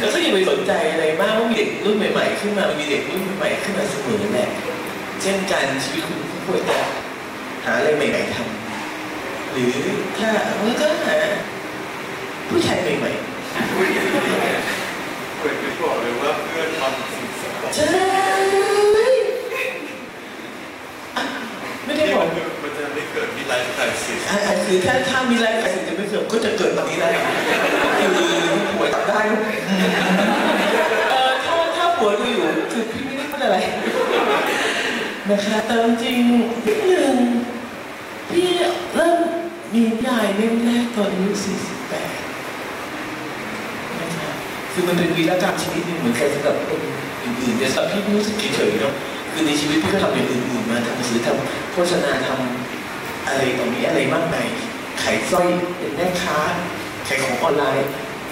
[0.00, 4.48] แล้วก็อย่าไปสนใจอะไรมากว่ามีเด็กรุ่นใหม่ ๆ ขึ้นมามีเด็กรุ่นใหม่ๆขึ้นมาเสมอแหละ
[5.22, 6.78] เช่นกันชีวิตคุณก็ควรจะ
[7.64, 9.74] หาอะไรใหม่ๆทำหรือ
[10.18, 10.30] ถ้า
[10.64, 11.16] ว่าก็หา
[12.48, 13.74] ผู้ชายใหม่ๆ
[15.38, 17.84] เปิดไปบอกเลยว่าเพื่อนทำสิ่งสกปรก ใช่
[21.16, 21.24] อะ
[21.84, 27.08] ไม่ได้ ที่บอมันมันจะไม่เกิดมีไลฟ์ไครซิสอะอะคือถ้าถ้ามีอะไรใครจะไม่เกิดก็จะเกิดตอนนี้ได้
[27.98, 28.10] คือ
[28.76, 29.18] ป่วยตับได้
[31.10, 33.56] เออถ้าถ้าป่วยดูอยู่คือพี่ไม่ได้พูดอะไร
[35.30, 37.14] นะคะแต่จริงๆนิดนึง
[38.30, 38.48] พี่
[38.94, 39.18] เริ่ม
[39.74, 41.50] มียายเล่มแรกตอนอายุ48
[44.00, 44.30] นะคะ
[44.72, 46.80] คือมันเป็นวีรกรรมชีวิตหนึ่งเหมือนกันสำหรับคน
[47.22, 48.94] อื่นๆแต่สำหรับพี่รู้สึกเฉยๆเนาะ
[49.36, 54.46] คือในชีวิตพี่ก็ทำอย่างอื่นๆมาทำหนังสือทำโฆษณาทำอะไรต่อมีอะไรมากมาย
[55.02, 56.38] ขายสร้อยเป็นแม่ค้า
[57.08, 57.88] ขายของออนไลน์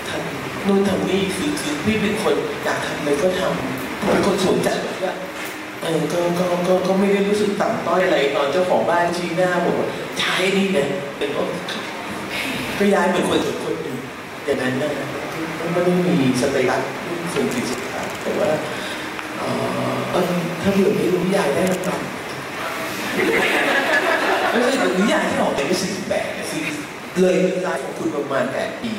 [0.09, 2.35] ทำนู่นทำนี่คือคือพี่เป็นคน
[2.65, 5.15] อยากทำอะไรก็ทำเป็นคนสวนจัดว่า
[5.83, 9.89] เออก็ก็ก็ก็ไม่ได้รู้สึกต่ำต้อยอะไรตอนเจ้าของบ้านชี้หน้าบอกว่า
[10.19, 10.87] ใช้นี่นะ
[11.19, 11.31] เป็น
[12.79, 13.99] ก็ย้ายเหมือนคนอื่นคนอื่น
[14.45, 14.91] อย่างนั้นนะ
[15.73, 15.93] ไม่ได้
[16.23, 16.83] มีสเตตัส
[17.33, 18.51] คนติดสุดท้าแต่ว่า
[20.15, 20.27] เออ
[20.63, 22.01] ถ้าเผื่อไม่รู้ยายได้รางวัล
[24.51, 26.65] ไม่ใช่นิยายที่ออกเป็นสี่สิบแปดคือ
[27.21, 28.93] เลยเวลาของคุณประมาณแปดปี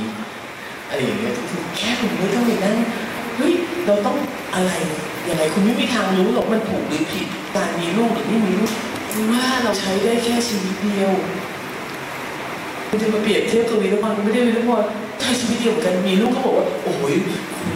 [0.89, 2.75] อะไรอย่างเงี้ยคือแค่คุณไม่ต้องไปนั่ง
[3.37, 3.53] เฮ้ย
[3.85, 4.15] เราต้อง
[4.55, 4.71] อะไร
[5.29, 8.71] ยังไงคุณไม่มีทางรู้หรอกมันถูกหรือผิดการมีลูกหรือไม่มีลูก
[9.31, 11.11] ว่าเราใช้ได้แค่ชีวิตเดียว
[12.89, 14.83] คุณจะมาเปรียบเทียบกับวีรพรไม่ได้วีรพร
[15.19, 17.13] ใช้ชีวิตเดียวกันมีลูกก็บอกว่าโอ้ย
[17.57, 17.71] คุณ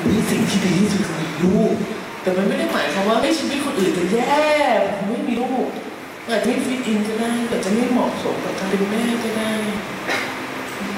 [0.00, 1.74] คุณนี่สิ่งที่ดีที่สุดคือมีลูก
[2.24, 4.34] แต่มันไม่ได้หมายความว่าให้ชีวิตคนอื่นจะแย่
[4.96, 5.68] ผมไม่มีลูก
[6.28, 9.52] อาจจะไม่ฟิตอินก็ได้อาจจะไม่เหมาะสมกับการเป็นแม่ก็ได้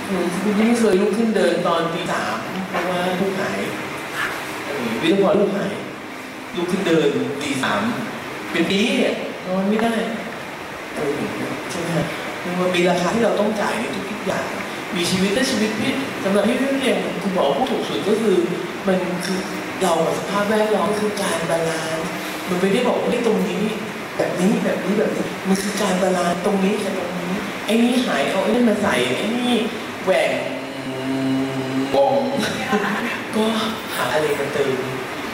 [0.09, 2.37] หนูคุณไม่เคยลุกขึ้นเดินตอนตีสาม
[2.71, 3.59] เพราะว่าลูกหาย
[5.03, 5.73] วิทยาพรลูกหาย
[6.57, 7.09] ลุกขึ้นเดิน
[7.43, 7.81] ตีสาม
[8.53, 9.15] เป็นปีเนี่ย
[9.47, 9.95] นอนไม่ได้
[11.71, 11.91] ใช่ไหม
[12.61, 14.47] มันมีราคาที่เราต้องจ่ายในทุกๆอย่าง
[14.97, 18.37] มีชีวิตและชีวิตพี่สำหรับพี่พี่เรียนคุณหมอผู้ถูกสุดก็คือ
[18.89, 19.41] มันคือ
[19.83, 22.07] เราสภาพแวดล้อมคือการบาลานซ์
[22.49, 23.65] มันไม่ได้บอกว่าที่ตรงนี้
[24.17, 27.35] แบบนี้แบบนี้แบบนี้มันคือการบาลานซ์ตรงนี้กับตรงนี้
[27.67, 29.55] ไอ้นี่หายเอาไอ้นี่มาใส่ไอ้นี่
[30.05, 30.33] แหว่ง
[31.95, 32.15] วง
[33.37, 33.45] ก็
[33.95, 34.79] หาอะไรมาเติม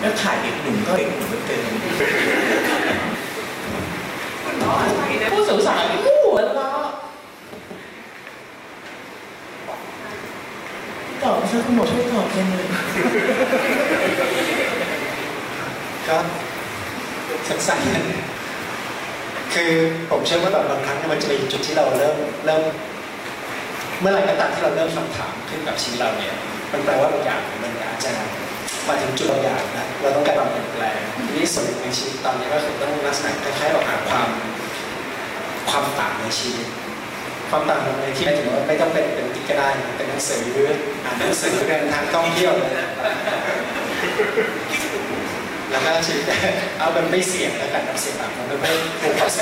[0.00, 1.64] แล้วขาดอีกหนึ่งก็อีกหนึ่งมาเติม
[5.32, 6.84] ผู้สาวๆผู้หัวเราะ
[11.22, 12.66] ตอบ ช่วยคุณหมอช่วยตอบกันเลย
[16.08, 16.16] ก็
[17.46, 19.70] สั้นๆคือ
[20.10, 22.62] ผมเชื่อว่าแบบบางครั้งมันจะมีจุดที่เราเริ่มเริ่ม
[24.00, 26.34] เมื่อไหร่ก็ตามที่เราเริ่มคำถามขึ้นกับชีวิตเราเนี่ย
[26.72, 28.12] มันแปลว่าบางอย่างมันอาจจะ
[28.88, 30.98] มาถึงจุดบางอย่างนะเราต้องการความเปลี่ยนแปลง
[31.34, 34.28] นี้ส่วนในชีวิตตอนนี้ก็คือต้องลักษณะคล้ายๆเราหาความ
[35.70, 36.66] ความต่างในชีวิต
[37.52, 40.42] ความต่างในที่หมายถึงว่าไม่ต้องเป็นเป็นติ๊กก็ได้เป็นหนังสือ
[41.04, 42.52] อ่านหนังสือเดินทางท่องเที่ยว
[45.70, 46.24] แล้วก็ชีวิต
[46.78, 49.32] เอามันไม่เสี่ยงแล้วกันเอาเสี่ยงแบบมันไม่โฟกัส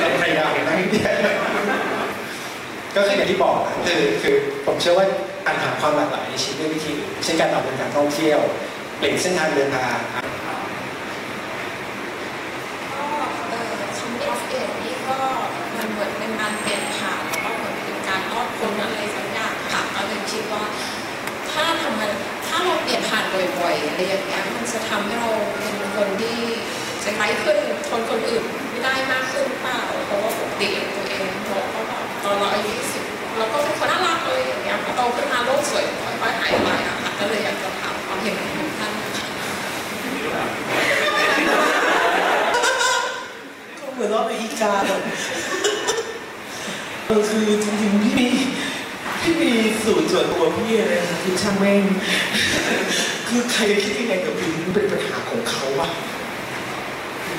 [0.00, 0.74] เราพยายามนะ
[2.94, 4.36] ก็คืออย่างที่บอกนะคือคือ
[4.66, 5.06] ผมเชื่อว่า
[5.46, 6.94] การหาความหลากหลายในชีวิตด้วยวิธี
[7.24, 8.40] เช่นการออกเดินทางท่องเที่ยว
[8.98, 9.96] เปลี่ยนเส้นทางเดินทาง
[12.94, 13.04] ก็
[13.48, 15.18] เออชีวิตออฟเอ็ดนี่ก็
[15.76, 20.64] มันเหมือนเป็นการเปลี่ยนผ่านแล้วก็เหมือนเป็นการรอดพ้นอะไรสักอย่างค่ะก็เลยคิดว่า
[21.52, 22.10] ถ้าทำมัน
[22.48, 23.24] ถ้า เปลี่ยนผ่าน
[23.60, 26.38] บ่อยๆอะไรอย่างเงี้ยมันจะทำให้เราเป็นคนที่
[27.04, 27.58] จะไร้ขึ้น
[27.88, 33.04] ทนคนอื่นไม่ได้มากขึ้นเปล่าเพราะว่าปกติตัวเองเราก็แบบตอนเราอายุสิบ
[33.36, 35.84] เราก็เป็นคนน่ารักเลยอย่างเงี้ยพอโตขึ้นมาโลกสวย
[36.20, 38.92] ค่อยๆหายไปอะค่ะก็เลยอยากจะถามความเห็นของท่าน
[43.80, 45.00] ก็เหมือนเราเป็นอีกาแบบ
[47.06, 48.30] เออคือจริงๆพี่
[49.22, 51.82] มีพี่มีสูตรส่วนตัวพี่เลยนะคือช่างแม่ง
[53.28, 55.90] คือใครคิดยังไงกับพี่มันเป็นปัญหาของเขาอะ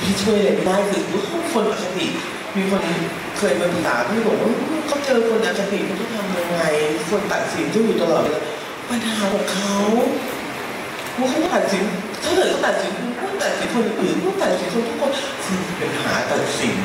[0.01, 1.03] พี่ช่วยอะไรไม่ได้คือ
[1.53, 2.07] คนอคติ
[2.55, 2.81] มีคน
[3.37, 4.51] เคยมาปรึกษาพี่บอกว่า
[4.87, 6.61] เขาเจอคนอคติเขาต้องทำยังไง
[7.09, 8.41] คนตัดสินที่อยู่ตลอดเลา
[8.89, 9.75] ปัญหาของเขา
[11.17, 11.83] ว่าเขาตัดสิน
[12.23, 15.11] ถ้าเกิดเขาตัดสินเขาตัดสินคนอื่นเขาตัดสินคนทุกคน
[15.45, 16.77] คือปัญหาตัดสิน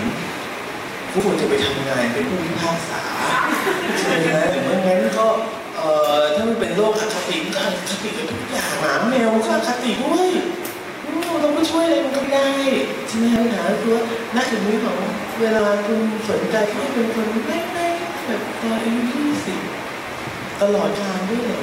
[1.15, 3.01] ผู้ควรจะไปทำงานเป็นผู้พิพากษา
[4.01, 5.27] ใช่ไหมหรือไม่งั้นก็
[5.77, 5.89] เอ่
[6.19, 10.29] อถ้ามันเป็นโรคอคติก็อคติกับทุกอย่างหมาแมวก็อคติด้วย
[11.07, 12.47] อืมเราก็ช่วยอะไรมันก็ไม่ได้
[13.09, 14.03] ใช่ไหมปัญหาคือว่า
[14.37, 14.97] ณจุดนี้ของ
[15.41, 19.59] เวลาคุณสนใจที่เป็นคนเล็กๆแบบตอนอายุยี่สิบ
[20.61, 21.61] ตลอดทางด้วยเหรอ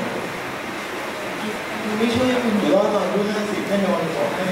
[1.85, 4.47] มันไม่ช่วยคุณอยู่รอดตอนอายุห้าสิบแน่นอนบอให้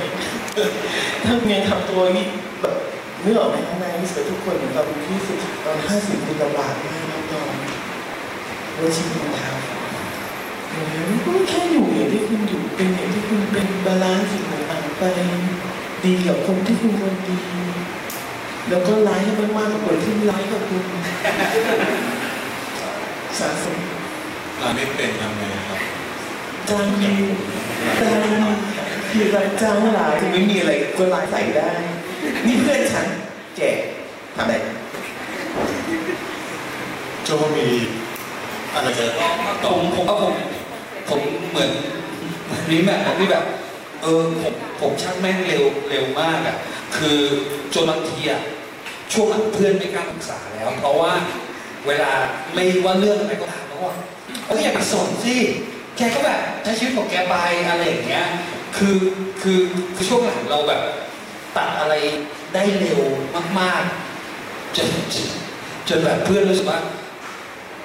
[1.23, 2.25] ถ้าคุณยังทำตัวนี้
[2.61, 2.75] แบบ
[3.23, 7.51] นึกออกไหมข้างในที่สุดทุกคนเหมือนตอนอายุยี่สิบตอนห้าสิบคุณลำบากมากรับรอง
[8.79, 15.03] ว่าชีวิตมันทำอย่างนั้นก็แค่อยู่อย่างที่คุณอยู่เป็นอย่างที่คุณเป็นบาลานซ์สิ่งต่างๆไป
[16.03, 17.37] ดีกับคนที่คุณควรดี
[18.69, 20.83] แล้วก็ไลฟ์ให้มากๆกับคนที่ไลฟ์กับคุณ
[23.39, 23.77] สะสม
[24.59, 25.79] อ่านไม่เป็นทำไงครับ
[26.69, 27.11] จางมี
[28.01, 28.17] จาง
[29.11, 31.69] มีรายจ้างหลายไม่มีอะไรก็ไลฟ์ใส่ได้
[32.45, 33.05] นี่เพื่อนฉัน
[33.57, 33.77] แจก
[34.35, 34.53] ทำอะไร
[37.23, 37.67] โจมี
[38.73, 39.05] อะไรจะ
[39.65, 40.33] ผมผมก็ผม
[41.09, 41.19] ผม
[41.51, 41.71] เหมือน
[42.45, 43.43] เหมือนนี่แบบนี่แบบ
[44.01, 46.57] เออผมผมชักแม่งเร็วเร็วมากอะ
[46.97, 47.19] คือ
[47.73, 48.41] จนบางทีอะ
[49.13, 51.13] ช่วงหลังเพื่อนไม่กล้าปรึกษาแล้ว เพราะว่า
[51.87, 52.11] เวลา
[52.53, 53.95] ไม่ว่าเรื่องอะไรก็ตามเขาว่า
[54.47, 55.35] เอออย่าไปสนสิ
[55.97, 57.35] แกก็แบบใช้ชีวิตของแกไป
[57.69, 58.27] อะไรอย่างเงี้ย
[58.77, 58.97] คือ
[59.41, 59.59] คือ
[59.95, 60.81] คือช่วงหลังเราแบบ
[61.55, 61.95] ตัดอะไร
[62.53, 62.99] ได้เร็ว
[63.59, 64.87] มากๆจน
[65.87, 66.79] จนแบบเพื่อนรู้สึกว่า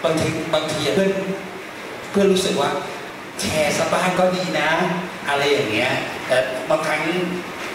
[0.05, 1.11] บางทีบางทีเพื่อน
[2.11, 2.71] เพื่อนรู้สึกว่า
[3.41, 4.71] แชร์สบ้างก็ดีนะ
[5.29, 5.93] อะไรอย่างเงี้ย
[6.29, 6.39] แต่
[6.71, 7.01] บางครั้ง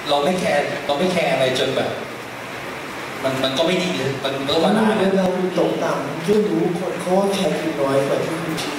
[0.09, 1.89] เราไม่แคร์เราไม่แคร์อะไรจนแบบ
[3.23, 5.27] มันมันก็ไม่ดีเลยมันก็มานนานั้นเรา
[5.59, 8.73] ตกต่ำก็รู้คนเขาว่าแคร์คุณน้อยกว่าที่คุณคิด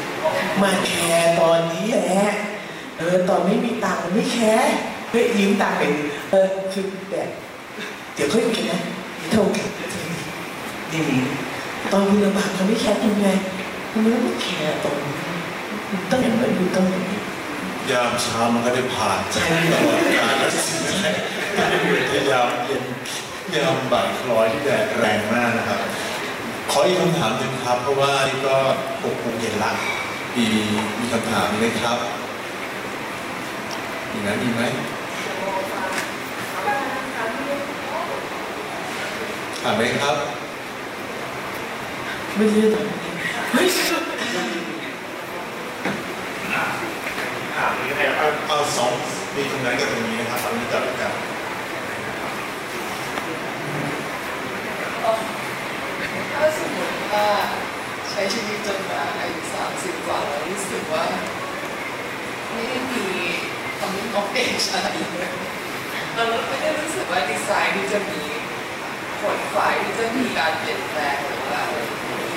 [0.63, 2.23] มาแคร์ตอนนี้แหละ
[2.99, 4.75] เออตอนไม่มีตังค์ไม่แคร์
[5.11, 5.83] เฮ้ยยืมตังค์ไป
[6.31, 7.29] เออคือแบบ
[8.15, 8.81] เดี๋ยวค่อยคุยกันนะ
[9.31, 9.69] เท่ากัน
[10.93, 11.03] ดี
[11.93, 13.29] ตอนคุณลำบากเขาไม่แคร์คุณไง
[13.91, 15.15] คุณไม่แคร์ตอนนี้
[16.11, 17.19] ต้องอย่างนั้นคุณต้องอย่างนี้
[17.91, 21.17] ยามเช้ามันก็ได้ผ่านใช่ตลอดกาลและสิ่งแรก
[22.11, 22.85] พยายามเย็น
[23.55, 25.81] ยามบ่ายคล้อยที่แดดแรงมากนะครับ
[26.71, 28.57] ขออีกคำถามหนึ่งครับ เพราะว่านี่ก็
[29.03, 29.73] หกโมงเย็นละ
[30.37, 30.47] มี
[30.99, 31.99] มีคำถามไหมครับ
[34.11, 34.63] มีไหมมีไหม
[39.63, 40.17] ถามไหมครับ
[42.37, 42.97] ไม่ใช่ตอนนี้
[43.53, 43.63] เฮ้
[48.07, 48.93] ยเอาเอาสอง
[49.35, 51.13] มีตรงนั้นกับตรงนี้นะครับตรงนี้กับกับ
[56.35, 57.27] ถ้าสมมติว่า
[58.11, 61.05] ใช้ชีวิตจนมาอายุสามสิบกว่าแล้วรู้สึกว่า
[62.53, 63.05] ไม่ได้มี
[63.81, 65.33] coming of age อะไรเลย
[66.15, 68.23] เราไม่ได้รู้สึกว่าดีไซน์ที่จะมี
[69.21, 71.77] ผลฝ่ายที่จะมีการเปลี่ยนแปลงหรือว่าอะไร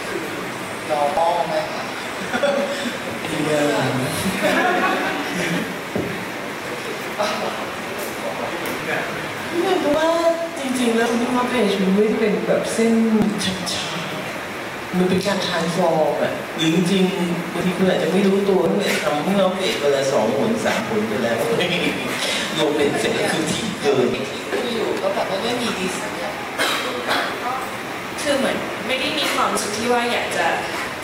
[0.07, 0.21] คือ
[0.89, 1.83] normal ไหมคะ
[3.23, 3.61] ดีเลย
[9.59, 10.09] เนี่ยเพราะว่า
[10.59, 12.93] จริงๆแล้วคุณพ่อเพจมันไม่ได้เป็นแบบเส้น
[13.43, 21.37] ชัดๆมันเป็นการทานฟอร์มอะหรือจริงๆบางทีคุณอาจจะไม่รู้ตัวว่าเนี่ยทำให้เราเพจเวลาสองผลสามผลไปแล้ว
[22.57, 26.12] รวมเป็นเสร็จก็คือถี่เกินที่อยู่ก็แบบว่าไม่มีดีไซน์
[28.23, 28.57] คือเหมือน
[28.87, 30.45] ไม่ได้มีความรู้สึกที่ว่าอยากจะ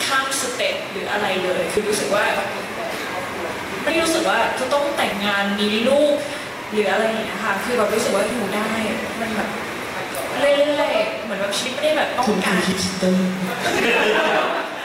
[0.06, 2.24] ข้าม step หรืออะไรเลย คือรู้สึกว่า
[3.82, 6.16] ไม่ได้รู้สึกว่าจะต้องแต่งงานมีลูก
[6.72, 8.68] หรืออะไรอย่างเงี้ยค่ะ คือแบบรู้สึกว่าอยู่ได้
[9.20, 9.48] มันแบบ
[10.38, 13.30] เรื่อยๆเหมือนแบบชีวิตไม่ได้แบบต้องคุณการคือฮิปสเตอร์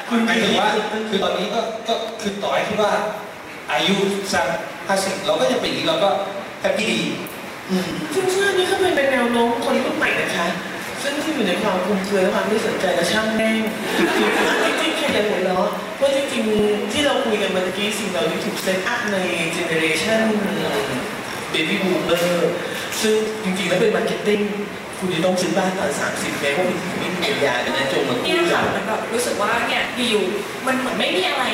[0.10, 0.70] คุณหมายถึงว่า
[1.10, 2.92] คือตอนนี้ก็ก็คือต่อให้ที่ว่า
[3.72, 3.96] อายุ
[4.34, 4.46] สัก
[4.88, 6.10] ห้าสิบเราก็ยังเป็นอย่างนี้เราก็
[6.62, 7.00] แฮปปี้ดี
[7.70, 10.48] อืม ซึ่งว่านี่ก็เป็นเป็นแนวโน้มคนรุ่นใหม่นะคะ
[11.06, 13.62] ซึ่งที่อยู่ในความคลุมเครือและความไม่สนใจและช่างแม่ง
[14.66, 19.18] จริงๆแค่อย่าหัวเราะเพราะจริงๆที่เราคุยกันเมื่อกี้สิ่งเหล่านี้ถูก set up ใน
[19.54, 22.54] generation baby boomer
[23.02, 24.40] ซึ่งจริงๆแล้วเป็น marketing
[25.00, 31.46] คุณจะต้องซื้อบ้านตอน30แม้ว่าคุณไม่มีปัญญาดังนั้นจงมาเนี่ยค่ะมันแบบรู้สึกว่าเนี่ยอยู่ๆมันเหมือนไม่มีอะไร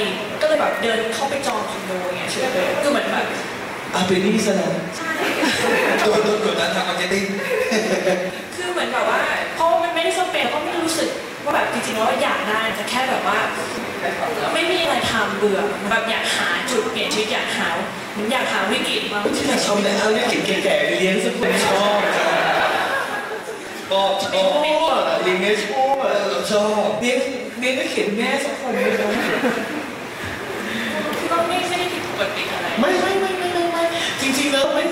[0.41, 2.36] ก็เลยแบบเดินเข้าไปจองคอนโดอย่างเงี้ยเฉ
[2.66, 3.28] ยๆคือเหมือนแบบ
[3.93, 5.11] อาเป็นนี่ซะแล้วใช่
[5.99, 7.24] โดนโดนกดดันทาง marketing
[8.55, 9.19] คือเหมือนแบบว่า
[9.55, 11.09] เพราะว่ามันไม่ได้จำเป็นแล้วก็ไม่รู้สึก
[11.43, 13.37] ว่าแบบจริงๆแล้วอยากได้แต่แค่แบบว่า
[14.53, 17.67] ไม่มีอะไรทำเบื่อแบบอยากหาจุดเปลี่ยนชีวิตอยากหา
[18.11, 21.99] เหมือนอยากหาวิกฤตมาที่ไหนเขาเนี่ยเอาเนี่ยเก่งแก่ๆไปเลี้ยงสักคนชอบ
[23.91, 24.51] ก็ชอบ
[25.23, 25.95] เลี้ยงเนี่ยชอบ
[26.51, 27.19] ชอบเลี้ยง
[27.59, 29.07] เลี้ยงก็เขียนแม่สักคนเลยนะ
[31.17, 33.40] คือก็ไม่ไม่ได้ผิดปกติอะไรไม่ไม่ไม่ไม่ไม่ไม่จริง
[34.52, 34.84] ๆแล้วไม่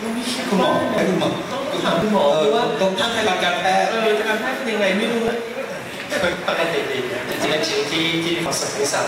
[0.00, 5.38] เราไม่คิดคุณหมอว่าให้คุณหมอต้องถามคุณหมอเลยว่าต้องทางทางการแพทย์เออการแพทย์เป็นยังไงไม่รู้นะ
[6.48, 9.06] ปกติดีนะจริงๆเป็นชีวิตที่ที่มีความสุขที่สุด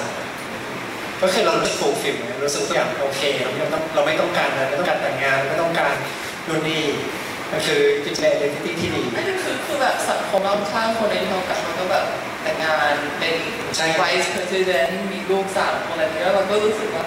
[1.20, 5.94] ก็คือเรารู้สึกฟูลฟิลรู้สึกทุกอย่างโอเคเราไม่ต้องเราไม่ต้องการอะไรไม่ต้องการแต่งงานไม่ต้องการ
[6.48, 6.84] นู่นนี่
[7.50, 12.04] มันคือจริงๆเป็นที่ที่ดีไม่ได้คือคือแบบสังคมรอบข้างคนในที่เรากลับมาก็แบบ
[12.42, 13.34] แต่งงานเป็น
[13.76, 17.04] ใช่ vice president มีลูกสามคนอะไรเงี้ยเราก็รู้สึกว่า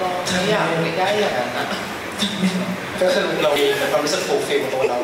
[0.00, 1.66] เราไม่อยากไปได้อย่างนั้นอะ
[3.00, 4.98] ก็คือเรามีความรู้สึก fulfill ตัวเรา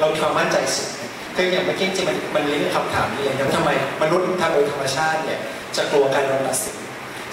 [0.00, 0.90] เรามีความมั่นใจสูง
[1.36, 3.70] คืออย่างเมื่อกี้จริงมันมันลิงก์คำถามนี้เลยนะทำไม
[4.02, 5.40] มนุษย์ทางโดยธรรมชาติเนี่ย
[5.76, 6.76] จะกลัวการโดนตัดสิน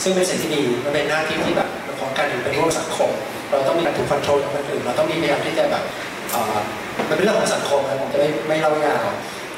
[0.03, 3.09] ซึ่งเป็นสิ่งที่ดีมันเป็นหน้าที่ที่แบบของการอยู่เป็นร่วมสังคม
[3.49, 5.83] เราต้องมีการถูก control ของคนอื่นเราต้องมีพยายามที่จะแบบ
[7.09, 9.07] มันเป็นเรื่องของสังคมนะผมจะไม่ไม่เล่ายาว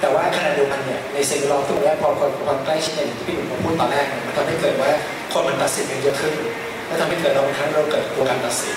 [0.01, 4.89] แต่ว่าขณะเดียวกันเนี่ยในสิ่งที่เราทุกวันพอคนความใกล้ชิดอย่างที่พี่หนุ่มพูดตอนแรกมันทำให้เกิดว่า
[5.33, 6.33] คนมันตัดสินกันเยอะขึ้น
[6.91, 8.75] และทำให้เกิดเราบางครั้งเราเกิดกลัวการตัดสิน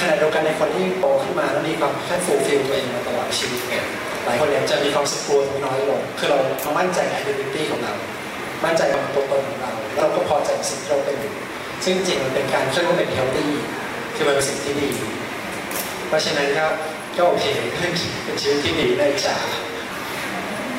[0.00, 3.84] ขณะเดียวกันในคนที่โตขึ้นมาแล้วมีความแค่ฟูลฟิลตัวเองมาตลอดชีวิตเนี่ย
[4.24, 7.94] หลายคนเนี่ยจะมีความสกกลัวตรงนี้น้อยลงคือเราเรามั่นใจใน identity ของเรา
[8.64, 11.32] มั่นใจในตัวตนของเราแล้วเราก็พอใจในสิ่งที่เราเป็นอยู่
[11.84, 13.46] ซึ่งจริงมันเป็นการเรียกว่าเป็น healthy
[14.14, 14.90] คือมันเป็นสิ่งที่ดี
[16.08, 16.66] เพราะฉะนั้นก็
[17.16, 17.44] ก็โอเค
[17.80, 19.36] เป็นชีวิตที่ดีได้จ้า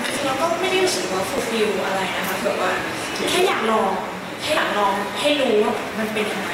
[0.06, 2.72] จริงเราก็ไม่ได้รู้สึกว่า fulfill อะไรนะคะแบบว่า
[3.30, 3.92] แค่อยากลอง
[4.42, 6.52] แค่อยากลองให้รู้ว่ามันเป็นยังไง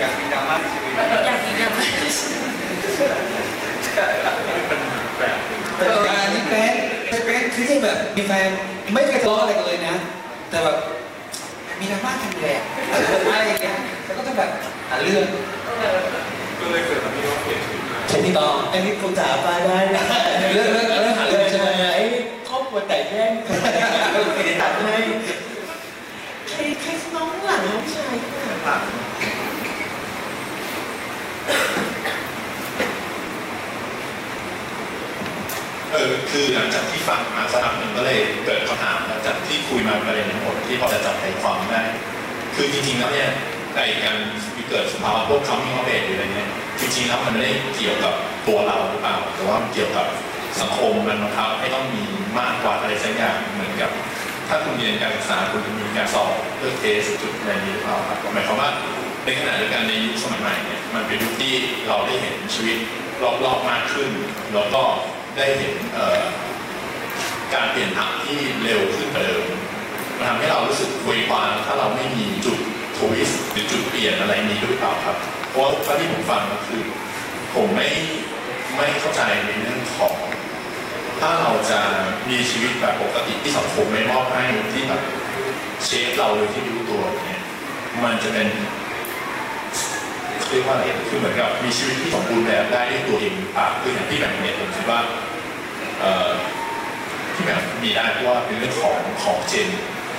[0.00, 0.92] อยากมีดราม่าในชีวิต
[1.26, 1.86] อยากมีอยากมี
[4.66, 4.80] เป็น
[5.18, 5.36] แบบ
[5.78, 5.86] แต่
[6.22, 6.72] อันนี้เป็น
[7.08, 8.48] เป็นเป็นคือแบบมีแฟน
[8.94, 9.94] ไม่เคยทะเลาะอะไรกันเลยนะ
[10.50, 10.76] แต่แบบ
[11.80, 12.60] มีดราม่ากันแหละ
[12.92, 12.96] อะ
[13.30, 14.50] ไรอย่างเงี้ยแล้วก็ต้องแบบ
[14.90, 15.24] หาเรื่อง
[16.60, 20.04] ก็เลยเกิดมาที่ว่าเปลี่ยนชีวิตมาใช่ที่ต้องอันนี้คุณจ๋าปลาได้นะ
[20.54, 22.02] เรื่องเรื่องเรื่องหาเรื่องใช่ไหมไอ้
[22.48, 23.52] ครอบครัวแตกแยกก็
[24.34, 24.96] ไม่ได้ตัดให้
[26.48, 28.14] ใครใครน้องหลังน้องชาย
[28.66, 28.76] ค่ะ
[35.92, 41.82] เออคือหลังจากที่ฟังมาสักพักหนึ่งก็เลยเกิดคำถามหลังจากที่คุยมาประเด็นทั้งหมดที่พอจะจับใจความได้
[42.54, 43.30] คือจริงๆแล้วเนี่ย
[43.76, 44.16] ในการ
[44.70, 46.48] เกิดสภาวะพวก coming of age หรืออะไรเนี่ย
[46.80, 48.14] จริงๆแล้วมันไม่ได้เกี่ยวกับ
[48.48, 50.06] ตัวเราหรือเปล่าแต่ว่ามันเกี่ยวกับ
[50.60, 52.02] สังคมมันบังคับให้ต้องมี
[52.38, 53.90] มากกว่าอะไรสักอย่างเหมือนกับ
[54.48, 58.70] ถ้าคุณเรียนการศึกษาคุณจะมีการสอบเลือกเทสจุดอะไรนี้หรือเปล่าครับหมายความว่า
[59.26, 61.54] ในขณะเดียวกันในยุคสมัยใหม่เนี่ยมันเป็นยุคที่
[61.88, 62.78] เราได้เห็นชีวิต
[63.44, 64.10] รอบๆมากขึ้น
[64.54, 64.82] แล้วก็
[65.36, 65.74] ได้เห็น
[67.54, 69.44] การเปลี่ยนผ่านที่เร็วขึ้นกว่าเดิม
[70.16, 72.58] มันทำให้เรารู้สึกคุยควางถ้าเราไม่มีจุด
[72.96, 75.16] ทวิสต์หรือจุดเปลี่ยนอะไรนี้หรือเปล่าครับ
[75.48, 76.82] เพราะว่าที่ผมฟังก็คือ
[77.54, 77.88] ผมไม่
[78.76, 80.16] ไม่เข้าใจในเรื่องของ
[81.20, 81.80] ถ้าเราจะ
[82.30, 85.02] มีชีวิตแบบปกติที่สังคมไม่มอบให้ที่แบบ
[85.84, 87.42] เชฟเราโดยที่รู้ตัวเนี่ย
[88.04, 88.48] มันจะเป็น
[90.50, 95.00] เรียกว่าอะไรคือเหมือนกับมีชีวิตที่สมบูรณ์แบบได้ด้วยตัวเองหรือเปล่าคืออย่างที่แบบเนี่ยผมคิดว่า
[97.34, 99.68] ที่แบบมีได้เพราะว่าเป็นเรื่องของของเจน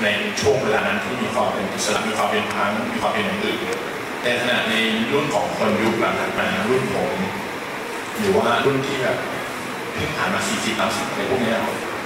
[0.03, 0.07] ใน
[0.41, 3.59] ช่วงเวลานั้นที่มีความเป็นอิสระมีความเป็นพังมีความเป็นอย่างอื่น
[4.21, 4.75] แต่ขณะใน
[5.11, 7.13] รุ่นของคนยุคหลังๆมารุ่นผม
[8.17, 9.17] หรือว่ารุ่นที่แบบ
[9.93, 11.55] เพิ่งผ่านมา40 30อะไรพวกนี้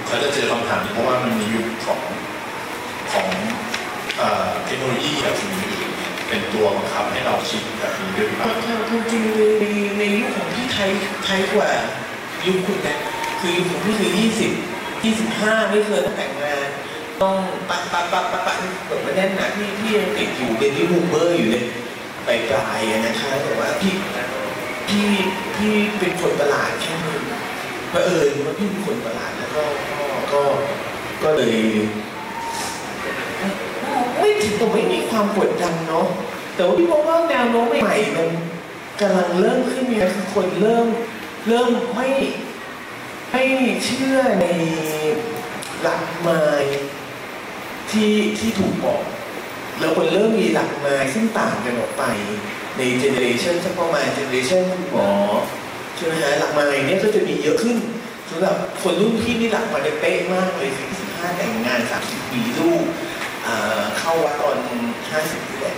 [0.06, 2.02] เขาจะเจอคำถามนี้เพราะว่ามันมียุคของ
[3.14, 3.28] ของ
[4.66, 5.61] เทคโนโลยีแบบอื่นๆ
[6.32, 8.48] เป็นตัวบังคับให้เราคิดแบบนี้ด้วยหรือเปล่า
[8.90, 9.22] ความจริง
[9.60, 9.66] ใน
[10.00, 10.90] ในยุคของพี่ไทย
[11.26, 11.70] ไทยกว่า
[12.48, 12.98] ยุคคุณนะ
[13.40, 14.52] คือยุคของพี่คือยี่สิบ
[15.04, 16.68] ยี่สิบห้าไม่เคยต้องแต่งงาน
[17.22, 17.36] ต้อง
[17.70, 18.54] ปะปะปะปะปะ
[18.86, 21.66] เปิดมาแน่นนะพี่พี่ยังติดอยู่เป็นที่บูมเบอร์อยู่เลย
[22.28, 23.94] ปลายๆอะนะคะแต่ว่าพี่
[24.88, 25.08] พี่
[25.56, 27.22] พี่เป็นคนประหลาดแค่นึง
[27.90, 29.64] เผอิญว่าพี่เป็นคนประหลาดแล้วก็
[30.34, 30.42] ก็
[31.24, 31.58] ก็เลย
[34.42, 36.06] ไม่ถึงกับไม่มีความกดดันเนาะ
[36.56, 38.30] แต่ว่าพี่มองว่าแนวโน้มใหม่มัน
[39.02, 40.88] กำลังเริ่มขึ้นเนี่ยคือคนเริ่ม
[41.48, 42.10] เริ่มไม่
[43.32, 43.44] ไม่
[43.86, 44.48] เชื่อใน
[45.82, 46.46] หลักไมล์
[47.92, 49.04] ที่ที่ถูกบอก
[49.80, 52.04] แล้วคนเริ่มมีหลักไมล์ซึ่งต่างกันออกไป
[52.78, 55.10] ใน generation สักประมาณ generation คุณหมอ
[55.96, 57.78] ใช่ไหมฮะหลักไม้เนี่ยก็จะมีเยอะขึ้น
[58.30, 62.84] สำหรับคนรุ่นพี่นี่หลักไม้เนี่ยเป๊ะมากเลยคือ15แต่งงาน30มีลูก
[64.00, 64.58] เข้าวัดตอน
[65.10, 65.76] ห้าสิบแหละ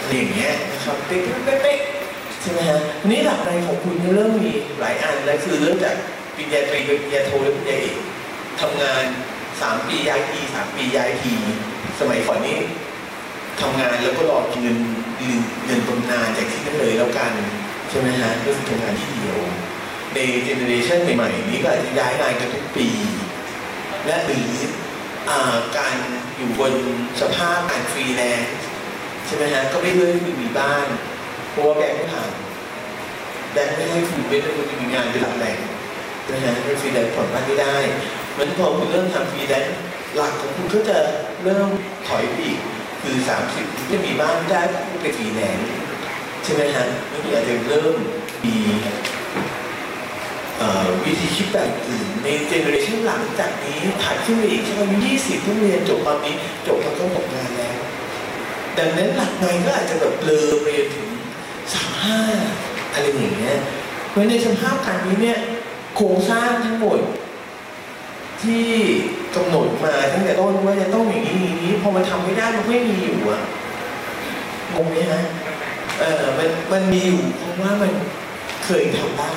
[0.00, 1.20] อะไรอย่างเงี้ยนะครับเป๊ะ
[1.62, 5.96] เป๊ะๆใช่ไหมฮะนนี้หลักในของคุณเริ่มมีหลายอันแล้วคือเริ่มจาก
[6.36, 7.96] ปริญญาตรีปริญญาโทและปริญญาเอก
[8.60, 9.04] ทำงาน
[9.60, 11.34] สามปีย้ายทีสามปีย้ายที
[12.00, 12.58] สมัยก่อนนี้
[13.60, 14.78] ทำงานแล้วก็รอกินเงิน
[15.66, 17.32] เงินบำนาญจากที่นั่นเลยแล้วกัน
[17.88, 19.38] ใช่ไหมฮะก็คือทำงานที่เดียว
[20.14, 22.88] ใน generation ใหม่ๆนี้ก็อาจจะย้ายงานกันทุกปี
[24.06, 24.48] และหรือ
[25.78, 25.96] การ
[26.42, 26.74] อยู่บน
[27.20, 28.54] สภาพการฟรีแลนซ์
[29.26, 30.86] ใช่ไหมฮะก็ไม่เลือกที่มีบ้าน
[31.50, 35.58] เพราะว่าแบงค์ไม่ทำแบงค์ไม่ให้คุณไม่ได้คุณมีงานเป็นหลักแหล่ง
[36.28, 37.76] นะฮะเป็นฟรีแลนซ์ผ่อนบ้านไม่ได้
[38.32, 39.76] เหมือนพอคุณเริ่มทำฟรีแลนซ์
[40.16, 40.98] หลักของคุณก็จะ
[41.42, 41.68] เริ่ม
[42.08, 42.58] ถอยไปอีก
[43.02, 43.16] คือ
[43.48, 45.68] 30คุณจะมีบ้านไม่ได้คุณเป็นฟรีแลนซ์
[46.44, 47.96] ใช่ไหมฮะแล้วคุณอาจจะเริ่ม
[48.44, 48.56] มี
[51.04, 56.34] วิธีคิดแบบอื่นในเจเนอเรชันหลังจากนี้ถัดขึ้นไปอีกช่วงอายุ20เพิ่งเรียนจบตอนนี้
[56.66, 57.76] จบแล้วก็ตกงานแล้ว
[58.78, 61.08] ดังนั้นหลักในก็อาจจะแบบเลยไปถึง
[62.00, 63.58] 35อะไรอย่างเงี้ย
[64.08, 65.38] เพราะในสภาพการนี้เนี่ย
[65.96, 66.98] โครงสร้างทั้งหมด
[68.42, 68.66] ที่
[69.34, 73.42] กำหนดมาตั้งแต่ต้นว่าจะต้องอย่างนี้นี้พอมันทำไม่ได้มันไม่มีอยู่อะ
[74.74, 75.22] งงไหมฮะ
[76.00, 77.92] เออมันมันมีอยู่เพราะว่ามัน
[78.64, 79.34] เคยทำได้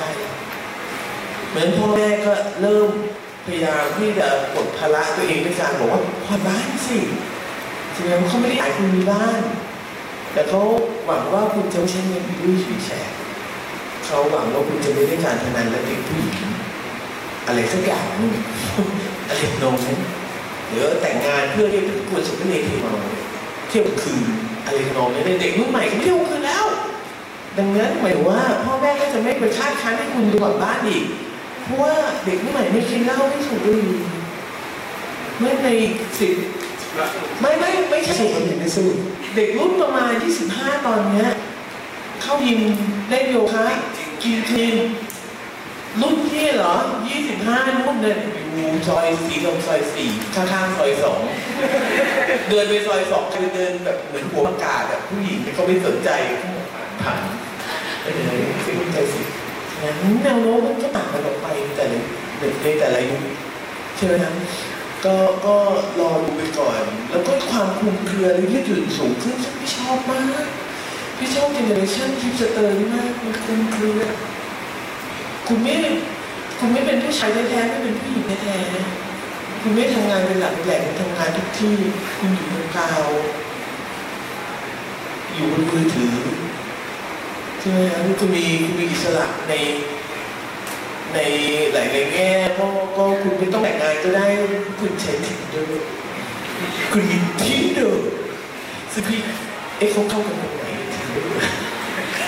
[1.56, 2.90] มือนพ่อแม่ก็เริ่ม
[3.46, 6.98] พยายามที่จะปลดภาระตัวเองด้วยการบอกว่าผ่อนบ้านสิ
[7.92, 9.40] ใช่ไหมเขาไม่ได้อยากคุณมีบ้าน
[10.32, 10.60] แต่เขา
[11.06, 13.14] หวังว่าคุณจะไม่ใช้เงินด้วยชีวิตแชร์
[14.06, 16.38] เขาหวังว่าคุณจะไม่ได้การพนันและติดผู้หญิง
[17.46, 18.32] อะไรสักอย่างนึง
[19.28, 19.96] อะไรโน้น
[20.68, 22.86] หรือแต่งงานเพื่อที่จะควรสุขในเที่ยว
[23.68, 24.24] เที่ยวคืน
[24.64, 25.10] อะไรโน้น
[25.40, 26.66] เด็กรุ่นใหม่ก็ไม่เที่ยวคืนแล้ว
[27.58, 31.04] ดังนั้นหมายว่าพ่อแม่ก็จะไม่ไปคาดคั้นให้คุณดูก่อนบ้านอีก
[31.66, 31.94] เพราะว่า
[32.24, 33.94] เด็กรุ่นใหม่ไม่กินเหล้าไม่สูบบุหรี่
[35.38, 35.68] เมื่อใน
[36.20, 36.34] สิบ
[37.40, 38.94] ไม่ไม่ไม่ใช่สูบบุหรี่ไม่สูบ
[39.36, 40.12] เด็กรุ่นประมาณ
[40.48, 41.28] 25 ตอนเนี้ย
[42.22, 42.60] เข้ายิม
[43.10, 43.66] เล่นโยคะ
[44.22, 44.76] กินคลีน
[46.00, 46.74] รุ่นพี่เหรอ
[47.26, 48.18] 25รุ่นเดิน
[48.54, 51.20] อยู่ซอยสี่ตรงซอยสี่ข้างๆซอยสอง
[52.48, 56.10] เดินไปซอยสองคือเดินแบบเหมือนหัวประกาศแบบผู้หญิงเขาไม่สนใจ
[57.02, 57.20] ผ่าน
[58.02, 58.12] เออ
[58.64, 59.35] ไม่สนใจสิงั้น
[59.80, 61.98] แนวโน้มมันก็ต่างกันออกไปในแต่ละ
[62.62, 63.22] ในแต่ละยุค
[63.96, 64.34] ใช่ไหมครับ
[65.04, 65.14] ก็
[65.46, 65.54] ก็
[66.00, 66.80] รอดูไปก่อน
[67.10, 70.44] แล้วก็ความคลุมเครือหรือยืดหยุ่นสูงขึ้นซึ่งพี่ชอบมาก
[71.18, 74.00] พี่ชอบ generation hipster นี่มากมันคลุมเครือ
[75.46, 75.74] คุณไม่
[76.58, 81.76] คุณไม่เป็นผู้ชายแท้ๆไม่เป็นผู้หญิงแท้ๆคุณไม่ทำงานเป็นหลักแหล่งทำงานทุกที่
[82.18, 83.02] คุณอยู่บนกาว
[85.34, 86.14] อยู่บนมือถือ
[87.66, 89.54] ใช่ไหมครับคุณมีคุณมีอิสระใน
[91.14, 91.18] ใน
[91.72, 92.66] หลายๆแง่ก็
[92.96, 94.26] ก็คุณไม่ต้องแต่งงานก็ได้
[94.80, 95.84] คุณใช้ Tinder
[96.92, 98.08] คุณมีทินเดอร์
[98.92, 99.20] ซึ่งพี่
[99.78, 100.64] เอ๊ะเขาเข้ากันตรงไหน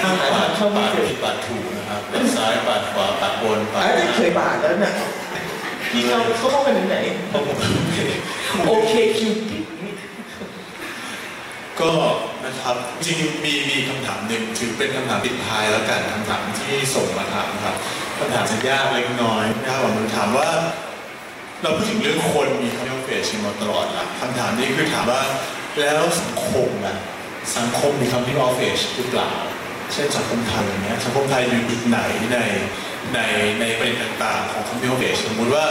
[0.01, 4.93] ทางปาทาดงเข้าไม่ปาดเจอผิดปาดถูกนะครับปาดซ้ายปาดขวาปาดบนปาดอันนี้เคยบาดแล้วน่ะ
[5.90, 6.97] พี่เข้าเขาเข้ากันตรงไหน
[8.66, 9.68] โอเคคิวปิดนี่
[11.81, 11.91] ก็
[12.47, 17.77] นะครับจริงมีมีคำถามหนึ่งถือเป็นคำถามปิดท้ายแล้วกันคำถามที่ส่งมาถามครับ
[18.19, 20.49] คำถามจะยากเล็กน้อยนะครับผมถามว่า
[21.63, 25.23] เราพูดถึงเรื่องคนมีคำว่าเฟชมาตลอดละคำถามนี้คือถามว่า
[25.81, 26.97] แล้วสังคมนะ
[27.57, 29.31] สังคมมีคำที่ออฟเฟชหรือเปล่า
[29.93, 32.01] เช่นสังคมไทยอย่างเงี้ยสังคมไทยอยู่จุดไหน
[32.33, 32.39] ใน
[33.15, 33.19] ใน
[33.61, 35.67] ในประเด็นต่างๆของคำที่ออฟเฟชสมมติว่า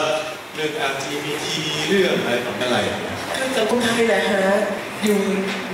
[0.58, 1.48] เรื่อง LGBT
[1.90, 4.58] เรื่องอะไรต่างอะไรอย่างเงี้ยคือสังคมไทยแหละฮะ
[5.04, 5.20] อยู่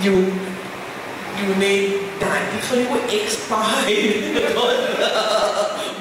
[0.03, 0.19] อยู่
[1.37, 1.65] อยู่ใน
[2.23, 3.53] ด่านที่เขาเรียกว่า X ไป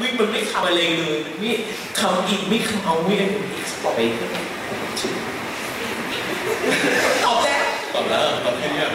[0.00, 1.54] วิ่งมันไม่คำอะไรเลยนี่
[1.98, 3.26] คำอีกไม่คำเอาวิ่ง
[3.64, 4.00] X ไป
[7.24, 7.64] ตอบแล้ว
[7.94, 8.88] ตอบแล้วตอบแค่เนี้ย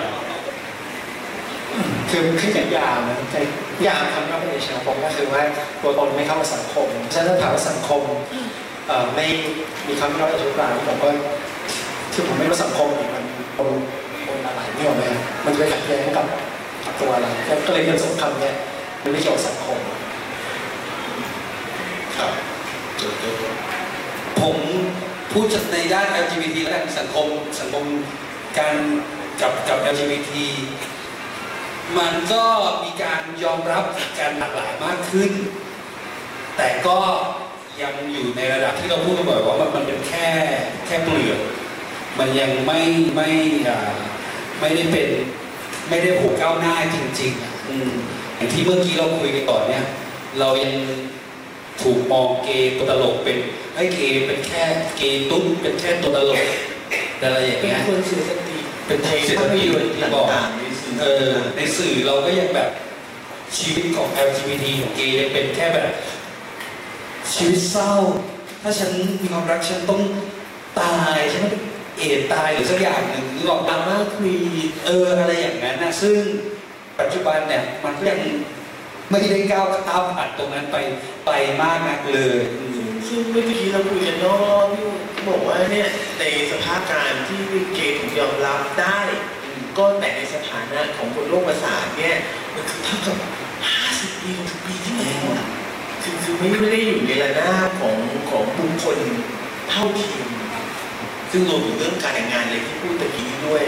[2.09, 3.39] คือขึ้นกับยามนะแต่
[3.85, 5.41] ยามคำว่าเป็นเชลผมก็คือว่า
[5.81, 8.01] ตัวตนไม่เข้ากับสังคมฉะนั้นถาถามว่าสังคม
[9.15, 9.27] ไม่
[9.87, 11.09] มีคำที่เราจะทุกข์ร้ายผมก็
[12.13, 13.23] คือผมไม่รู้สังคมนี่มัน
[13.57, 13.69] คน
[14.25, 15.03] คนอะไรนี่หรอกไหม
[15.45, 16.25] มันจะไปขัดแย้งกับ
[16.99, 17.25] ตัวเร
[17.67, 18.55] ก็เลยเป็นสงคำเนี้ย
[19.03, 19.79] มันไม่เกี่ยวกับสังคม
[22.17, 22.31] ครับ
[24.41, 24.57] ผม
[25.31, 27.27] พูดในด้าน LGBT แล้วกันสังคม
[27.59, 27.85] สังคม
[28.57, 28.75] การ
[29.41, 30.31] กับกับ LGBT
[31.97, 32.43] มันก็
[32.83, 33.85] มีการยอมรับ
[34.19, 35.31] การหลากหลายมากขึ้น
[36.57, 36.97] แต่ก็
[37.81, 40.27] ยังอยู่ในระดับที่เราพูดกันบ่อยว่ามันมันเป็นแค่
[40.85, 41.39] แค่เปลือก
[42.19, 42.81] มันยังไม่
[43.15, 43.29] ไม่
[43.69, 43.79] อ่า
[44.59, 45.09] ไม่ได้เป็น
[45.89, 47.91] ไม่ได้ผูกก้าวหน้าจริงๆอะอืม
[48.35, 49.85] อย่างที่เมื่อกี้เราคุยกันก่อนเนี่ย
[50.39, 50.73] เรายัง
[51.81, 53.37] ถูกมองเกย์ตัวตลกเป็น
[53.75, 54.63] ไอ้ยเกย์เป็นแค่
[54.97, 56.43] เกย์ตุ้นเป็นแค่ตัวตลก
[57.21, 62.69] อะไรอย่างเป็นเงี้ยคนเสียสติเป็นไทยเศรษฐกิจที่บอกต่างๆในสื่อเออในสื่อเราก็ยังแบบ
[63.57, 65.87] ชีวิตของ LGBT ของเกย์ยังเป็นแค่แบบ
[67.33, 67.93] ชีวิตเศร้า
[68.61, 68.89] ถ้าฉัน
[69.21, 70.01] มีความรักฉันต้อง
[70.79, 71.55] ตายฉันต้อง
[71.97, 74.35] เอดตายหรือสักอย่างหนึ่งหรือบอกดราม่าควี
[74.85, 76.19] เอออะไรอย่างนั้นนะซึ่ง
[76.99, 78.19] ปัจจุบันเนี่ยมันก็ยัง
[79.09, 80.77] ไม่ได้ก้าวข้ามผ่านตรงนั้นไป
[81.25, 81.31] ไป
[81.61, 82.39] มากนักเลย
[83.07, 84.83] ซึ่งเมื่อกี้เราคุยกันนอกรอบที่
[85.29, 85.89] บอกว่าเนี่ย
[86.19, 87.39] ในสภาพการที่
[87.75, 88.99] เกย์ถูกยอมรับได้
[89.77, 92.15] ก็แต่ในสถานะของคนโรคประสาทเนี่ย
[92.53, 93.17] มันคือเท่ากับ
[93.75, 95.56] 50ปี60ปีที่แล้ว
[96.37, 97.95] ไม่ไม่ได้อยู่ในระนาบของ
[98.29, 98.97] ของบุคคล
[99.69, 100.27] เท่าเทียม
[101.31, 103.61] ซึ่งรวมถึงเรื่องการแต่งงานเลยที่พูดตะกี้ด้วย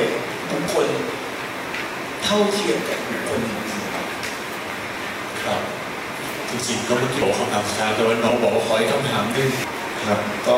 [0.51, 0.87] บุคคล
[2.23, 3.67] เท่าเทียมกับบุคคลอื่น
[5.43, 5.61] ครับ
[6.49, 9.49] จริงๆก็เมื่อกี้บอกคำถามสุดท้ายแต่ว่าน้องบอกว่าขออีกคำถามหนึง
[10.07, 10.57] ครับก็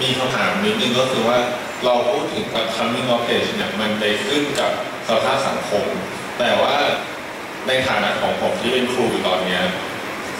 [0.00, 1.38] มีคำถามนิดนึงก็คือว่า
[1.84, 4.70] เราพูดถึงกับ coming of age เนี่ยมันไปขึ้นกับ
[5.08, 5.84] สภาพสังคม
[6.38, 6.74] แต่ว่า
[7.68, 9.62] ในฐานะของผมที่เป็นครูอยู่ตอนเนี้ย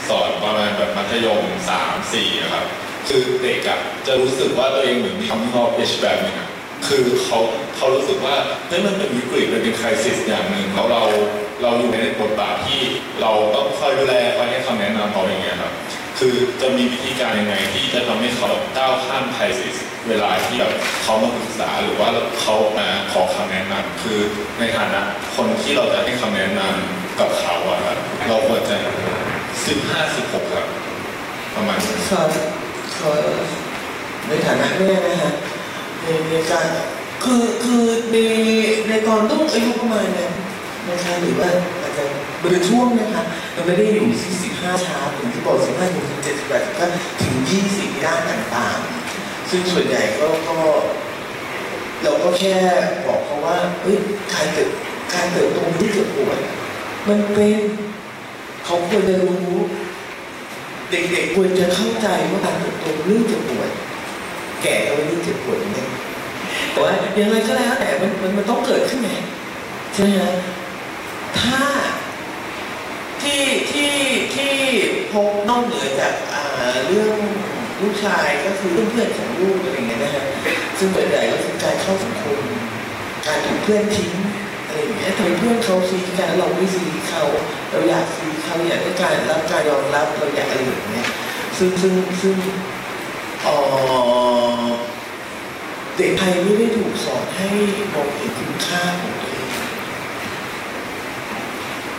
[0.08, 1.42] สอนประมาณแบบมัธยม
[1.78, 2.66] 3 4อะครับ
[3.08, 6.48] คือเด็กอะจะรู้สึกว่าตัวเองเหมือนมี coming of age แบบหนึงอะ
[6.86, 7.38] คือเขา
[7.76, 8.36] เขารู้สึกว่า
[8.68, 11.02] เฮ้ยมันเป็นวิกฤตมันเป็นคริสิสอย่างหนึ่งแล้วเรา
[11.62, 12.80] เราอยู่ในบทบาทที่
[13.20, 15.72] เราต้องคอยดูแลคอยให้คำแนะนำเขาอย่างเงี้ยครับ
[16.18, 19.76] คือจะมีวิธีการยังไงที่จะทำให้เขาก้าวข้ามไครซิส
[20.08, 20.72] เวลาที่แบบ
[21.02, 22.08] เขามาปรึกษาหรือว่า
[22.40, 24.18] เขามาขอคำแนะนำคือ
[24.58, 25.00] ในฐานะ
[25.36, 27.98] คนที่เราจะให้คำแนะนำกับเขาอะครับ
[28.28, 28.76] เราควรจะ
[29.66, 30.66] สิบห้าสิบหกครับ
[31.54, 32.28] ประมาณนี้ครับ
[33.00, 33.10] ขอ
[34.28, 35.32] ในฐานะแม่นะฮะ
[36.02, 36.66] ในในการ
[37.24, 38.16] คือคือใน
[38.88, 40.32] ในตอนต้องอายุประมาณนั้น
[40.90, 41.48] นะคะหรือว่า
[41.82, 42.04] อาจจะ
[42.40, 43.22] เป็นช่วงนะคะ
[43.54, 46.86] มันไม่ได้อยู่ที่สิบห้าช้าถึงที่บอกสิบห้าถึงเจ็ดสิบแปดก็
[47.22, 50.56] ถึงยี่สิบด้านต่างๆ ซึ่งส่วนใหญ่ก็ก็
[52.02, 52.56] เราก็แค่
[53.06, 53.98] บอกเขาว่าเอ้ย
[54.32, 54.70] การเติบ
[55.14, 56.38] การเติบโตที่เกิดป่วย
[57.08, 57.60] มันเป็น
[58.64, 59.56] เขาควรจะรู้
[60.90, 63.68] เด็กๆควรจะเข้าใจว่าการเติบโตเป็นเรื่องเจ็บปวด
[64.62, 65.88] แก่ก็เป็นเรื่องเจ็บปวดเหมือนกัน
[66.70, 69.10] แต่ว่าอย่างไรก็แล้วแต่มันมันมันต้องเกิดขึ้นไง
[69.94, 70.22] ใช่ไหม
[71.40, 71.62] ถ้า
[73.22, 73.42] ที่
[73.72, 73.92] ที่
[74.34, 74.52] ที่
[75.12, 76.14] พบนอกเหนือจาก
[76.86, 77.14] เรื่อง
[77.80, 80.24] ลูกชายก็คือเพื่อนของลูกอะไรเงี้ยนะฮะ
[80.78, 82.38] ซึ่งส่วนใหญ่ก็คือการเข้าสังคม
[83.26, 84.14] การถูกเพื่อนทิ้ง
[85.06, 87.24] อะไรอย่างเงี้ยทำเพื่อนเขาซีกันเราไม่ซีเขา
[87.70, 91.06] เราอยากซีเขาอยากได้การรับการยอมรับเราอยากอะไรอย่างเงี้ย
[91.58, 92.36] ซึ่งซึ่งซึ่ง
[93.42, 93.54] เอ่
[94.62, 94.66] อ
[95.96, 97.48] เด็กไทยไม่ได้ถูกสอนให้
[97.94, 99.50] มองเห็นคุณค่าของตัวเอง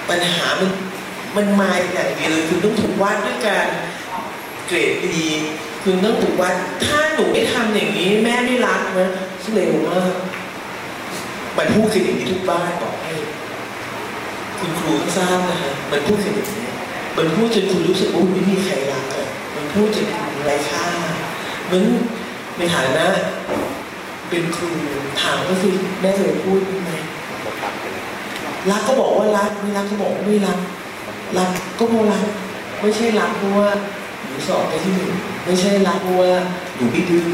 [0.10, 0.72] ปัญหามัน
[1.36, 3.68] มันมาอย่างเดียวเลยคุณต้องถูกวัดด้วยการ
[4.68, 5.30] เกรดดี
[5.84, 6.56] คุณต้องถูกวัด
[6.86, 9.10] ถ้าหนูไม่ทำอย่างนี้ แม่ไม่รักนะ
[9.54, 10.14] เร็วมาก
[11.58, 13.14] มันพูดกันอย่งนี้ทุกบ้านบอกให้
[14.60, 16.66] คุณครูทราบนะฮะมันพูดกันอย่งนี้
[17.18, 20.86] มันพูดจนคุณรู้สึกว่าไม่มีใครรักอะมันพูดจนคุณไร้ค่า
[21.72, 21.84] มัน
[22.58, 23.06] ในฐานะ
[24.30, 24.70] เป็นครู
[25.22, 26.92] ถามก็คือแม่เคยพูดไหม
[28.72, 30.60] รักก็บอกว่ารักไม่รักก็บอกไม่รัก
[31.38, 31.50] รัก
[31.80, 32.26] ก็เพราะรัก
[32.82, 33.70] ไม่ใช่รักเพราะว่า
[34.26, 35.12] หนูสอบไปที่หนึ่ง
[35.46, 36.32] ไม่ใช่รักเพราะว่า
[36.76, 37.28] หนูไม่ดื้อ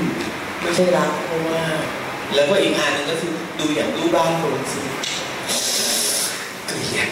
[0.61, 1.61] ไม่ใช่รักเพราะว่า
[2.35, 4.79] แล้วก็อีกอันหนึงก็คือดูอย่างรูปบ้านคนสิ
[6.67, 7.09] เกลียด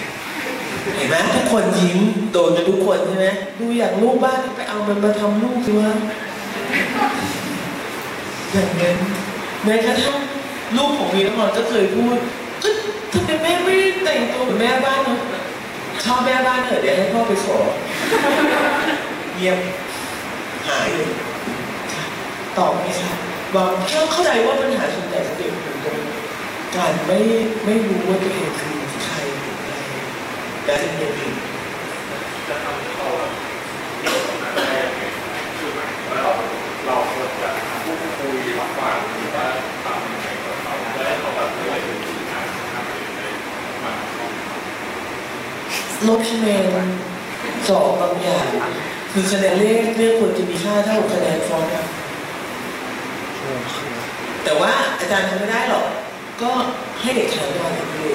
[0.95, 1.99] เห็นไหมทุกคนยิ้ม
[2.31, 3.27] โดนกันทุกคนใช่ไหม
[3.59, 5.91] ดูอย่างรูปบ้านไปเอามันมาทำลูกสิวะ
[8.51, 8.97] อย่างนั้น
[9.63, 10.19] แม้กระทั่ง
[10.77, 12.17] ลูกของวีนพรก็เคยพูด
[13.13, 15.19] ทำไมแม่ไม่แต่งตัวเหมือนแม่บ้านเนาะ
[16.03, 17.57] ชอบแม่บ้านเหรอเดี๋ยวให้พ่อไปขอ
[19.35, 19.57] เยี่ยม
[20.67, 21.07] หายเลย
[21.93, 22.03] ค่ะ
[22.57, 23.11] ตอบไหมคะ
[23.55, 23.71] บอก
[24.11, 25.99] เข้าใจว่าปัญหาส่วนใหญ่ของเด็กอยู่ตรง
[26.75, 27.19] การไม่
[27.65, 29.73] ไม่รู้ว่าตัวเองคือใครหรืออะไร
[30.65, 31.35] และจะมีอื่น
[32.47, 36.31] เรา
[36.85, 37.49] เราควรจะ
[37.83, 39.45] พูดคุยรับฟังหรือว่า
[39.83, 43.27] ทำยังไงกับเขาได้เขาแบบไม่ได้ถึงที่ทารทำเอะได้
[43.83, 43.99] มาก
[46.07, 46.87] ลบคะแนน
[47.67, 48.47] สอบบางอย่าง
[49.11, 51.98] คือคะแนนเลขเลขควรจะมีค่าเท่ากับคะแนนฟอนต์ครับ
[54.43, 55.85] แต่ว่าอาจารย์ทำไม่ได้หรอก
[56.41, 56.51] ก็
[57.01, 57.81] ให้เด็กทำได้เล
[58.11, 58.13] ย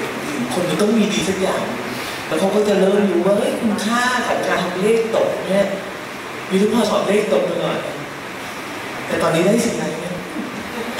[0.53, 1.63] คนมันต้องมีดีสักอย่าง
[2.27, 5.67] แล้วเขาก็จะเริ่มรู้ว่าเฮ้ยคุณค่าของการทำเลขตกเนี่ย
[6.49, 7.79] มีทุกพอสอนเลขตกไปก่อน
[9.07, 10.15] แต่ตอนนี้ได้สิ่งอะไรเนี่ย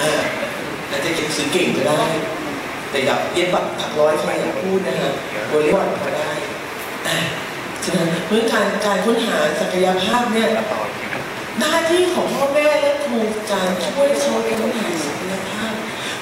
[0.02, 0.22] อ่า
[0.90, 2.02] อาจจะเขียนสือเก่งก็ได้
[2.92, 5.14] แต่อย่าเย็นแบบผักร้อยใครอย่าพูดนะฮะ
[5.52, 6.32] บริวารพอได้
[7.84, 10.50] ฉะนั้นเมื่อการการค้นหาศักยภาพเนี่ย
[11.60, 13.20] หน้าที่ของพ่อแม่และครู
[13.52, 15.74] การช่วยเขาค้นหาศักยภาพ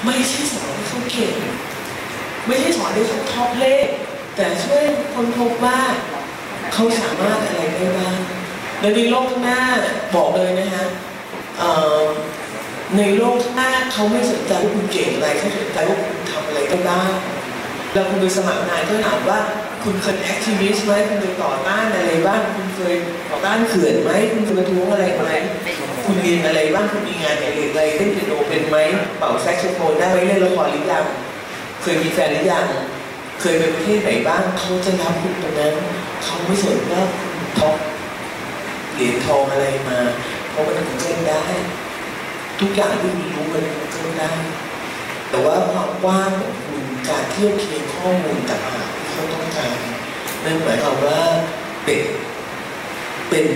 [0.04, 1.34] ไม่ใช่สอนให้เขาเก่ง
[2.46, 3.86] ไม่ใช่สอนให้เขา top เลข
[4.36, 4.82] แต่ช่วย
[5.14, 5.78] ค้นพบว่า
[6.72, 8.18] เขาสามารถอะไรได้บ้าง
[8.80, 9.62] และในโลกข้างหน้า
[10.16, 10.86] บอกเลยนะฮะ
[12.96, 17.10] ในโลกข้างหน้าเขาไม่สนใจว่าคุณเก่งอะไรเขาสนใจว่าคุณทำอะไรได้บ้าง
[17.92, 19.40] แล้วคุณไปสมัครงานก็ถามว่า
[19.84, 22.94] คุณเคย activist ไหมคุณเคยต่อต้านอะไรบ้าง คุณเคย
[23.30, 25.26] ต่อต้านเขื่อนไหมคุณเคยประท้วงอะไรไหม
[26.06, 28.76] คุณเรียนอะไรบ้างคุณมีงานอะไรอะไรเล่นเปียโนเป็นไหม
[29.18, 31.04] เป่าแซกโซโฟนได้ไหมเล่นละครหรือยัง
[31.82, 32.66] เคยมีแฟนหรือยัง
[33.40, 35.74] เคยไปประเทศไหนบ้างเขาจะรับคุณตรงนั้น
[36.24, 37.76] เขาไม่สนว่าคุณ top
[38.94, 39.98] เหรียญทองอะไรมา
[40.50, 41.44] เพราะมันถึงเล่นได้
[42.60, 44.30] ทุกอย่างที่คุณรู้มันถึงเล่นได้
[45.30, 49.70] แต่ว่าความกว้างของคุณการเทียบเคียงข้อมูลต่าง เขาต้องการ
[50.44, 51.20] นั่นหมายความว่า
[51.84, 52.04] เป็น
[53.28, 53.46] เป็น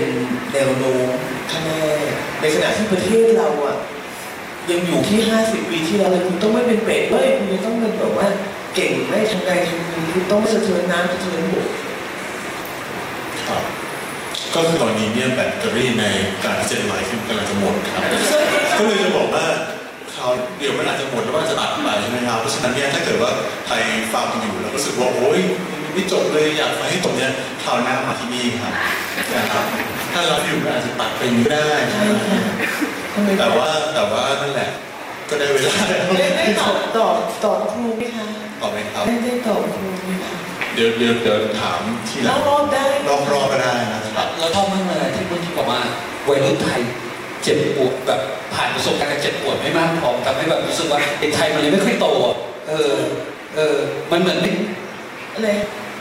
[0.53, 1.09] แนวโน้ม
[1.51, 1.85] ข้างหน้า
[2.41, 3.77] ในขณะที่ประเทศเราอะ
[4.71, 8.29] ยังอยู่ที่ 50 ปีที่แล้วเลยคุณต้องไม่เป็นเป็ดเลยคุณจะต้องเป็นแบบว่า
[8.75, 11.69] เก่งไม่ทำใดทำดีคุณต้องไม่สะเทือนน้ำสะเทือนบก
[13.49, 13.63] ครับ
[14.55, 16.05] ก็คือตอนนี้เนี่ยแบตเตอรี่ใน
[16.45, 18.03] การเจ็ดไลฟ์กำลังจะหมดครับ
[18.79, 19.47] ก็เลยจะบอกว่า
[20.29, 23.31] คราวเดี๋ยวมันอาจจะหมดแล้วก็อาจจะตัดไปใช่ไหมครับเพราะฉะนั้นเนี่ยถ้าเกิดว่า
[23.67, 23.77] ใคร
[24.15, 25.41] ฟังอยู่แล้วรู้สึกว่าโอ๊ย
[25.93, 27.33] ไม่จบเลยอยากฟังให้จบเนี่ย
[27.65, 28.75] คราวหน้ามาที่นี่ครับ
[29.35, 29.65] นะครับ
[30.13, 32.41] ถ้าเราอยู่ก็อาจจะตัดไปไม่ได้ใช่ค่ะ
[33.15, 34.71] ทำไมแต่ว่าแต่ว่านั่นแหละ
[35.31, 38.27] ก็ได้เวลาแล้วได้ได้ตอบตอบตอบครูไหมคะ
[38.63, 40.33] ตอบไหมครับได้ได้ตอบครูไหมคะ
[40.75, 45.81] เดี๋ยวเดี๋ยวเดี๋ยวถามทีหลังรอบๆได้รอบรอบๆก็ได้นะครับเราชอบมากเลยที่เมื่อกี้บอกว่า
[46.29, 46.81] วัยรุ่นไทย
[47.43, 48.21] เจ็บปวดแบบ
[48.55, 52.07] ผ่านประสบการณ์เจ็บปวดไม่มากพอทำให้แบบรู้สึกว่าเด็กไทยมันยังไม่ค่อยโต
[52.69, 52.97] เออ
[53.57, 53.77] เออ
[54.11, 54.53] มันเหมือนไม่
[55.35, 55.49] อะไร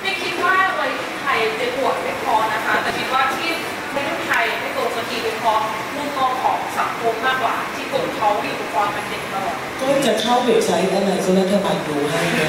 [0.01, 3.49] ไม่คิดว่าวัยรุ่นไทยจะปวดไม่พอนะคะ แต่คิดว่าที่
[3.95, 5.59] วัยรุ่นไทยไม่โตสักทีเป็นเพราะ
[5.95, 12.47] มุมมองของสังคมมากกว่า ที่กลุ่มเขาอยู่กับความเป็นเด็กตลอดก็จะเข้าเว็บไซต์อะไรก็รัฐบาลดูให้นะ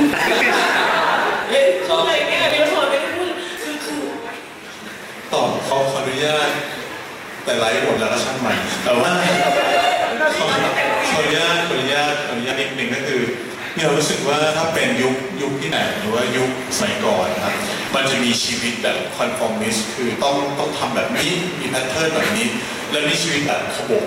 [1.51, 3.33] เอ๊ะพูดอะไรเนี่ยเดี๋ยวพอไม่ได้พูด
[3.63, 4.03] คือคือ
[5.33, 6.51] ตอบขอขออนุญาต
[7.49, 9.13] แต่ไลฟ์หมดแล้วก็ช่างมันแต่ว่า
[10.39, 10.47] ขอ
[11.11, 13.23] ขออนุญาตขออนุญาตขออนุญาตนิดนึงก็คือ
[13.77, 17.55] เรารู้สึกว่าถ้าเป็นยุคยุคที่ไหนหรือว่ายุคสมัยก่อนนะครับ
[17.95, 21.31] มันจะมีชีวิตแบบ conformist คือต้องต้องทำแบบนี้
[21.61, 22.47] มี pattern แบบนี้
[22.91, 24.07] แล้วมีชีวิตแบบขบถ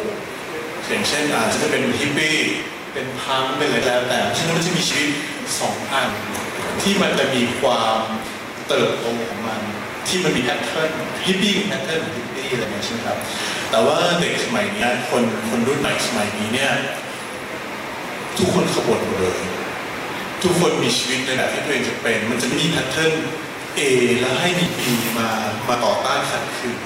[0.88, 2.35] อย่างเช่นอาจจะเป็นฮิปปี้
[2.93, 5.09] เป็นพังเป็นอะไรแล้วแต่ฉะนั้นมันจะมีชีวิต
[5.59, 6.09] สองอัน
[6.81, 7.99] ที่มันจะมีความ
[8.68, 9.61] เติบโตของมัน
[10.07, 10.91] ที่มันมี pattern
[11.26, 12.20] ฮิปปี้ pattern ของฮิ
[12.53, 13.18] อะไรเงี้ยใช่ไหมครับ
[13.72, 16.72] แต่ว่าเด็กสมัยนี้คนคนรุ่นใหม่สมัยนี้เนี่ย
[18.38, 19.40] ทุกคนขบวนหมดเลย
[20.44, 23.14] ทุกคนมีชีวิตในแบบที่ตัวเองจะเป็น มันจะไม่มีแพทเทิร์น
[23.80, 23.82] A
[24.19, 24.80] แล้วให้มี B
[25.19, 25.30] มา
[25.69, 26.80] มาต่อต้านขัดขืน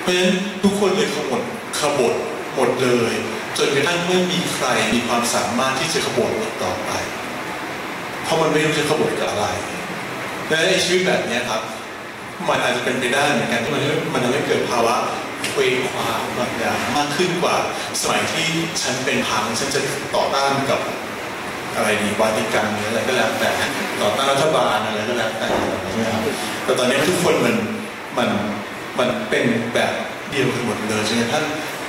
[0.00, 1.42] เพราะฉะนั้นทุกคนเลยขบวน
[1.80, 2.14] ขบวน
[2.54, 3.12] หมดเลย
[3.56, 6.30] จนกระทั่งไม่มีใครมีความสามารถที่จะขบวน
[6.64, 6.90] ต่อไป
[8.24, 9.46] เพราะมันไม่รู้จะขบวนกับอะไร
[10.48, 11.62] และชีวิตแบบนี้ครับ
[12.48, 13.82] มันอาจจะเป็นไปได้เหมือนกันที่มัน
[14.14, 14.96] มันทำให้เกิดภาวะ
[15.52, 17.56] เคว้งคว้างบางอย่างมากขึ้นกว่า
[18.00, 18.48] สมัยที่
[18.82, 19.80] ฉันเป็นพังฉันจะ
[20.14, 20.80] ต่อต้านกับ
[21.76, 23.50] อะไรดีวาติกันหรืออะไรก็แล้วแต่
[24.00, 25.48] ต่อต้านรัฐบาลอะไรก็แล้วแต่
[25.82, 26.20] ใช่ไหมครับ
[26.64, 27.56] แต่ตอนนี้ทุกคนมัน
[28.18, 28.28] มัน
[28.98, 29.44] มันเป็น
[29.74, 29.92] แบบ
[30.30, 31.44] เดียวกันหมดเลยใช่ไหมท่าน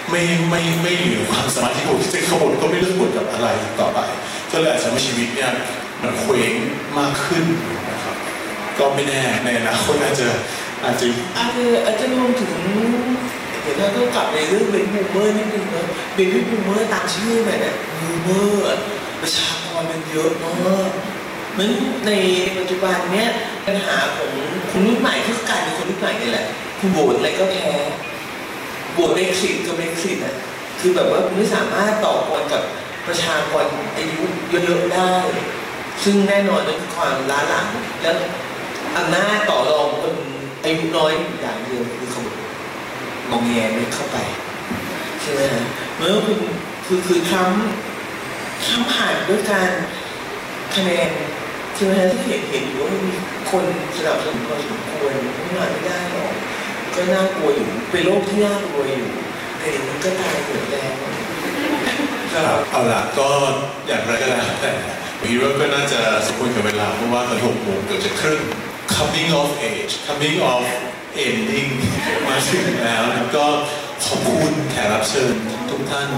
[0.09, 3.47] ไม่ไม่ไม่เหลือความสามารถที่ผมจะขบวนก็ไม่เลือกบทกับอะไร
[3.79, 3.99] ต่อไป
[4.51, 5.51] ก็เลยอาจจะทำให้ชีวิตเนี่ย
[6.01, 6.53] มันเคว้ง
[6.99, 7.45] มากขึ้น
[8.79, 10.27] ก็ไม่แน่ในอนาคตอาจจะ
[10.83, 11.07] อาจจะ
[11.37, 12.53] อาจจะอาจจะรวมถึง
[13.61, 18.63] เดี๋ยวเราต้องกลับในเรื่อง baby boomer นิดนึงนะ baby boomer ตามชื่อมันเนี่ย boomer
[19.21, 20.91] ประชากรมันเยอะมาก
[21.57, 21.69] มัน
[22.07, 22.11] ใน
[22.57, 23.29] ปัจจุบันเนี้ย
[23.65, 24.31] ปัญหาของ
[24.71, 26.45] คนรุ่นใหม่ที่กลายเป็นคนรุ่นใหม่นี่แหละ
[26.79, 27.67] คุณโหวตอะไรก็แพ้
[28.93, 30.35] โหวตเบรกซิตก็เบรกซิตอะ
[30.79, 32.63] คือแบบว่าคุณไม่สามารถต่อกรกับ
[33.07, 33.65] ประชากร
[33.95, 35.13] อายุเยอะๆได้
[36.03, 37.67] ซึ่งแน่นอนนั่นคือความล้าหลัง
[38.01, 38.15] แล้ว
[38.97, 40.15] อำนาจต่อรองคน
[40.63, 41.11] อายุน้อย
[41.41, 42.37] อย่างเดียวคือขบวน
[43.29, 44.17] มองแงไม่เข้าไป
[45.21, 45.65] ใช่ไหมฮะ
[45.97, 46.39] เมื่อคุณ
[46.85, 49.69] คือคือทำทำผ่านด้วยการ
[50.75, 51.09] คะแนน
[51.75, 53.13] ใช่ไหมฮะที่เห็นเห็นว่ามี
[53.51, 53.63] คน
[53.97, 56.33] สนับสนุนพอสมควรไม่มาไม่ได้หรอก
[56.95, 59.09] ก็น่ากลัวอยู่เป็นโรคที่น่ากลัวอยู่
[59.59, 60.93] แต่เดี๋ยวมันก็ตายเหมดแล้ว
[62.33, 63.27] ครับเอาล่ะก็
[63.87, 64.73] อย่างไรก็แล้วแต่
[65.23, 68.39] พี่ว่าก็น่าจะสมควรกับเวลาเพราะว่าตอนหกโมงเกือบจะครึ่ง
[68.99, 70.63] coming of age coming of
[71.25, 71.71] ending
[72.27, 73.45] มาถึงแล้วนะก็
[74.05, 75.33] ขอบคุณแขกรับเชิญ
[75.69, 76.09] ทุกท่าน